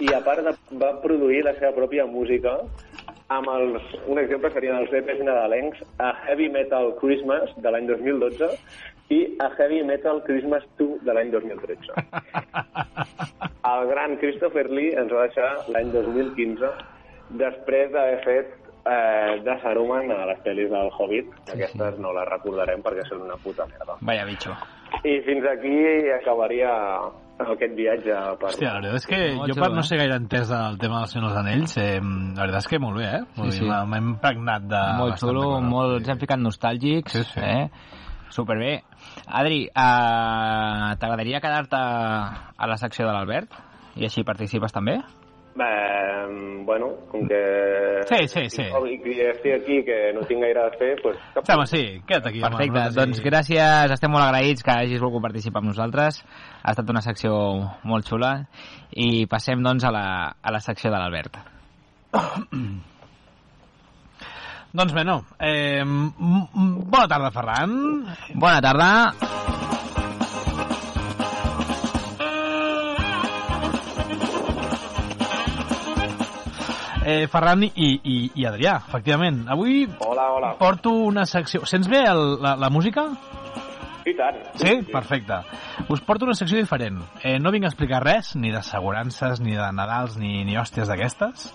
i 0.00 0.08
a 0.14 0.20
part 0.24 0.46
de, 0.46 0.54
va 0.80 0.94
produir 1.02 1.42
la 1.44 1.52
seva 1.58 1.74
pròpia 1.76 2.06
música 2.08 2.54
amb 3.34 3.50
els, 3.52 3.88
un 4.08 4.20
exemple 4.22 4.50
serien 4.54 4.78
els 4.78 4.92
EPs 5.00 5.20
nadalencs 5.26 5.82
a 6.00 6.14
Heavy 6.24 6.48
Metal 6.54 6.94
Christmas 7.00 7.50
de 7.60 7.72
l'any 7.74 7.90
2012 7.90 8.48
i 9.12 9.18
a 9.44 9.50
Heavy 9.58 9.82
Metal 9.90 10.22
Christmas 10.24 10.64
2 10.80 11.02
de 11.04 11.16
l'any 11.16 11.32
2013. 11.34 12.06
El 13.72 13.90
gran 13.90 14.16
Christopher 14.22 14.64
Lee 14.70 14.94
ens 14.96 15.12
va 15.12 15.26
deixar 15.26 15.50
l'any 15.74 15.92
2015 15.92 16.72
després 17.42 17.92
d'haver 17.92 18.22
fet 18.24 18.67
eh, 18.84 19.38
de 19.44 19.54
Saruman 19.62 20.10
a 20.14 20.24
les 20.30 20.42
pel·lis 20.44 20.70
del 20.72 20.90
Hobbit. 20.94 21.32
Aquestes 21.54 21.98
no 22.02 22.12
les 22.16 22.28
recordarem 22.30 22.82
perquè 22.84 23.06
són 23.08 23.24
una 23.28 23.38
puta 23.42 23.66
merda. 23.70 23.98
Vaya 24.00 24.26
bicho. 24.28 24.54
I 25.04 25.18
fins 25.26 25.44
aquí 25.50 25.76
acabaria 26.16 26.70
aquest 27.38 27.74
viatge 27.78 28.14
per... 28.40 28.50
Hòstia, 28.50 28.72
la 28.72 28.80
veritat 28.80 28.98
és 28.98 29.06
que 29.06 29.20
Molt 29.36 29.52
jo 29.52 29.58
per 29.60 29.68
no 29.74 29.82
eh? 29.82 29.86
ser 29.86 30.00
gaire 30.00 30.16
entès 30.18 30.48
del 30.50 30.80
tema 30.82 31.02
dels 31.02 31.14
Senyor 31.14 31.30
dels 31.30 31.40
Anells, 31.42 31.76
eh, 31.78 32.00
la 32.00 32.42
veritat 32.42 32.64
és 32.64 32.70
que 32.72 32.80
molt 32.82 32.98
bé, 32.98 33.06
eh? 33.18 33.22
Vull 33.36 33.52
Sí, 33.52 33.62
sí. 33.62 33.68
M'ha 33.68 34.00
impregnat 34.02 34.66
de... 34.72 34.82
molt 34.98 35.22
xulo, 35.22 35.46
molt, 35.64 36.00
ens 36.00 36.10
hem 36.14 36.22
ficat 36.24 36.42
nostàlgics. 36.42 37.14
Sí, 37.14 37.24
sí. 37.30 37.44
Eh? 37.44 37.96
Superbé. 38.34 38.74
Adri, 39.40 39.62
uh, 39.70 40.90
t'agradaria 41.00 41.40
quedar-te 41.40 41.78
a 41.78 42.68
la 42.68 42.76
secció 42.80 43.06
de 43.06 43.14
l'Albert? 43.14 43.54
I 43.98 44.06
així 44.06 44.22
participes 44.26 44.74
també? 44.74 44.98
Eh, 45.60 46.62
bueno, 46.64 46.88
com 47.10 47.26
que... 47.26 47.38
Sí, 48.06 48.28
sí, 48.28 48.42
sí. 48.50 48.62
I 48.62 49.20
estic 49.26 49.54
aquí, 49.56 49.78
que 49.84 50.12
no 50.14 50.22
tinc 50.28 50.40
gaire 50.44 50.60
a 50.62 50.70
fer, 50.78 50.92
doncs... 51.02 51.18
Cap... 51.34 51.44
Sí, 51.48 51.52
home, 51.56 51.66
sí, 51.66 51.82
queda't 52.06 52.28
aquí. 52.30 52.38
home, 52.38 52.50
Perfecte, 52.50 52.72
nosaltres 52.78 52.98
doncs 53.00 53.18
i- 53.18 53.24
gràcies, 53.26 53.94
estem 53.96 54.12
molt 54.14 54.24
agraïts 54.28 54.62
que 54.62 54.70
hagis 54.76 55.02
volgut 55.02 55.24
participar 55.26 55.62
amb 55.64 55.72
nosaltres. 55.72 56.22
Ha 56.62 56.70
estat 56.76 56.90
una 56.94 57.02
secció 57.02 57.34
molt 57.82 58.06
xula 58.06 58.32
i 58.94 59.26
passem 59.26 59.62
doncs 59.66 59.84
a 59.84 59.90
la, 59.94 60.06
a 60.40 60.52
la 60.54 60.60
secció 60.62 60.92
de 60.94 60.98
l'Albert. 61.02 61.40
Doncs 64.78 64.92
bé, 64.94 65.02
no. 65.04 65.22
Eh, 65.40 65.82
bona 65.82 67.08
tarda, 67.08 67.30
Ferran. 67.34 68.04
Bona 68.34 68.60
tarda. 68.60 69.57
Eh, 77.08 77.24
Ferran 77.32 77.62
i, 77.64 77.70
i, 77.72 78.16
i 78.36 78.44
Adrià, 78.44 78.74
efectivament. 78.84 79.46
Avui 79.48 79.86
Hola, 80.04 80.26
hola. 80.34 80.50
porto 80.60 80.92
una 81.06 81.24
secció... 81.24 81.62
Sents 81.64 81.88
bé 81.88 82.02
el, 82.04 82.36
la, 82.44 82.52
la 82.60 82.68
música? 82.68 83.06
I 84.08 84.14
tant. 84.16 84.38
Sí? 84.56 84.76
Perfecte. 84.92 85.40
Us 85.92 86.00
porto 86.06 86.24
una 86.24 86.34
secció 86.38 86.56
diferent. 86.56 87.00
Eh, 87.22 87.36
no 87.42 87.50
vinc 87.52 87.66
a 87.66 87.70
explicar 87.72 88.00
res, 88.04 88.34
ni 88.36 88.50
d'assegurances, 88.54 89.40
ni 89.44 89.52
de 89.58 89.66
Nadals, 89.76 90.16
ni, 90.16 90.44
ni 90.48 90.56
hòsties 90.56 90.88
d'aquestes. 90.88 91.50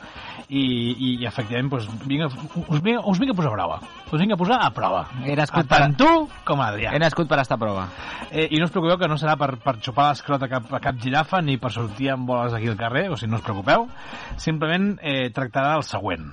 I, 0.54 0.60
i, 0.62 1.10
i 1.24 1.26
efectivament, 1.26 1.72
doncs, 1.72 1.88
vinc 2.06 2.26
a, 2.26 2.28
us, 2.68 2.82
vinc, 2.84 3.00
us 3.10 3.20
vinc 3.22 3.32
a 3.32 3.36
posar 3.38 3.54
a 3.54 3.56
prova. 3.56 3.78
Us 4.12 4.20
vinc 4.22 4.36
a 4.36 4.38
posar 4.38 4.60
a 4.62 4.70
prova. 4.76 5.04
He 5.26 5.38
nascut 5.40 5.70
Tant 5.72 5.96
per- 5.96 6.04
tu 6.04 6.28
com 6.46 6.62
Adrià. 6.62 6.92
He 6.94 7.00
nascut 7.02 7.30
per 7.32 7.40
estar 7.42 7.58
a 7.58 7.64
prova. 7.64 7.88
Eh, 8.30 8.50
I 8.52 8.60
no 8.62 8.68
us 8.68 8.74
preocupeu 8.76 9.00
que 9.02 9.10
no 9.10 9.18
serà 9.18 9.38
per, 9.40 9.56
per 9.64 9.78
xupar 9.82 10.12
l'escrot 10.12 10.44
a 10.46 10.52
cap, 10.52 10.68
a 10.74 10.82
cap 10.84 11.00
girafa 11.02 11.42
ni 11.42 11.58
per 11.58 11.72
sortir 11.74 12.12
amb 12.14 12.28
boles 12.30 12.54
aquí 12.54 12.70
al 12.70 12.78
carrer, 12.78 13.08
o 13.10 13.18
sigui, 13.18 13.32
no 13.32 13.40
us 13.42 13.48
preocupeu. 13.48 13.88
Simplement 14.38 14.92
eh, 15.02 15.32
tractarà 15.34 15.78
el 15.80 15.88
següent. 15.88 16.28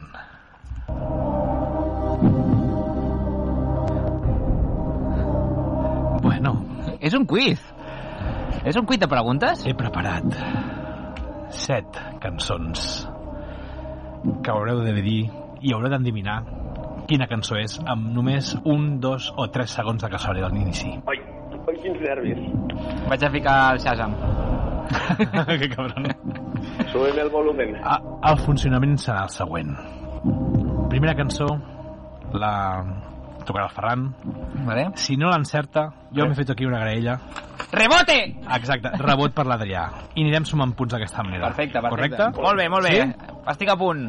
És 7.01 7.15
un 7.17 7.25
quiz. 7.27 7.61
És 8.65 8.77
un 8.77 8.85
quiz 8.87 9.01
de 9.01 9.09
preguntes? 9.09 9.65
he 9.67 9.73
preparat 9.75 10.27
set 11.51 11.97
cançons 12.23 13.09
que 14.45 14.53
haureu 14.53 14.83
de 14.85 14.93
dir 15.03 15.23
i 15.61 15.73
haureu 15.75 15.91
d'endevinar 15.91 16.37
quina 17.11 17.27
cançó 17.27 17.57
és 17.59 17.79
amb 17.91 18.13
només 18.15 18.53
un, 18.63 19.01
dos 19.03 19.31
o 19.37 19.49
tres 19.51 19.73
segons 19.75 20.03
de 20.05 20.11
cassola 20.13 20.45
a 20.47 20.51
l'inici. 20.53 20.93
Ai, 21.11 21.19
ai, 21.59 21.77
quins 21.83 21.99
nervis. 22.05 22.45
Vaig 23.11 23.25
a 23.27 23.31
ficar 23.35 23.57
el 23.73 23.81
Shazam. 23.83 24.15
que 25.61 25.69
cabron. 25.75 26.07
Subim 26.93 27.19
el 27.19 27.31
volumen. 27.31 27.75
Ah, 27.83 27.99
El 28.31 28.39
funcionament 28.45 28.97
serà 29.01 29.25
el 29.27 29.35
següent. 29.35 29.75
Primera 30.91 31.17
cançó, 31.19 31.49
la 32.35 32.55
tocarà 33.47 33.65
el 33.69 33.75
Ferran. 33.75 34.05
Vale. 34.67 34.85
Si 34.97 35.17
no 35.17 35.31
l'encerta, 35.31 35.89
jo 36.15 36.27
m'he 36.27 36.35
fet 36.39 36.51
aquí 36.51 36.67
una 36.67 36.79
graella. 36.81 37.19
Rebote! 37.73 38.17
Exacte, 38.57 38.91
rebot 38.99 39.33
per 39.37 39.47
l'Adrià. 39.47 39.85
I 40.15 40.23
anirem 40.25 40.45
sumant 40.49 40.73
punts 40.79 40.95
d'aquesta 40.95 41.23
manera. 41.23 41.49
Perfecte, 41.53 41.81
perfecte. 41.81 42.17
Correcte? 42.17 42.43
Molt 42.43 42.59
bé, 42.59 42.69
molt 42.69 42.89
bé. 42.89 42.95
Sí? 43.03 43.37
Estic 43.55 43.69
a 43.71 43.77
punt. 43.77 44.09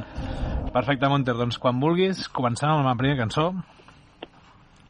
Perfecte, 0.74 1.08
Monter. 1.12 1.36
Doncs 1.36 1.58
quan 1.60 1.80
vulguis, 1.82 2.28
començant 2.32 2.72
amb 2.72 2.86
la 2.88 2.96
primera 2.96 3.20
cançó, 3.26 3.50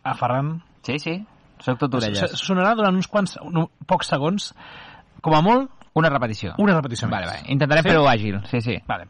a 0.04 0.14
Ferran. 0.16 0.62
Sí, 0.84 0.98
sí. 1.00 1.16
Soc 1.62 1.78
tot 1.80 1.94
orelles. 2.00 2.24
S- 2.32 2.40
Sonarà 2.42 2.74
durant 2.76 2.96
uns 2.98 3.08
quants, 3.08 3.36
un, 3.46 3.68
pocs 3.88 4.08
segons, 4.10 4.52
com 5.22 5.36
a 5.38 5.42
molt, 5.46 5.70
Una 5.94 6.08
repetició. 6.10 6.54
una 6.58 6.74
repetició 6.74 7.10
Vale, 7.10 7.26
més. 7.28 7.36
vale. 7.42 7.52
Intentaré 7.52 7.82
Sí? 7.84 7.90
fer-ho 7.90 8.08
àgil. 8.08 8.40
Sí, 8.48 8.62
sí. 8.62 8.78
Vale. 8.88 9.08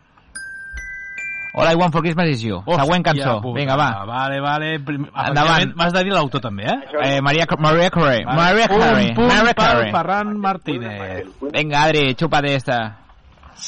All 1.53 1.67
I 1.67 1.75
want 1.75 1.91
for 1.91 2.01
Christmas 2.01 2.29
is 2.31 2.43
you. 2.45 2.61
Següent 2.63 3.03
cançó. 3.03 3.27
Hòstia 3.27 3.41
puta. 3.43 3.59
Vinga, 3.59 3.75
va. 3.75 3.89
Vale, 4.07 4.39
vale. 4.39 4.69
Prim... 4.87 5.07
Endavant. 5.11 5.73
M'has 5.75 5.91
de 5.93 6.03
dir 6.07 6.13
l'autor 6.15 6.39
també, 6.45 6.63
eh? 6.63 6.77
Eh, 7.03 7.21
Maria, 7.21 7.45
Maria 7.59 7.89
Carey. 7.91 8.23
Vale. 8.23 8.37
Maria 8.39 8.67
Carey. 8.71 9.09
Un 9.09 9.15
punt 9.19 9.27
Maria 9.33 9.53
per 9.53 9.65
Carey. 9.65 9.91
Ferran 9.91 10.35
Martínez. 10.39 11.27
Vinga, 11.51 11.83
Adri, 11.83 12.05
xupa 12.15 12.39
d'esta. 12.45 12.79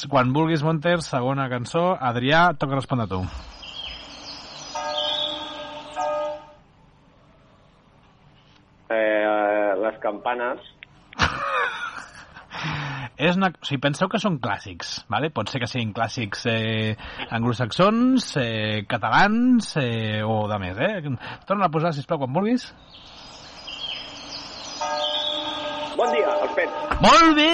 Quan 0.10 0.32
vulguis, 0.34 0.64
Monter, 0.64 1.02
segona 1.04 1.50
cançó. 1.52 1.92
Adrià, 2.00 2.54
toca 2.58 2.80
respondre 2.80 3.08
tu. 3.12 3.20
Eh, 8.90 9.76
les 9.84 10.00
campanes. 10.00 10.64
És 13.24 13.38
una... 13.40 13.50
O 13.56 13.66
sigui, 13.68 13.80
penseu 13.86 14.10
que 14.12 14.20
són 14.20 14.40
clàssics, 14.44 14.96
vale? 15.12 15.30
pot 15.32 15.48
ser 15.52 15.62
que 15.64 15.70
siguin 15.70 15.94
clàssics 15.96 16.42
eh, 16.52 16.96
anglosaxons, 17.32 18.26
eh, 18.42 18.82
catalans 18.90 19.70
eh, 19.80 20.20
o 20.28 20.42
de 20.52 20.58
més. 20.60 20.80
Eh? 20.82 21.16
Torna 21.48 21.70
a 21.70 21.72
posar, 21.74 21.94
sisplau, 21.96 22.20
quan 22.24 22.34
vulguis. 22.36 22.66
Bon 25.94 26.10
dia, 26.10 26.32
els 26.42 26.54
pets. 26.58 26.80
Molt 27.04 27.36
bé! 27.38 27.52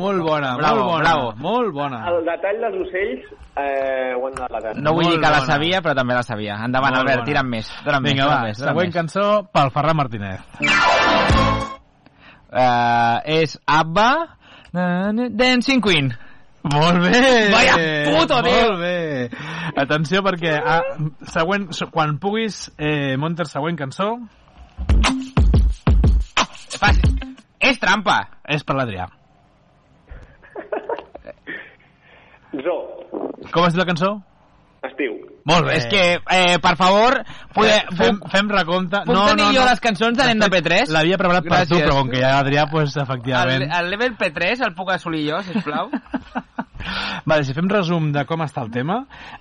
Molt 0.00 0.22
bona, 0.24 0.54
Bravo, 0.56 0.80
molt 0.80 0.88
bona. 0.88 1.02
bravo. 1.04 1.26
Molt 1.44 1.74
bona. 1.76 1.98
El 2.08 2.22
detall 2.26 2.62
dels 2.64 2.78
ocells 2.86 3.26
eh, 3.60 4.14
ho 4.16 4.24
han 4.30 4.38
de 4.38 4.48
la 4.54 4.72
No 4.80 4.94
vull 4.96 5.04
Molt 5.04 5.12
dir 5.12 5.20
que 5.20 5.26
la 5.28 5.42
bona. 5.42 5.50
sabia, 5.52 5.82
però 5.84 5.94
també 5.98 6.16
la 6.16 6.22
sabia. 6.24 6.56
Endavant, 6.64 6.94
Molt 6.96 7.02
Albert, 7.04 7.20
bona. 7.20 7.28
tira'm 7.28 7.52
més. 7.52 7.70
Dóna'm 7.84 8.02
més, 8.06 8.12
Vinga, 8.14 8.24
dóna'm 8.24 8.40
va, 8.40 8.48
més, 8.48 8.58
següent 8.64 8.88
més. 8.88 8.96
cançó 8.96 9.26
pel 9.52 9.70
Ferran 9.76 9.96
Martínez. 10.00 10.40
Uh, 12.48 13.20
és 13.28 13.58
ABBA 13.68 14.08
Dancing 14.72 15.80
Queen. 15.80 16.10
Molt 16.68 16.98
bé! 17.00 17.20
Vaya 17.52 17.76
puto, 18.10 18.40
tio! 18.44 18.52
Molt 18.52 18.80
bé! 18.82 19.28
Atenció 19.78 20.20
perquè 20.26 20.56
ah, 20.58 20.82
següent, 21.32 21.68
quan 21.94 22.18
puguis, 22.20 22.66
eh, 22.76 23.16
Monter, 23.16 23.46
següent 23.48 23.78
cançó 23.78 24.10
Fàcil. 26.78 27.14
És 27.60 27.78
trampa. 27.82 28.18
és 28.48 28.62
per 28.64 28.76
l'Adrià. 28.78 29.08
Zo, 32.58 32.76
Com 33.52 33.64
es 33.66 33.74
diu 33.74 33.82
la 33.82 33.86
cançó? 33.88 34.12
estiu. 34.86 35.16
Molt 35.48 35.64
bé. 35.66 35.76
És 35.78 35.86
que, 35.88 36.02
eh, 36.30 36.58
per 36.60 36.74
favor, 36.76 37.22
poder, 37.54 37.78
Eh, 37.88 37.96
fem, 37.96 38.18
fem 38.30 38.48
recompte. 38.52 39.00
puc 39.06 39.16
tenir 39.30 39.46
jo 39.56 39.64
les 39.64 39.80
cançons 39.80 40.16
de 40.16 40.24
l'NP3? 40.26 40.90
L'havia 40.92 41.16
preparat 41.16 41.44
per 41.48 41.62
tu, 41.66 41.74
Gràcies. 41.74 41.86
però 41.86 41.96
com 42.02 42.10
que 42.12 42.20
ja 42.20 42.34
Adrià, 42.38 42.66
pues, 42.70 42.94
el, 42.96 43.02
efectivament... 43.02 43.64
el 43.72 43.90
level 43.90 44.16
P3 44.18 44.60
el 44.66 44.74
puc 44.74 44.90
assolir 44.92 45.24
jo, 45.30 45.40
sisplau? 45.42 45.88
Vale, 47.28 47.44
si 47.44 47.52
fem 47.56 47.68
resum 47.68 48.12
de 48.14 48.22
com 48.24 48.40
està 48.44 48.62
el 48.62 48.70
tema, 48.72 49.00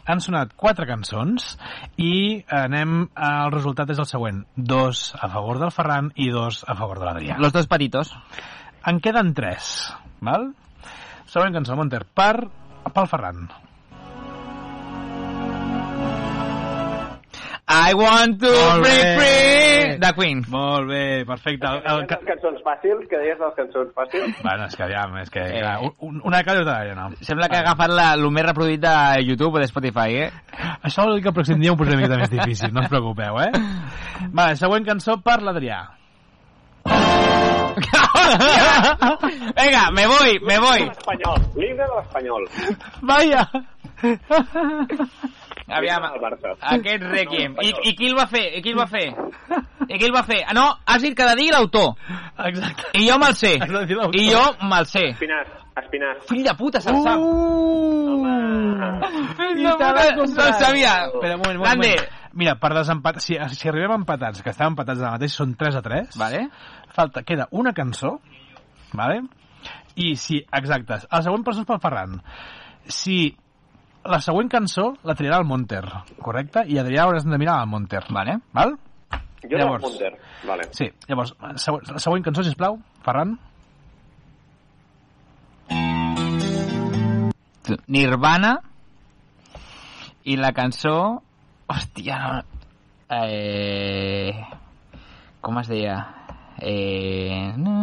han 0.09 0.19
sonat 0.23 0.55
quatre 0.57 0.87
cançons 0.89 1.53
i 2.01 2.43
anem 2.51 3.05
al 3.15 3.51
resultat 3.53 3.89
és 3.93 3.99
el 4.01 4.07
següent. 4.09 4.41
Dos 4.55 5.13
a 5.15 5.29
favor 5.29 5.59
del 5.61 5.71
Ferran 5.71 6.09
i 6.15 6.29
dos 6.33 6.63
a 6.67 6.75
favor 6.75 6.99
de 6.99 7.05
l'Adrià. 7.05 7.37
Los 7.37 7.53
dos 7.53 7.67
patitos. 7.67 8.11
En 8.85 8.99
queden 8.99 9.33
tres, 9.37 9.93
val? 10.19 10.49
Següent 11.27 11.53
cançó, 11.53 11.75
Monter, 11.75 12.05
per, 12.05 12.47
pel 12.93 13.07
Ferran. 13.07 13.47
I 17.77 17.93
want 17.93 18.39
to 18.41 18.49
Molt 18.51 18.81
break 18.83 19.03
bé. 19.03 19.17
free 19.19 19.97
de 20.01 20.09
Queen. 20.17 20.39
Molt 20.49 20.87
bé, 20.89 21.03
perfecte. 21.25 21.67
El, 21.67 21.81
el, 21.85 21.99
Les 22.09 22.25
cançons 22.27 22.59
fàcils, 22.65 23.03
que 23.09 23.17
deies 23.21 23.39
les 23.41 23.53
cançons 23.57 23.89
fàcils. 23.97 24.33
Bueno, 24.43 24.65
és 24.67 24.75
que 24.77 24.83
aviam, 24.85 25.15
és 25.21 25.29
que... 25.33 25.41
Eh. 25.41 25.61
Clar, 25.61 25.77
un, 26.05 26.13
una 26.23 26.37
de 26.41 26.45
cada 26.47 26.63
de 26.65 26.95
no. 26.97 27.05
Sembla 27.21 27.49
que 27.49 27.57
ha 27.59 27.63
agafat 27.65 27.91
la, 27.93 28.07
el 28.17 28.25
més 28.33 28.45
reproduït 28.47 28.81
de 28.83 28.95
YouTube 29.25 29.55
o 29.57 29.59
de 29.61 29.67
Spotify, 29.69 30.09
eh? 30.25 30.29
Això 30.81 30.99
vol 31.05 31.15
dir 31.17 31.23
que 31.25 31.31
el 31.33 31.37
pròxim 31.37 31.57
dia 31.61 31.71
ho 31.73 31.77
posaré 31.79 31.95
una 31.97 32.05
mica 32.05 32.19
més 32.21 32.31
difícil, 32.33 32.69
no 32.73 32.79
us 32.85 32.89
preocupeu, 32.91 33.33
eh? 33.45 33.51
Vale, 34.31 34.53
següent 34.59 34.85
cançó 34.87 35.13
per 35.23 35.39
l'Adrià. 35.45 35.79
Venga, 39.57 39.83
me 39.93 40.05
voy, 40.07 40.31
me 40.47 40.57
voy. 40.59 40.81
Espanyol, 40.89 41.41
l'himne 41.55 41.83
de 41.83 41.87
l'Espanyol. 41.95 42.43
Vaya! 43.01 43.49
Aviam, 45.67 46.03
aquest 46.07 47.03
Requiem. 47.03 47.57
I, 47.59 47.73
I 47.89 47.93
qui 47.97 48.07
el 48.07 48.15
va 48.15 48.25
fer? 48.31 48.45
I 48.55 48.61
qui 48.63 48.71
el 48.71 48.77
va 48.79 48.85
fer? 48.87 49.07
I 49.87 49.97
qui 49.97 50.05
el 50.07 50.13
va 50.15 50.23
fer? 50.23 50.41
Ah, 50.47 50.53
no, 50.55 50.65
has 50.87 51.01
dit 51.03 51.15
que 51.15 51.23
ha 51.25 51.33
de 51.33 51.41
dir 51.41 51.49
l'autor. 51.51 51.95
Exacte. 52.47 52.91
I 52.95 53.07
jo 53.09 53.17
me'l 53.19 53.35
sé. 53.35 53.55
I 53.59 54.27
jo 54.31 54.43
me'l 54.63 54.87
sé. 54.87 55.03
Espinàs, 55.11 55.49
Espinàs. 55.81 56.21
Fill 56.29 56.45
de 56.47 56.53
puta, 56.59 56.79
se'l 56.83 57.01
sap. 57.03 57.19
Fill 59.37 59.63
de 59.63 59.73
puta, 59.75 60.29
se'l 60.31 60.53
sabia. 60.61 60.93
Espera, 61.09 61.35
un 61.35 61.41
moment, 61.43 61.57
un 61.59 61.63
Grande. 61.65 61.89
moment. 61.91 62.13
Mira, 62.37 62.53
per 62.61 62.69
desempatar... 62.75 63.21
Si, 63.23 63.35
si 63.57 63.69
arribem 63.69 63.95
empatats, 63.97 64.43
que 64.45 64.51
estem 64.53 64.69
empatats 64.71 65.01
ara 65.01 65.15
mateix, 65.15 65.33
són 65.33 65.55
3 65.57 65.79
a 65.79 65.81
3. 65.81 66.17
Vale. 66.21 66.43
Falta, 66.93 67.23
queda 67.25 67.47
una 67.51 67.73
cançó, 67.73 68.19
vale? 68.93 69.23
I 69.97 70.11
si, 70.21 70.43
exacte, 70.53 70.99
el 71.09 71.23
següent 71.25 71.43
person 71.47 71.65
és 71.65 71.69
pel 71.71 71.81
Ferran. 71.81 72.19
Si 72.85 73.17
la 74.07 74.19
següent 74.23 74.49
cançó 74.51 74.93
la 75.07 75.15
triarà 75.15 75.37
el 75.41 75.45
Monter, 75.47 75.83
correcte? 76.23 76.63
I 76.67 76.79
Adrià 76.81 77.05
hauràs 77.05 77.25
de 77.27 77.37
mirar 77.39 77.59
al 77.61 77.67
Monter. 77.71 78.03
Vale. 78.13 78.39
Val? 78.55 78.75
Jo 79.43 79.57
Llavors. 79.57 79.83
Llavors. 79.83 79.83
Munter. 79.85 80.13
Vale. 80.47 80.63
Sí, 80.75 80.87
llavors, 81.07 81.33
següent, 81.61 81.91
la 81.93 81.99
següent 82.03 82.25
cançó, 82.25 82.43
sisplau, 82.43 82.79
Ferran. 83.05 83.37
Nirvana 87.87 88.57
i 90.27 90.37
la 90.39 90.51
cançó... 90.55 91.21
Hòstia, 91.67 92.17
no... 92.23 92.61
Eh... 93.11 94.31
Com 95.43 95.57
es 95.59 95.67
deia? 95.67 95.97
Eh... 96.63 97.51
Na, 97.59 97.73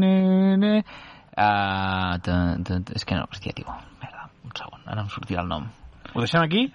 na, 0.00 0.10
na. 0.58 0.72
Uh, 1.34 2.18
t- 2.22 2.80
t- 2.82 2.94
és 2.98 3.06
que 3.06 3.14
no, 3.18 3.28
hòstia, 3.30 3.54
tio. 3.54 3.70
Segon, 4.54 4.80
ara 4.86 5.02
em 5.02 5.08
sortirà 5.12 5.42
el 5.42 5.48
nom. 5.50 5.66
Ho 6.14 6.20
deixem 6.22 6.42
aquí? 6.44 6.68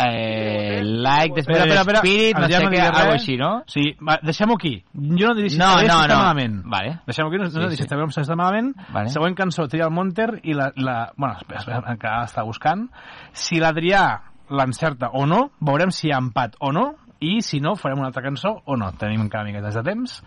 Eh, 0.00 0.80
like 0.82 1.34
the 1.34 1.40
Espera, 1.40 1.64
espera, 1.64 1.80
espera. 1.82 1.98
spirit, 1.98 2.36
no 2.38 2.46
sé 2.48 2.60
no 2.64 2.70
què, 2.70 2.84
res. 2.86 3.08
així, 3.16 3.34
no? 3.36 3.48
Sí, 3.68 3.82
va, 4.00 4.14
deixem-ho 4.24 4.54
aquí. 4.54 4.72
Jo 4.94 5.28
no 5.28 5.34
diré 5.36 5.50
si 5.50 5.58
No, 5.58 5.72
no, 5.74 5.80
si 5.82 5.86
està 5.90 6.06
no. 6.08 6.20
malament. 6.22 6.54
Vale. 6.64 6.94
Deixem-ho 7.06 7.28
aquí, 7.28 7.36
no, 7.42 7.44
no 7.44 7.50
Sí, 7.50 7.60
sí, 7.60 7.68
sí. 7.70 7.76
si 7.76 7.82
està 7.84 7.96
bé 7.98 8.06
o 8.06 8.08
si 8.14 8.20
està 8.22 8.36
malament. 8.38 8.70
Vale. 8.94 9.10
Següent 9.12 9.36
cançó, 9.36 9.66
tria 9.68 9.84
el 9.84 9.90
Monter 9.92 10.40
i 10.44 10.54
la... 10.54 10.70
la 10.76 11.12
bueno, 11.16 11.36
espera, 11.42 11.60
espera, 11.60 11.96
que 12.00 12.06
ara 12.08 12.24
està 12.30 12.44
buscant. 12.46 12.86
Si 13.32 13.60
l'Adrià 13.60 14.06
l'encerta 14.48 15.10
o 15.12 15.26
no, 15.26 15.50
veurem 15.60 15.90
si 15.92 16.08
hi 16.08 16.12
ha 16.14 16.22
empat 16.22 16.56
o 16.60 16.72
no, 16.72 16.86
i 17.20 17.42
si 17.44 17.60
no, 17.60 17.74
farem 17.76 17.98
una 18.00 18.08
altra 18.08 18.22
cançó 18.24 18.54
o 18.64 18.76
no. 18.80 18.92
Tenim 18.96 19.20
encara 19.26 19.44
miquetes 19.44 19.74
de 19.76 19.82
temps. 19.84 20.22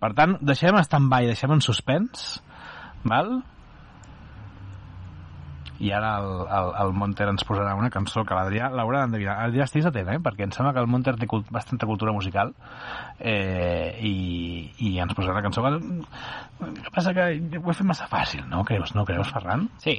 Per 0.00 0.12
tant, 0.18 0.38
deixem 0.42 0.74
en 0.74 0.82
stand-by, 0.82 1.26
deixem 1.30 1.52
en 1.54 1.60
suspens, 1.62 2.42
val? 3.04 3.42
I 5.82 5.90
ara 5.90 6.12
el, 6.22 6.28
el, 6.46 6.68
el 6.84 6.92
Monter 6.94 7.26
ens 7.32 7.42
posarà 7.48 7.72
una 7.74 7.90
cançó 7.90 8.22
que 8.28 8.36
l'Adrià 8.38 8.68
l'haurà 8.70 9.00
d'endevinar. 9.02 9.34
Adrià, 9.48 9.64
estigues 9.66 9.88
atent, 9.90 10.12
eh? 10.14 10.20
perquè 10.22 10.46
em 10.46 10.52
sembla 10.54 10.70
que 10.76 10.82
el 10.84 10.86
Monter 10.90 11.16
té 11.18 11.26
cult, 11.26 11.48
bastanta 11.50 11.88
cultura 11.90 12.14
musical 12.14 12.52
eh, 13.18 13.98
i, 14.00 14.14
i 14.78 14.94
ens 15.02 15.14
posarà 15.18 15.34
una 15.36 15.42
cançó 15.44 15.64
que, 15.64 15.74
el 15.74 16.74
que 16.84 16.94
passa 16.94 17.14
que 17.16 17.26
ho 17.58 17.70
he 17.70 17.74
fet 17.74 17.88
massa 17.88 18.06
fàcil, 18.10 18.44
no 18.50 18.62
creus, 18.68 18.94
no 18.94 19.04
creus, 19.08 19.30
Ferran? 19.34 19.68
Sí. 19.82 19.98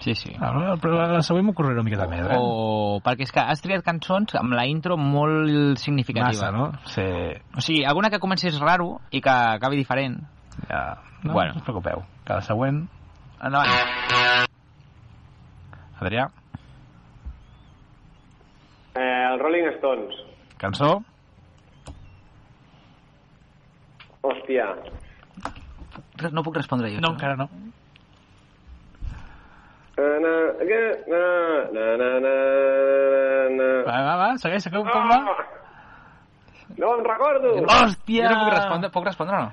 Sí, 0.00 0.14
sí. 0.16 0.30
Ah, 0.40 0.76
Però 0.80 0.96
la 1.12 1.20
següent 1.20 1.44
m'ho 1.44 1.52
correré 1.52 1.76
una 1.76 1.84
miqueta 1.84 2.06
més, 2.08 2.22
eh? 2.24 2.36
O... 2.40 3.02
Perquè 3.04 3.26
és 3.26 3.34
que 3.36 3.42
has 3.42 3.60
triat 3.60 3.84
cançons 3.84 4.32
amb 4.40 4.54
la 4.56 4.64
intro 4.70 4.96
molt 4.96 5.76
significativa. 5.82 6.30
Massa, 6.30 6.52
no? 6.56 6.70
Sí, 6.88 7.04
O 7.52 7.60
sigui, 7.60 7.82
alguna 7.84 8.08
que 8.08 8.22
comencés 8.22 8.56
raro 8.62 8.94
i 9.12 9.20
que 9.20 9.34
acabi 9.58 9.76
diferent. 9.76 10.22
ja... 10.70 10.86
No, 11.20 11.34
Bueno. 11.34 11.52
no 11.52 11.60
us 11.60 11.66
preocupeu, 11.66 12.00
que 12.24 12.32
la 12.32 12.40
següent... 12.40 12.86
Endavant. 13.44 14.48
Adrià, 16.00 16.28
Eh, 18.94 19.26
el 19.32 19.38
Rolling 19.38 19.68
Stones. 19.78 20.14
cançó? 20.58 21.02
Hòstia. 24.22 24.66
No 26.32 26.42
puc 26.42 26.56
respondre 26.56 26.90
jo. 26.92 27.00
No, 27.00 27.12
encara 27.14 27.36
no. 27.36 27.46
Na, 29.96 30.08
na, 30.20 30.34
na, 31.08 31.22
na, 31.72 31.86
na, 31.96 32.10
na, 32.24 32.34
na. 33.56 33.68
Va, 33.86 33.96
va, 34.08 34.16
va, 34.20 34.28
segueix, 34.42 34.62
segueix, 34.64 34.84
com 34.90 35.08
va? 35.08 35.18
Ah! 35.30 35.46
No 36.78 36.92
em 36.98 37.04
recordo! 37.04 37.54
Hòstia! 37.64 38.26
Jo 38.28 38.34
no 38.34 38.44
puc 38.44 38.54
respondre, 38.54 38.90
puc 38.90 39.04
respondre 39.06 39.36
o 39.36 39.40
no? 39.46 39.52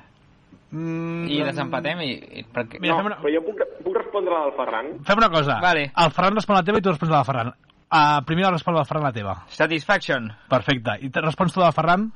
Mm, 0.72 1.30
I 1.32 1.38
desempatem 1.47 2.01
i... 2.03 2.11
i 2.41 2.45
perquè... 2.51 2.82
Mira, 2.84 2.97
No, 2.97 3.05
una, 3.07 3.18
però 3.22 3.32
jo 3.32 3.41
puc, 3.45 3.61
puc 3.86 3.95
respondre 3.95 4.36
al 4.36 4.51
Ferran. 4.57 4.89
fem 5.07 5.18
una 5.22 5.30
cosa. 5.32 5.59
Vale. 5.63 5.91
El 5.95 6.11
Ferran 6.11 6.36
respon 6.36 6.57
la 6.59 6.63
teva 6.68 6.78
i 6.78 6.82
tu 6.84 6.91
respons 6.91 7.11
la 7.11 7.22
del 7.22 7.30
Ferran. 7.30 7.53
Uh, 7.88 8.20
primer 8.28 8.49
respon 8.51 8.76
la 8.76 8.82
del 8.84 8.89
Ferran 8.89 9.05
la 9.07 9.13
teva. 9.15 9.36
Satisfaction. 9.47 10.28
Perfecte. 10.51 10.97
I 11.01 11.09
te 11.09 11.22
respons 11.24 11.53
tu 11.55 11.61
la 11.63 11.70
del 11.72 11.78
Ferran? 11.78 12.09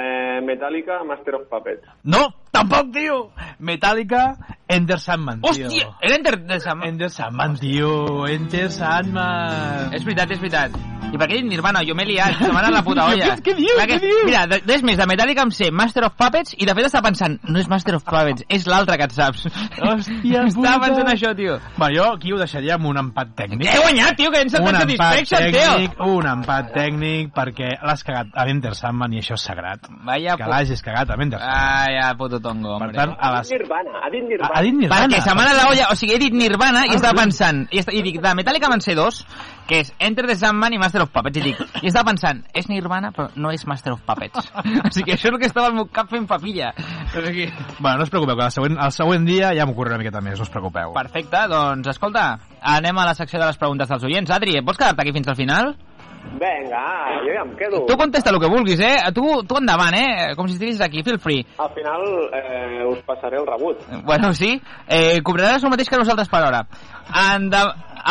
Eh, 0.00 0.40
Metallica, 0.46 1.02
Master 1.04 1.34
of 1.34 1.48
Puppets. 1.50 1.84
No, 2.04 2.20
tampoc, 2.54 2.92
tio! 2.94 3.32
Metallica, 3.58 4.36
Enter 4.70 4.96
Sandman, 5.02 5.42
tio. 5.42 5.50
Hòstia, 5.50 5.90
era 6.00 6.14
Enter 6.16 6.60
Sandman. 6.62 6.88
Enter 6.88 7.10
Sandman, 7.10 7.56
tio. 7.60 7.90
Enter 8.30 8.70
Sandman. 8.70 9.92
És 9.92 10.06
veritat, 10.06 10.30
és 10.30 10.40
veritat. 10.40 10.78
I 11.12 11.18
per 11.18 11.26
què 11.28 11.34
he 11.36 11.42
dit 11.42 11.48
Nirvana? 11.50 11.82
Jo 11.86 11.94
m'he 11.98 12.04
liat, 12.06 12.36
se 12.38 12.50
m'ha 12.52 12.60
anat 12.62 12.72
la 12.78 12.82
puta 12.86 13.06
olla. 13.10 13.34
què- 13.36 13.42
què 13.50 13.54
dius, 13.58 13.80
què 13.90 13.98
dius? 14.02 14.22
Mira, 14.28 14.44
de- 14.46 14.60
des 14.66 14.82
més, 14.86 14.96
de 15.00 15.06
Metallica 15.10 15.42
em 15.42 15.50
sé 15.54 15.70
Master 15.70 16.04
of 16.06 16.14
Puppets 16.18 16.54
i 16.58 16.66
de 16.68 16.74
fet 16.76 16.86
estava 16.90 17.08
pensant, 17.08 17.38
no 17.48 17.58
és 17.58 17.68
Master 17.68 17.96
of 17.98 18.04
Puppets, 18.04 18.44
és 18.48 18.66
l'altre 18.70 18.96
que 19.00 19.08
et 19.08 19.12
saps. 19.16 19.46
Hòstia 19.80 20.44
puta. 20.46 20.46
Estava 20.50 20.84
pensant 20.86 21.08
això, 21.12 21.32
tio. 21.36 21.58
Va, 21.80 21.88
jo 21.94 22.06
aquí 22.14 22.32
ho 22.34 22.38
deixaria 22.40 22.76
amb 22.76 22.86
un 22.90 22.98
empat 23.02 23.34
tècnic. 23.38 23.66
He 23.70 23.80
guanyat, 23.82 24.16
tio, 24.18 24.30
que 24.30 24.42
ens 24.44 24.54
un 24.54 24.66
sentat 24.66 24.82
satisfaction, 24.84 25.50
tio. 25.54 26.10
un 26.16 26.26
empat 26.30 26.72
tècnic, 26.76 27.32
perquè 27.36 27.72
l'has 27.82 28.04
cagat 28.06 28.30
a 28.34 28.46
Enter 28.50 28.74
Sandman 28.78 29.12
i 29.16 29.20
això 29.22 29.34
és 29.38 29.44
sagrat. 29.50 29.88
Vaya 30.06 30.36
que 30.38 30.48
l'hagis 30.50 30.82
cagat 30.86 31.10
a 31.10 31.18
Enter 31.20 31.38
Sandman. 31.40 31.60
Ah, 31.60 31.86
ja, 31.94 32.08
puto 32.18 32.40
tongo, 32.40 32.76
per 32.78 32.88
hombre. 32.90 32.96
tant, 32.98 33.14
a 33.18 33.30
Ha 33.30 33.34
les... 33.38 33.48
dit 33.50 33.58
Nirvana, 33.60 34.00
ha 34.04 34.10
dit 34.10 34.24
Nirvana. 34.28 34.54
Ha 34.54 34.62
dit 34.66 34.74
Nirvana. 34.80 35.06
Perquè 35.06 35.22
se 35.24 35.34
m'ha 35.34 35.44
anat 35.46 35.56
la 35.60 35.68
olla, 35.70 35.88
o 35.92 35.96
sigui, 35.98 36.14
he 36.14 36.18
dit 36.22 36.34
Nirvana 36.34 36.84
i 36.86 36.90
Ah, 36.94 36.98
estava 37.00 37.20
pensant, 37.22 37.64
i, 37.70 37.80
i 37.98 38.02
dic, 38.06 38.20
de 38.22 38.34
Metallica 38.34 38.68
van 38.72 38.80
ser 38.84 38.94
dos, 38.98 39.22
que 39.68 39.80
és 39.84 39.92
Enter 39.98 40.26
the 40.26 40.36
Sandman 40.38 40.74
i 40.74 40.80
Master 40.82 41.02
of 41.04 41.12
Puppets, 41.14 41.40
i 41.40 41.44
dic, 41.50 41.60
i 41.82 41.90
estava 41.90 42.10
pensant, 42.10 42.42
és 42.56 42.68
Nirvana, 42.70 43.12
però 43.16 43.28
no 43.36 43.52
és 43.54 43.66
Master 43.66 43.94
of 43.94 44.02
Puppets. 44.06 44.50
o 44.86 44.92
sigui, 44.94 45.14
això 45.14 45.28
és 45.28 45.34
el 45.34 45.38
que 45.42 45.50
estava 45.50 45.68
al 45.70 45.76
meu 45.76 45.86
cap 45.92 46.10
fent 46.10 46.26
papilla. 46.30 46.72
O 47.10 47.24
sigui, 47.26 47.50
Bueno, 47.78 47.98
no 47.98 48.08
us 48.08 48.10
preocupeu, 48.10 48.36
que 48.36 48.48
el 48.48 48.54
següent, 48.56 48.78
el 48.80 48.92
següent 48.96 49.28
dia 49.28 49.52
ja 49.56 49.66
m'ho 49.66 49.76
una 49.80 49.98
miqueta 49.98 50.20
més, 50.20 50.38
no 50.38 50.46
us 50.48 50.50
preocupeu. 50.52 50.92
perfecte, 50.94 51.46
doncs, 51.48 51.88
escolta, 51.88 52.38
anem 52.60 52.98
a 52.98 53.06
la 53.06 53.14
secció 53.14 53.40
de 53.40 53.46
les 53.46 53.56
preguntes 53.58 53.88
dels 53.88 54.04
oients. 54.04 54.30
Adri, 54.30 54.60
pots 54.64 54.78
quedar-te 54.78 55.02
aquí 55.02 55.12
fins 55.12 55.28
al 55.28 55.36
final? 55.36 55.74
Vinga, 56.20 56.84
jo 57.24 57.32
ja 57.32 57.42
em 57.42 57.54
quedo. 57.56 57.86
Tu 57.86 57.96
contesta 57.96 58.30
el 58.30 58.38
que 58.38 58.48
vulguis, 58.50 58.80
eh? 58.80 58.98
Tu, 59.14 59.24
tu 59.48 59.56
endavant, 59.56 59.94
eh? 59.96 60.34
Com 60.36 60.46
si 60.48 60.54
estiguessis 60.54 60.82
aquí, 60.84 61.02
feel 61.02 61.18
free. 61.18 61.44
Al 61.58 61.70
final 61.74 62.04
eh, 62.36 62.84
us 62.86 63.00
passaré 63.06 63.38
el 63.40 63.46
rebut. 63.48 63.80
Bueno, 64.04 64.32
sí. 64.34 64.60
Eh, 64.86 65.20
cobraràs 65.24 65.64
el 65.64 65.72
mateix 65.72 65.88
que 65.88 66.00
nosaltres 66.00 66.28
per 66.28 66.44
hora. 66.46 66.66
Enda... 67.10 67.64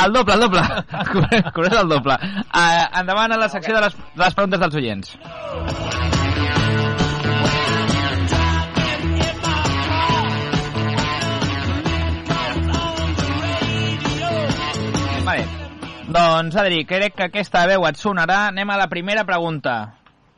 El 0.03 0.13
doble, 0.13 0.33
el 0.33 0.39
doble. 0.45 0.61
Cobraràs 1.55 1.81
el 1.81 1.89
doble. 1.89 2.17
Uh, 2.53 2.85
endavant 3.01 3.33
a 3.33 3.39
la 3.41 3.49
secció 3.49 3.75
de 3.75 3.81
les, 3.87 3.95
de 3.95 4.23
les 4.23 4.35
preguntes 4.37 4.61
dels 4.61 4.75
oients. 4.81 5.15
Vale. 15.29 15.47
Doncs, 16.09 16.55
Adri, 16.57 16.85
crec 16.89 17.13
que 17.17 17.27
aquesta 17.29 17.65
veu 17.69 17.83
et 17.85 17.97
sonarà. 18.01 18.47
Anem 18.49 18.69
a 18.73 18.77
la 18.81 18.87
primera 18.89 19.25
pregunta. 19.25 19.75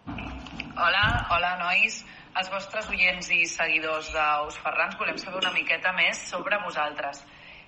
Hola, 0.08 1.04
hola 1.32 1.52
nois. 1.62 2.02
Els 2.39 2.49
vostres 2.52 2.88
oients 2.91 3.28
i 3.36 3.45
seguidors 3.47 4.10
d'Us 4.12 4.58
Ferrans 4.64 4.97
volem 4.99 5.18
saber 5.20 5.39
una 5.41 5.52
miqueta 5.56 5.91
més 5.95 6.20
sobre 6.32 6.60
vosaltres. 6.64 7.24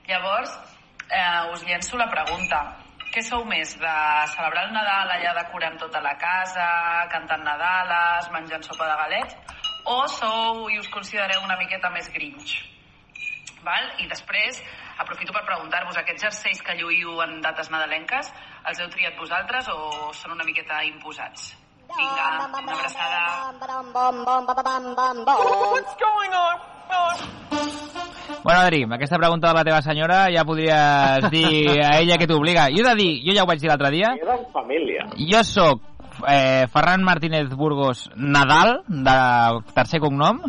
Llavors, 0.07 0.51
eh, 1.09 1.53
us 1.53 1.63
llenço 1.67 1.97
la 1.97 2.09
pregunta. 2.11 2.63
Què 3.13 3.21
sou 3.21 3.43
més, 3.45 3.75
de 3.77 3.95
celebrar 4.33 4.63
el 4.67 4.73
Nadal 4.73 5.11
allà 5.13 5.33
decorant 5.37 5.75
tota 5.77 6.01
la 6.01 6.15
casa, 6.17 6.67
cantant 7.13 7.43
Nadales, 7.45 8.29
menjant 8.33 8.65
sopa 8.65 8.87
de 8.89 8.95
galets, 9.03 9.59
o 9.85 9.99
sou 10.09 10.69
i 10.73 10.79
us 10.81 10.89
considereu 10.89 11.43
una 11.45 11.59
miqueta 11.59 11.91
més 11.93 12.09
grinch? 12.13 12.55
Val? 13.63 13.85
I 14.01 14.09
després, 14.09 14.59
aprofito 14.99 15.35
per 15.35 15.45
preguntar-vos, 15.45 15.99
aquests 16.01 16.25
jerseis 16.25 16.61
que 16.65 16.75
lluïu 16.79 17.21
en 17.23 17.37
dates 17.45 17.69
nadalenques, 17.71 18.33
els 18.67 18.81
heu 18.81 18.89
triat 18.95 19.19
vosaltres 19.19 19.69
o 19.71 20.11
són 20.17 20.35
una 20.35 20.47
miqueta 20.47 20.81
imposats? 20.89 21.53
Vinga, 21.93 22.49
una 22.49 22.73
abraçada. 22.73 23.23
Bueno, 28.43 28.59
Adri, 28.59 28.81
amb 28.83 28.93
aquesta 28.97 29.17
pregunta 29.17 29.47
de 29.47 29.53
la 29.55 29.63
teva 29.63 29.81
senyora 29.81 30.25
ja 30.33 30.43
podries 30.43 31.29
dir 31.31 31.77
a 31.79 31.93
ella 32.01 32.17
que 32.19 32.27
t'obliga. 32.27 32.65
Jo 32.75 32.83
he 32.83 32.89
de 32.89 32.95
dir, 32.99 33.11
jo 33.23 33.35
ja 33.37 33.43
ho 33.45 33.47
vaig 33.47 33.61
dir 33.61 33.69
l'altre 33.71 33.91
dia, 33.93 34.09
Era 34.21 34.35
en 34.35 34.45
família. 34.51 35.05
jo 35.15 35.43
sóc 35.47 35.81
eh, 36.27 36.67
Ferran 36.73 37.03
Martínez 37.07 37.47
Burgos 37.55 38.09
Nadal, 38.15 38.81
de 38.87 39.15
tercer 39.73 40.01
cognom, 40.03 40.41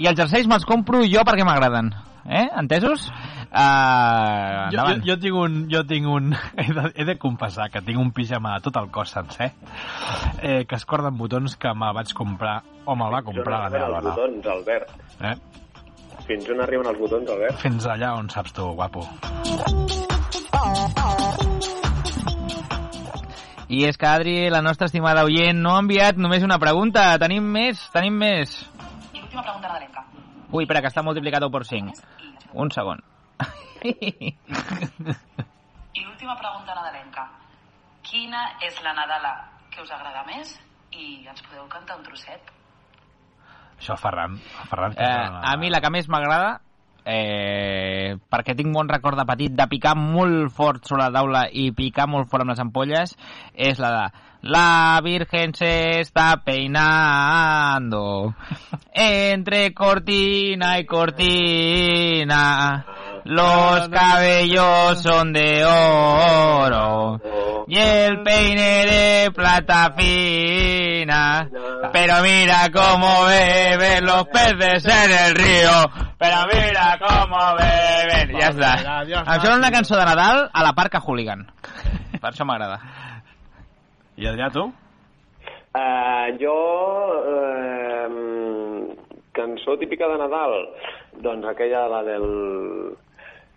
i 0.00 0.08
els 0.08 0.16
jerseis 0.18 0.48
me'ls 0.48 0.64
compro 0.64 1.02
jo 1.04 1.20
perquè 1.28 1.44
m'agraden. 1.44 1.92
Eh? 2.24 2.46
Entesos? 2.56 3.10
Uh, 3.52 4.70
Jo, 4.72 4.84
jo, 4.88 4.94
jo 5.04 5.16
tinc 5.20 5.36
un... 5.36 5.56
Jo 5.68 5.82
tinc 5.84 6.06
un 6.08 6.32
he, 6.56 6.68
de, 6.72 6.84
he 6.96 7.04
de 7.04 7.18
confessar 7.20 7.68
que 7.68 7.82
tinc 7.84 7.98
un 8.00 8.12
pijama 8.16 8.54
a 8.56 8.60
tot 8.64 8.78
el 8.80 8.88
cos 8.90 9.10
sencer 9.12 9.50
eh, 10.40 10.64
que 10.64 10.74
es 10.78 10.86
corda 10.86 11.10
amb 11.12 11.18
botons 11.20 11.56
que 11.60 11.68
me 11.76 11.90
vaig 11.92 12.14
comprar 12.16 12.62
o 12.86 12.96
me'l 12.96 13.12
va 13.12 13.20
comprar 13.26 13.58
la 13.58 13.68
Fins 13.68 13.74
on 13.74 13.82
meva 13.82 13.98
arriben 13.98 13.98
els 13.98 14.04
dona. 14.04 14.14
botons, 14.14 14.46
Albert. 14.46 14.94
Eh? 15.20 15.36
Fins 16.26 16.48
on 16.54 16.60
arriben 16.62 16.86
els 16.86 16.98
botons, 17.00 17.30
Albert? 17.34 17.58
Fins 17.62 17.86
allà 17.90 18.12
on 18.18 18.28
saps 18.30 18.54
tu, 18.56 18.66
guapo. 18.78 19.02
I 23.72 23.86
és 23.88 23.96
que, 23.96 24.06
Adri, 24.06 24.34
la 24.52 24.60
nostra 24.62 24.86
estimada 24.90 25.24
oient 25.24 25.58
no 25.64 25.72
ha 25.74 25.80
enviat 25.82 26.18
només 26.20 26.44
una 26.44 26.58
pregunta. 26.62 27.06
Tenim 27.22 27.46
més, 27.54 27.80
tenim 27.94 28.18
més. 28.20 28.52
I 29.14 29.22
l'última 29.22 29.42
pregunta 29.42 29.68
nadalenca. 29.70 30.04
Ui, 30.52 30.64
espera, 30.66 30.82
que 30.84 30.90
està 30.92 31.02
multiplicat 31.06 31.46
1 31.48 31.54
per 31.54 31.64
5. 31.70 31.94
Un 32.62 32.70
segon. 32.74 33.00
I 33.82 33.90
l'última 36.04 36.36
pregunta 36.38 36.76
nadalenca. 36.76 37.24
Quina 38.06 38.44
és 38.68 38.76
la 38.84 38.92
Nadala 38.98 39.32
que 39.72 39.80
us 39.82 39.90
agrada 39.90 40.22
més? 40.28 40.52
I 40.92 41.24
ens 41.26 41.40
podeu 41.48 41.64
cantar 41.72 41.96
un 41.96 42.04
trosset? 42.04 42.52
Això, 43.82 43.96
Ferran. 43.98 44.36
Ferran 44.70 44.94
que 44.94 45.02
Eh, 45.02 45.30
a 45.50 45.56
mi 45.58 45.68
la 45.70 45.80
que 45.82 45.90
més 45.90 46.06
m'agrada, 46.08 46.60
eh, 47.04 48.14
perquè 48.30 48.54
tinc 48.54 48.70
bon 48.74 48.86
record 48.88 49.18
de 49.18 49.26
petit, 49.26 49.50
de 49.58 49.66
picar 49.66 49.96
molt 49.98 50.52
fort 50.54 50.86
sobre 50.86 51.08
la 51.08 51.10
taula 51.18 51.48
i 51.50 51.72
picar 51.74 52.06
molt 52.06 52.30
fort 52.30 52.46
amb 52.46 52.54
les 52.54 52.62
ampolles, 52.62 53.16
és 53.54 53.82
la 53.82 53.90
de 53.96 54.04
La 54.42 55.00
Virgen 55.02 55.54
se 55.54 56.00
está 56.00 56.42
peinando 56.44 58.34
entre 58.92 59.72
cortina 59.72 60.78
y 60.80 60.86
cortina. 60.86 62.32
Los 63.24 63.88
cabellos 63.88 65.02
son 65.02 65.32
de 65.32 65.64
oro 65.64 67.20
y 67.66 67.78
el 67.78 68.22
peine 68.22 68.86
de 68.86 69.30
plata 69.30 69.92
fina. 69.96 71.48
Pero 71.92 72.14
mira 72.22 72.68
cómo 72.72 73.24
beben 73.24 74.04
los 74.04 74.24
peces 74.28 74.84
en 74.84 75.10
el 75.10 75.34
río. 75.34 75.70
Pero 76.18 76.36
mira 76.52 76.98
cómo 76.98 77.38
beben. 77.56 78.32
Ja 78.42 78.50
està. 78.50 78.72
Em 79.06 79.40
sembla 79.40 79.58
una 79.58 79.70
cançó 79.70 79.96
de 79.96 80.04
Nadal 80.06 80.48
a 80.52 80.62
la 80.64 80.72
Parca 80.74 81.00
Hooligan. 81.00 81.46
Per 82.18 82.30
això 82.30 82.46
m'agrada. 82.48 82.80
I 84.16 84.28
Adrià, 84.30 84.50
tu? 84.54 84.66
Uh, 85.72 86.26
jo... 86.40 86.56
Uh, 87.32 88.96
cançó 89.32 89.76
típica 89.80 90.08
de 90.10 90.18
Nadal? 90.20 90.58
Doncs 91.24 91.46
aquella, 91.48 91.86
la 91.88 92.02
del... 92.06 92.28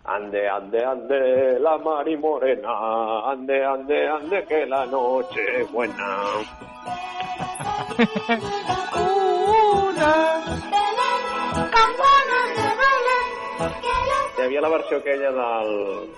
Ande, 0.08 0.48
ande, 0.48 0.84
ande, 0.84 1.60
la 1.60 1.78
mari 1.78 2.16
morena, 2.18 3.32
ande, 3.32 3.64
ande, 3.66 4.08
ande, 4.08 4.46
que 4.46 4.66
la 4.66 4.86
noche 4.86 5.62
es 5.62 5.72
buena. 5.72 6.24
Hi 14.38 14.42
havia 14.46 14.62
la 14.62 14.70
versió 14.70 14.98
aquella 14.98 15.32
del... 15.32 16.10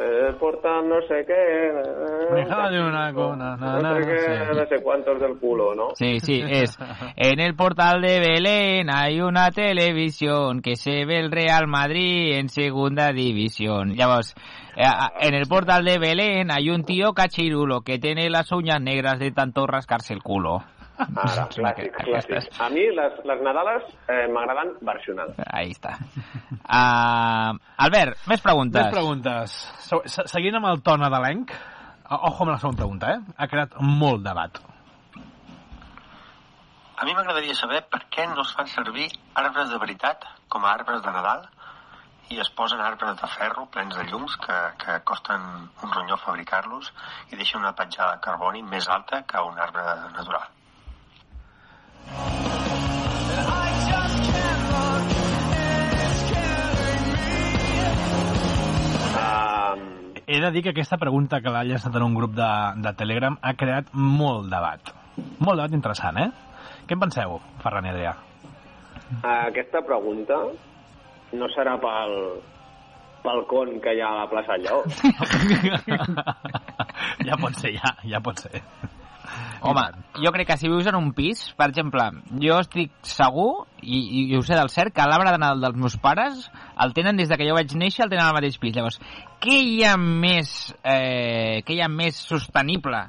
Eh, 0.00 0.32
porta 0.38 0.80
no 0.80 1.00
sé 1.08 1.24
què... 1.26 1.34
Eh, 1.34 2.44
de 2.70 2.80
una 2.80 3.12
cona, 3.12 3.56
na, 3.56 3.80
no 3.82 3.96
sé 3.96 4.18
sí. 4.18 4.56
no 4.56 4.66
sé 4.66 4.76
cuántos 4.80 5.18
del 5.20 5.36
culo, 5.40 5.74
¿no? 5.74 5.88
Sí, 5.94 6.20
sí, 6.20 6.40
es. 6.46 6.78
En 7.16 7.40
el 7.40 7.56
portal 7.56 8.00
de 8.00 8.20
Belén 8.20 8.90
hay 8.90 9.20
una 9.20 9.50
televisión 9.50 10.62
que 10.62 10.76
se 10.76 11.04
ve 11.04 11.18
el 11.18 11.32
Real 11.32 11.66
Madrid 11.66 12.38
en 12.38 12.48
segunda 12.48 13.10
división. 13.12 13.96
Llavors, 13.96 14.36
eh, 14.76 14.84
en 15.20 15.34
el 15.34 15.48
portal 15.48 15.84
de 15.84 15.98
Belén 15.98 16.52
hay 16.52 16.70
un 16.70 16.84
tío 16.84 17.12
cachirulo 17.12 17.80
que 17.80 17.98
tiene 17.98 18.30
las 18.30 18.52
uñas 18.52 18.80
negras 18.80 19.18
de 19.18 19.32
tanto 19.32 19.66
rascarse 19.66 20.14
el 20.14 20.22
culo. 20.22 20.60
Ara, 20.98 21.44
clàssics, 21.54 21.98
clàssics. 22.04 22.60
A 22.60 22.68
mi 22.74 22.84
les, 22.94 23.18
les 23.30 23.42
Nadales 23.46 23.84
eh, 24.10 24.24
m'agraden 24.34 24.72
versionades. 24.82 25.36
Ahí 25.46 25.70
està. 25.76 25.96
Uh, 26.68 27.54
Albert, 27.86 28.18
més 28.30 28.42
preguntes. 28.44 28.82
Més 28.84 28.94
preguntes. 28.94 29.58
Se- 29.86 30.02
se- 30.10 30.26
Seguint 30.30 30.58
amb 30.58 30.66
el 30.72 30.82
to 30.82 30.96
nadalenc, 30.98 31.52
ojo 32.10 32.42
amb 32.44 32.50
la 32.54 32.58
segona 32.58 32.76
pregunta, 32.82 33.12
eh? 33.14 33.20
Ha 33.38 33.46
creat 33.52 33.78
molt 33.80 34.24
debat. 34.26 34.58
A 36.98 37.04
mi 37.06 37.14
m'agradaria 37.14 37.54
saber 37.54 37.84
per 37.86 38.00
què 38.10 38.24
no 38.32 38.42
es 38.42 38.50
fan 38.58 38.66
servir 38.72 39.06
arbres 39.38 39.70
de 39.70 39.78
veritat 39.78 40.24
com 40.50 40.64
a 40.66 40.72
arbres 40.74 41.02
de 41.04 41.12
Nadal 41.14 41.44
i 42.34 42.40
es 42.42 42.50
posen 42.58 42.80
arbres 42.84 43.14
de 43.20 43.28
ferro 43.38 43.68
plens 43.72 43.94
de 43.96 44.02
llums 44.10 44.34
que, 44.42 44.56
que 44.82 44.96
costen 45.06 45.40
un 45.84 45.92
ronyó 45.94 46.18
fabricar-los 46.24 46.90
i 47.30 47.36
deixen 47.38 47.62
una 47.62 47.72
petjada 47.78 48.16
de 48.16 48.20
carboni 48.26 48.64
més 48.66 48.88
alta 48.90 49.22
que 49.30 49.40
un 49.46 49.56
arbre 49.62 49.84
natural. 50.16 50.48
He 60.28 60.40
de 60.40 60.50
dir 60.52 60.62
que 60.62 60.70
aquesta 60.74 60.98
pregunta 61.00 61.40
que 61.40 61.48
l'ha 61.48 61.64
llançat 61.64 61.94
en 61.96 62.04
un 62.04 62.14
grup 62.14 62.34
de, 62.36 62.48
de 62.84 62.90
Telegram 63.00 63.38
ha 63.40 63.54
creat 63.56 63.88
molt 63.96 64.50
debat. 64.52 64.92
Molt 65.40 65.56
debat 65.56 65.72
interessant, 65.72 66.20
eh? 66.20 66.28
Què 66.84 66.96
en 66.96 67.00
penseu, 67.00 67.38
Ferran 67.62 67.88
i 67.88 67.94
Adrià? 67.94 68.12
aquesta 69.24 69.80
pregunta 69.88 70.36
no 71.32 71.48
serà 71.54 71.78
pel, 71.80 72.14
pel 73.24 73.42
con 73.48 73.74
que 73.80 73.94
hi 73.96 74.02
ha 74.04 74.10
a 74.12 74.18
la 74.20 74.28
plaça 74.28 74.58
Lleó. 74.60 74.82
ja 77.28 77.40
pot 77.40 77.56
ser, 77.56 77.72
ja, 77.80 77.94
ja 78.04 78.20
pot 78.24 78.44
ser. 78.44 78.62
Home, 79.60 79.82
jo 80.22 80.30
crec 80.34 80.46
que 80.52 80.56
si 80.60 80.68
vius 80.70 80.86
en 80.86 80.96
un 80.98 81.10
pis, 81.16 81.48
per 81.58 81.68
exemple, 81.72 82.04
jo 82.42 82.60
estic 82.62 82.92
segur, 83.06 83.66
i, 83.82 83.98
i 84.30 84.36
ho 84.38 84.42
sé 84.46 84.54
del 84.54 84.70
cert, 84.70 84.94
que 84.94 85.06
l'arbre 85.08 85.32
de 85.34 85.40
Nadal 85.42 85.64
dels 85.66 85.78
meus 85.82 85.98
pares 86.02 86.46
el 86.78 86.94
tenen 86.94 87.18
des 87.18 87.30
de 87.30 87.38
que 87.38 87.48
jo 87.48 87.56
vaig 87.58 87.74
néixer, 87.74 88.04
el 88.06 88.12
tenen 88.12 88.26
al 88.26 88.36
mateix 88.36 88.58
pis. 88.62 88.76
Llavors, 88.76 89.00
què 89.42 89.58
hi 89.58 89.82
ha 89.86 89.96
més, 89.98 90.54
eh, 90.82 91.60
què 91.66 91.74
hi 91.74 91.82
ha 91.82 91.90
més 91.90 92.18
sostenible 92.30 93.02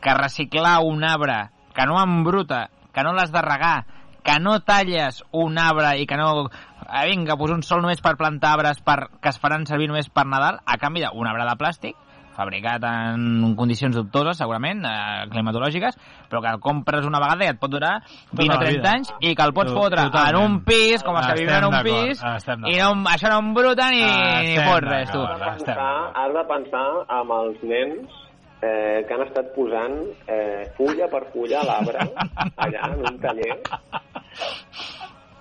que 0.00 0.16
reciclar 0.16 0.78
un 0.88 1.04
arbre 1.04 1.50
que 1.76 1.86
no 1.86 2.00
embruta, 2.00 2.68
que 2.94 3.04
no 3.04 3.12
l'has 3.12 3.32
de 3.32 3.42
regar, 3.44 3.84
que 4.24 4.38
no 4.40 4.60
talles 4.60 5.22
un 5.32 5.58
arbre 5.58 5.96
i 6.00 6.06
que 6.06 6.16
no... 6.16 6.48
Eh, 6.90 7.06
vinga, 7.08 7.36
pues 7.38 7.52
un 7.54 7.62
sol 7.62 7.84
només 7.84 8.00
per 8.02 8.16
plantar 8.18 8.56
arbres 8.56 8.80
per, 8.82 9.04
que 9.22 9.30
es 9.30 9.38
faran 9.38 9.66
servir 9.68 9.88
només 9.88 10.10
per 10.10 10.26
Nadal, 10.26 10.58
a 10.64 10.76
canvi 10.80 11.04
d'un 11.04 11.28
arbre 11.28 11.46
de 11.46 11.56
plàstic, 11.60 11.98
fabricat 12.36 12.84
en 12.88 13.54
condicions 13.58 13.96
dubtoses, 13.96 14.38
segurament, 14.38 14.84
eh, 14.86 15.26
climatològiques, 15.32 15.98
però 16.30 16.40
que 16.42 16.54
el 16.54 16.60
compres 16.60 17.06
una 17.06 17.20
vegada 17.22 17.44
i 17.44 17.50
et 17.52 17.60
pot 17.60 17.70
durar 17.70 17.98
20 18.32 18.48
la 18.48 18.56
o 18.56 18.60
30 18.62 18.78
vida. 18.78 18.94
anys 18.94 19.12
i 19.20 19.34
que 19.34 19.42
el 19.42 19.52
pots 19.56 19.72
fotre 19.72 20.06
en 20.06 20.10
totalment. 20.12 20.44
un 20.44 20.64
pis, 20.64 21.02
com 21.02 21.16
els 21.16 21.26
que 21.26 21.38
viuen 21.42 21.56
en 21.56 21.68
un 21.68 21.82
pis, 21.82 22.22
i 22.22 22.78
no, 22.78 22.90
això 23.10 23.28
no 23.32 23.38
embruta 23.44 23.90
ni, 23.90 24.02
ni 24.04 24.56
fot 24.64 24.86
res, 24.86 25.10
tu. 25.12 25.20
Has 25.20 25.38
de 25.40 25.64
pensar, 25.66 25.92
has 26.14 26.34
de 26.38 26.44
pensar 26.54 26.86
amb 27.20 27.38
els 27.40 27.62
nens 27.62 28.18
eh, 28.62 29.04
que 29.06 29.14
han 29.14 29.22
estat 29.26 29.52
posant 29.54 30.00
eh, 30.28 30.70
fulla 30.76 31.08
per 31.08 31.24
fulla 31.32 31.60
a 31.62 31.68
l'arbre 31.68 32.06
allà 32.64 32.90
en 32.92 33.06
un 33.08 33.20
taller 33.22 33.56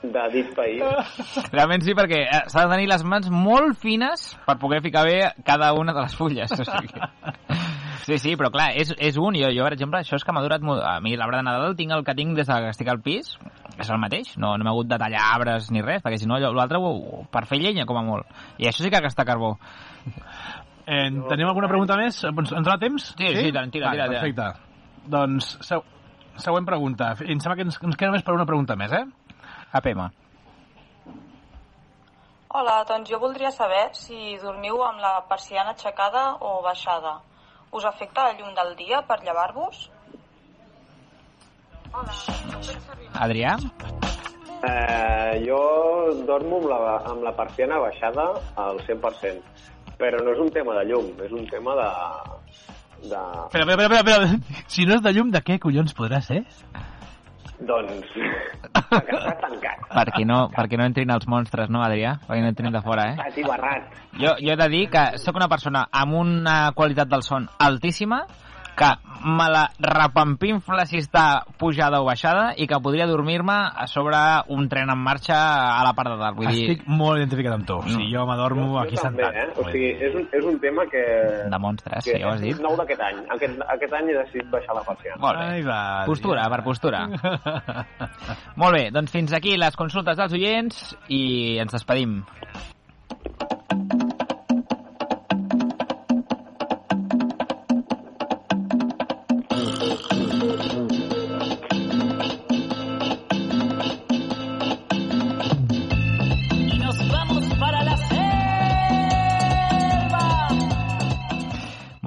de 0.04 0.24
dit 0.34 0.54
país. 0.56 0.84
Realment 1.54 1.84
sí, 1.84 1.94
perquè 1.98 2.22
eh, 2.26 2.44
s'ha 2.48 2.66
de 2.66 2.74
tenir 2.76 2.88
les 2.92 3.04
mans 3.04 3.28
molt 3.34 3.76
fines 3.82 4.30
per 4.46 4.56
poder 4.62 4.82
ficar 4.86 5.04
bé 5.08 5.20
cada 5.46 5.74
una 5.74 5.94
de 5.94 6.02
les 6.06 6.16
fulles. 6.16 6.52
O 6.52 6.64
sigui... 6.64 6.94
Sí, 8.10 8.16
sí, 8.18 8.32
però 8.40 8.48
clar, 8.50 8.72
és, 8.80 8.90
és 8.98 9.18
un. 9.22 9.36
Jo, 9.38 9.52
jo, 9.54 9.62
per 9.68 9.76
exemple, 9.76 10.00
això 10.02 10.16
és 10.18 10.24
que 10.26 10.34
m'ha 10.34 10.42
durat 10.42 10.64
molt... 10.66 10.80
A 10.82 10.96
mi 11.04 11.12
l'arbre 11.20 11.38
de 11.38 11.46
Nadal 11.46 11.76
tinc 11.78 11.92
el 11.94 12.02
que 12.08 12.16
tinc 12.18 12.32
des 12.34 12.48
de 12.48 12.56
que 12.64 12.72
estic 12.72 12.88
al 12.90 13.02
pis, 13.06 13.36
és 13.78 13.92
el 13.92 14.00
mateix. 14.02 14.32
No, 14.42 14.56
no 14.58 14.66
m'ha 14.66 14.72
hagut 14.72 14.88
de 14.90 14.98
tallar 14.98 15.28
arbres 15.36 15.68
ni 15.70 15.84
res, 15.86 16.02
perquè 16.02 16.18
si 16.18 16.26
no, 16.26 16.40
l'altre 16.42 16.80
ho- 16.82 17.28
per 17.30 17.44
fer 17.46 17.60
llenya, 17.62 17.86
com 17.86 18.00
a 18.00 18.04
molt. 18.08 18.26
I 18.58 18.66
això 18.72 18.82
sí 18.82 18.90
que 18.90 19.04
gasta 19.04 19.28
carbó. 19.28 19.52
Eh, 20.88 21.06
tenim 21.30 21.52
alguna 21.52 21.70
pregunta 21.70 22.00
més? 22.00 22.18
Ens 22.26 22.40
ens 22.56 22.66
dona 22.66 22.80
temps? 22.82 23.12
Sí, 23.14 23.28
sí, 23.28 23.44
tira, 23.52 23.68
tira, 23.70 23.92
Vale, 23.92 24.08
tira. 24.08 24.24
Perfecte. 24.24 24.50
Doncs, 25.14 25.52
següent 26.42 26.66
pregunta. 26.66 27.12
Em 27.28 27.38
sembla 27.44 27.60
que 27.60 27.68
ens, 27.68 27.78
ens 27.84 28.00
queda 28.00 28.10
només 28.10 28.26
per 28.26 28.34
una 28.34 28.48
pregunta 28.50 28.80
més, 28.80 28.96
eh? 28.96 29.06
APM. 29.72 30.10
Hola, 32.50 32.80
doncs 32.90 33.10
jo 33.12 33.20
voldria 33.22 33.52
saber 33.54 33.90
si 33.94 34.38
dormiu 34.42 34.82
amb 34.82 35.02
la 35.04 35.20
persiana 35.30 35.76
aixecada 35.76 36.24
o 36.42 36.62
baixada. 36.66 37.20
Us 37.72 37.86
afecta 37.86 38.26
la 38.26 38.34
llum 38.40 38.56
del 38.58 38.74
dia 38.80 39.04
per 39.06 39.20
llevar-vos? 39.22 39.84
Adrià? 43.14 43.54
Eh, 44.60 45.46
jo 45.46 45.60
dormo 46.26 46.58
amb 46.58 46.70
la, 46.72 46.80
amb 47.14 47.24
la 47.24 47.36
persiana 47.38 47.78
baixada 47.80 48.26
al 48.58 48.82
100%, 48.88 49.64
però 50.02 50.20
no 50.26 50.34
és 50.34 50.42
un 50.42 50.50
tema 50.58 50.76
de 50.80 50.90
llum, 50.90 51.14
és 51.22 51.32
un 51.32 51.46
tema 51.54 51.78
de... 51.78 51.90
de... 53.06 53.22
Espera, 53.46 53.70
espera, 53.70 53.86
espera, 53.86 54.02
espera. 54.02 54.66
Si 54.68 54.90
no 54.90 54.98
és 54.98 55.06
de 55.06 55.14
llum, 55.14 55.30
de 55.32 55.46
què 55.46 55.62
collons 55.62 55.94
podrà 55.96 56.20
ser? 56.26 56.44
Doncs... 57.60 58.12
està 58.74 59.34
tancat. 59.42 59.82
Perquè 59.92 60.24
no, 60.28 60.46
perquè 60.54 60.80
no 60.80 60.86
entrin 60.88 61.12
els 61.12 61.28
monstres, 61.28 61.72
no, 61.74 61.82
Adrià? 61.84 62.16
Perquè 62.28 62.44
no 62.44 62.52
entrin 62.54 62.76
de 62.76 62.82
fora, 62.86 63.10
eh? 63.12 63.18
Està 63.18 63.28
atibarrat. 63.34 63.98
Jo, 64.20 64.36
jo 64.40 64.54
he 64.54 64.60
de 64.60 64.70
dir 64.72 64.86
que 64.94 65.04
sóc 65.20 65.40
una 65.40 65.50
persona 65.52 65.88
amb 65.92 66.16
una 66.22 66.60
qualitat 66.78 67.12
del 67.12 67.26
son 67.28 67.50
altíssima, 67.60 68.24
que 68.80 68.90
me 69.20 69.50
la 69.52 69.66
repampinfla 69.84 70.86
si 70.88 71.02
està 71.02 71.44
pujada 71.60 72.00
o 72.00 72.06
baixada 72.08 72.54
i 72.56 72.68
que 72.72 72.78
podria 72.80 73.04
dormir-me 73.10 73.58
a 73.76 73.88
sobre 73.92 74.16
un 74.56 74.70
tren 74.72 74.88
en 74.94 75.02
marxa 75.04 75.36
a 75.76 75.82
la 75.84 75.92
part 75.98 76.14
de 76.14 76.18
dalt. 76.22 76.38
Vull 76.38 76.48
dir, 76.48 76.62
Estic 76.70 76.86
molt 76.88 77.20
identificat 77.20 77.58
amb 77.58 77.68
tu. 77.68 77.78
O 77.84 77.90
sigui, 77.92 78.08
jo 78.14 78.24
m'adormo 78.30 78.80
aquí 78.80 78.96
jo 78.96 79.04
també, 79.04 79.26
sentat. 79.28 79.42
eh? 79.44 79.60
O 79.60 79.68
sigui, 79.74 79.92
és 80.08 80.16
un, 80.16 80.26
és 80.40 80.48
un 80.54 80.60
tema 80.64 80.88
que... 80.88 81.04
de 81.52 81.60
monstres, 81.60 82.06
que 82.08 82.16
sí, 82.16 82.22
ja 82.24 82.30
ho 82.30 82.34
has 82.38 82.42
dit. 82.46 82.56
és 82.56 82.64
nou 82.64 82.78
d'aquest 82.80 83.04
any. 83.10 83.20
Aquest, 83.36 83.60
aquest 83.76 83.98
any 84.00 84.10
he 84.14 84.18
decidit 84.22 84.50
baixar 84.56 84.80
la 84.80 84.86
persiana. 84.88 85.20
Molt 85.28 85.44
bé. 85.44 85.50
Ai, 85.60 85.68
va, 85.68 85.82
Postura, 86.08 86.48
Adrià. 86.48 86.56
per 86.56 86.64
postura. 86.64 87.06
Molt 88.64 88.76
bé, 88.80 88.86
doncs 88.96 89.12
fins 89.12 89.36
aquí 89.36 89.58
les 89.60 89.76
consultes 89.80 90.18
dels 90.20 90.34
oients 90.40 90.84
i 91.12 91.22
ens 91.60 91.76
despedim. 91.76 92.22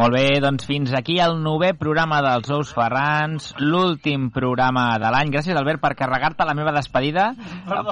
Molt 0.02 0.16
bé, 0.16 0.40
doncs 0.42 0.64
fins 0.66 0.90
aquí 0.98 1.20
el 1.22 1.36
novè 1.44 1.68
programa 1.78 2.16
dels 2.24 2.48
Ous 2.50 2.72
Ferrans, 2.74 3.52
l'últim 3.62 4.24
programa 4.34 4.96
de 4.98 5.12
l'any. 5.14 5.28
Gràcies, 5.30 5.54
Albert, 5.54 5.78
per 5.78 5.92
carregar-te 5.94 6.42
la 6.42 6.56
meva 6.58 6.72
despedida, 6.74 7.28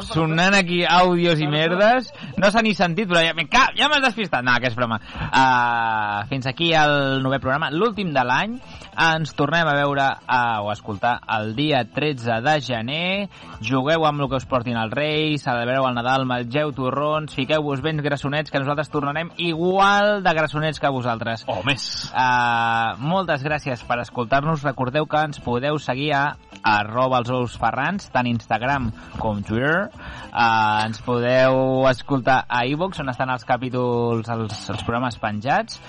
sonant 0.08 0.56
aquí 0.58 0.80
àudios 0.82 1.38
i 1.38 1.46
merdes. 1.46 2.08
No 2.34 2.50
s'ha 2.50 2.64
ni 2.66 2.72
sentit, 2.74 3.06
però 3.06 3.22
ja, 3.22 3.36
cap, 3.46 3.76
ja 3.78 3.86
m'has 3.86 4.02
despistat. 4.08 4.42
No, 4.42 4.56
que 4.58 4.72
és 4.72 4.74
broma. 4.74 4.98
Uh, 5.28 6.26
fins 6.32 6.50
aquí 6.50 6.72
el 6.74 7.22
novè 7.22 7.38
programa, 7.38 7.70
l'últim 7.70 8.11
de 8.16 8.26
l'any. 8.26 8.58
Ens 9.00 9.30
tornem 9.38 9.70
a 9.70 9.76
veure 9.78 10.08
uh, 10.11 10.66
o 10.66 10.72
a 10.72 10.74
escoltar 10.74 11.14
el 11.38 11.54
dia 11.54 11.84
13 11.94 12.40
de 12.42 12.56
gener. 12.66 13.28
Jugueu 13.62 14.08
amb 14.08 14.26
el 14.26 14.32
que 14.32 14.42
us 14.42 14.50
portin 14.50 14.82
els 14.82 14.98
Reis, 14.98 15.46
celebreu 15.46 15.86
el 15.86 15.94
Nadal, 15.94 16.26
mengeu 16.26 16.74
torrons, 16.74 17.38
fiqueu-vos 17.38 17.86
ben 17.86 18.02
grassonets, 18.02 18.50
que 18.50 18.58
nosaltres 18.58 18.90
tornarem 18.90 19.30
igual 19.38 20.24
de 20.26 20.34
grassonets 20.42 20.82
que 20.82 20.90
vosaltres. 20.90 21.46
O 21.46 21.62
més. 21.62 21.99
Uh, 22.11 22.96
moltes 23.03 23.42
gràcies 23.44 23.82
per 23.86 24.01
escoltar-nos. 24.03 24.64
Recordeu 24.66 25.07
que 25.11 25.24
ens 25.28 25.40
podeu 25.44 25.78
seguir 25.82 26.12
a 26.16 26.24
arroba 26.61 27.20
els 27.22 27.30
ous 27.32 27.57
ferrans, 27.61 28.11
tant 28.12 28.28
Instagram 28.28 28.90
com 29.20 29.40
Twitter. 29.46 29.88
Uh, 30.30 30.86
ens 30.86 31.01
podeu 31.05 31.86
escoltar 31.90 32.42
a 32.48 32.64
iVoox, 32.68 33.01
on 33.05 33.12
estan 33.12 33.32
els 33.32 33.46
capítols, 33.48 34.28
els, 34.28 34.64
els 34.72 34.86
programes 34.86 35.20
penjats. 35.20 35.80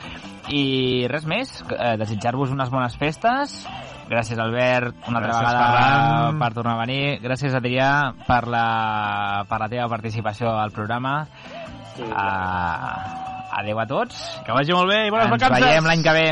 I 0.51 1.07
res 1.11 1.27
més, 1.29 1.57
uh, 1.69 1.95
desitjar-vos 2.01 2.53
unes 2.55 2.71
bones 2.73 2.97
festes. 2.99 3.61
Gràcies, 4.11 4.39
Albert, 4.43 4.95
una 5.07 5.21
altra 5.21 5.31
Gràcies, 5.31 5.47
vegada 5.47 5.67
Ferran. 5.71 6.39
per 6.41 6.53
tornar 6.57 6.75
a 6.75 6.81
venir. 6.83 7.03
Gràcies, 7.23 7.55
Adrià, 7.55 7.91
per 8.27 8.43
la, 8.51 9.45
per 9.47 9.61
la 9.63 9.69
teva 9.71 9.87
participació 9.87 10.51
al 10.51 10.75
programa. 10.75 11.21
Uh, 12.01 13.30
adeu 13.59 13.79
a 13.79 13.85
tots. 13.85 14.15
Que 14.45 14.55
vagi 14.55 14.73
molt 14.73 14.89
bé 14.89 15.07
i 15.07 15.11
bones 15.13 15.27
Ens 15.27 15.35
vacances. 15.37 15.65
veiem 15.67 15.85
l'any 15.91 16.03
que 16.03 16.15
ve. 16.19 16.25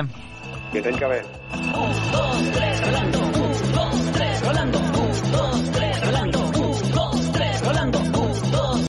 Fins 0.72 0.86
l'any 0.86 0.98
que 1.04 1.08
ve. 1.14 1.22
Un, 1.54 1.94
dos, 2.12 2.44
tres. 2.56 3.49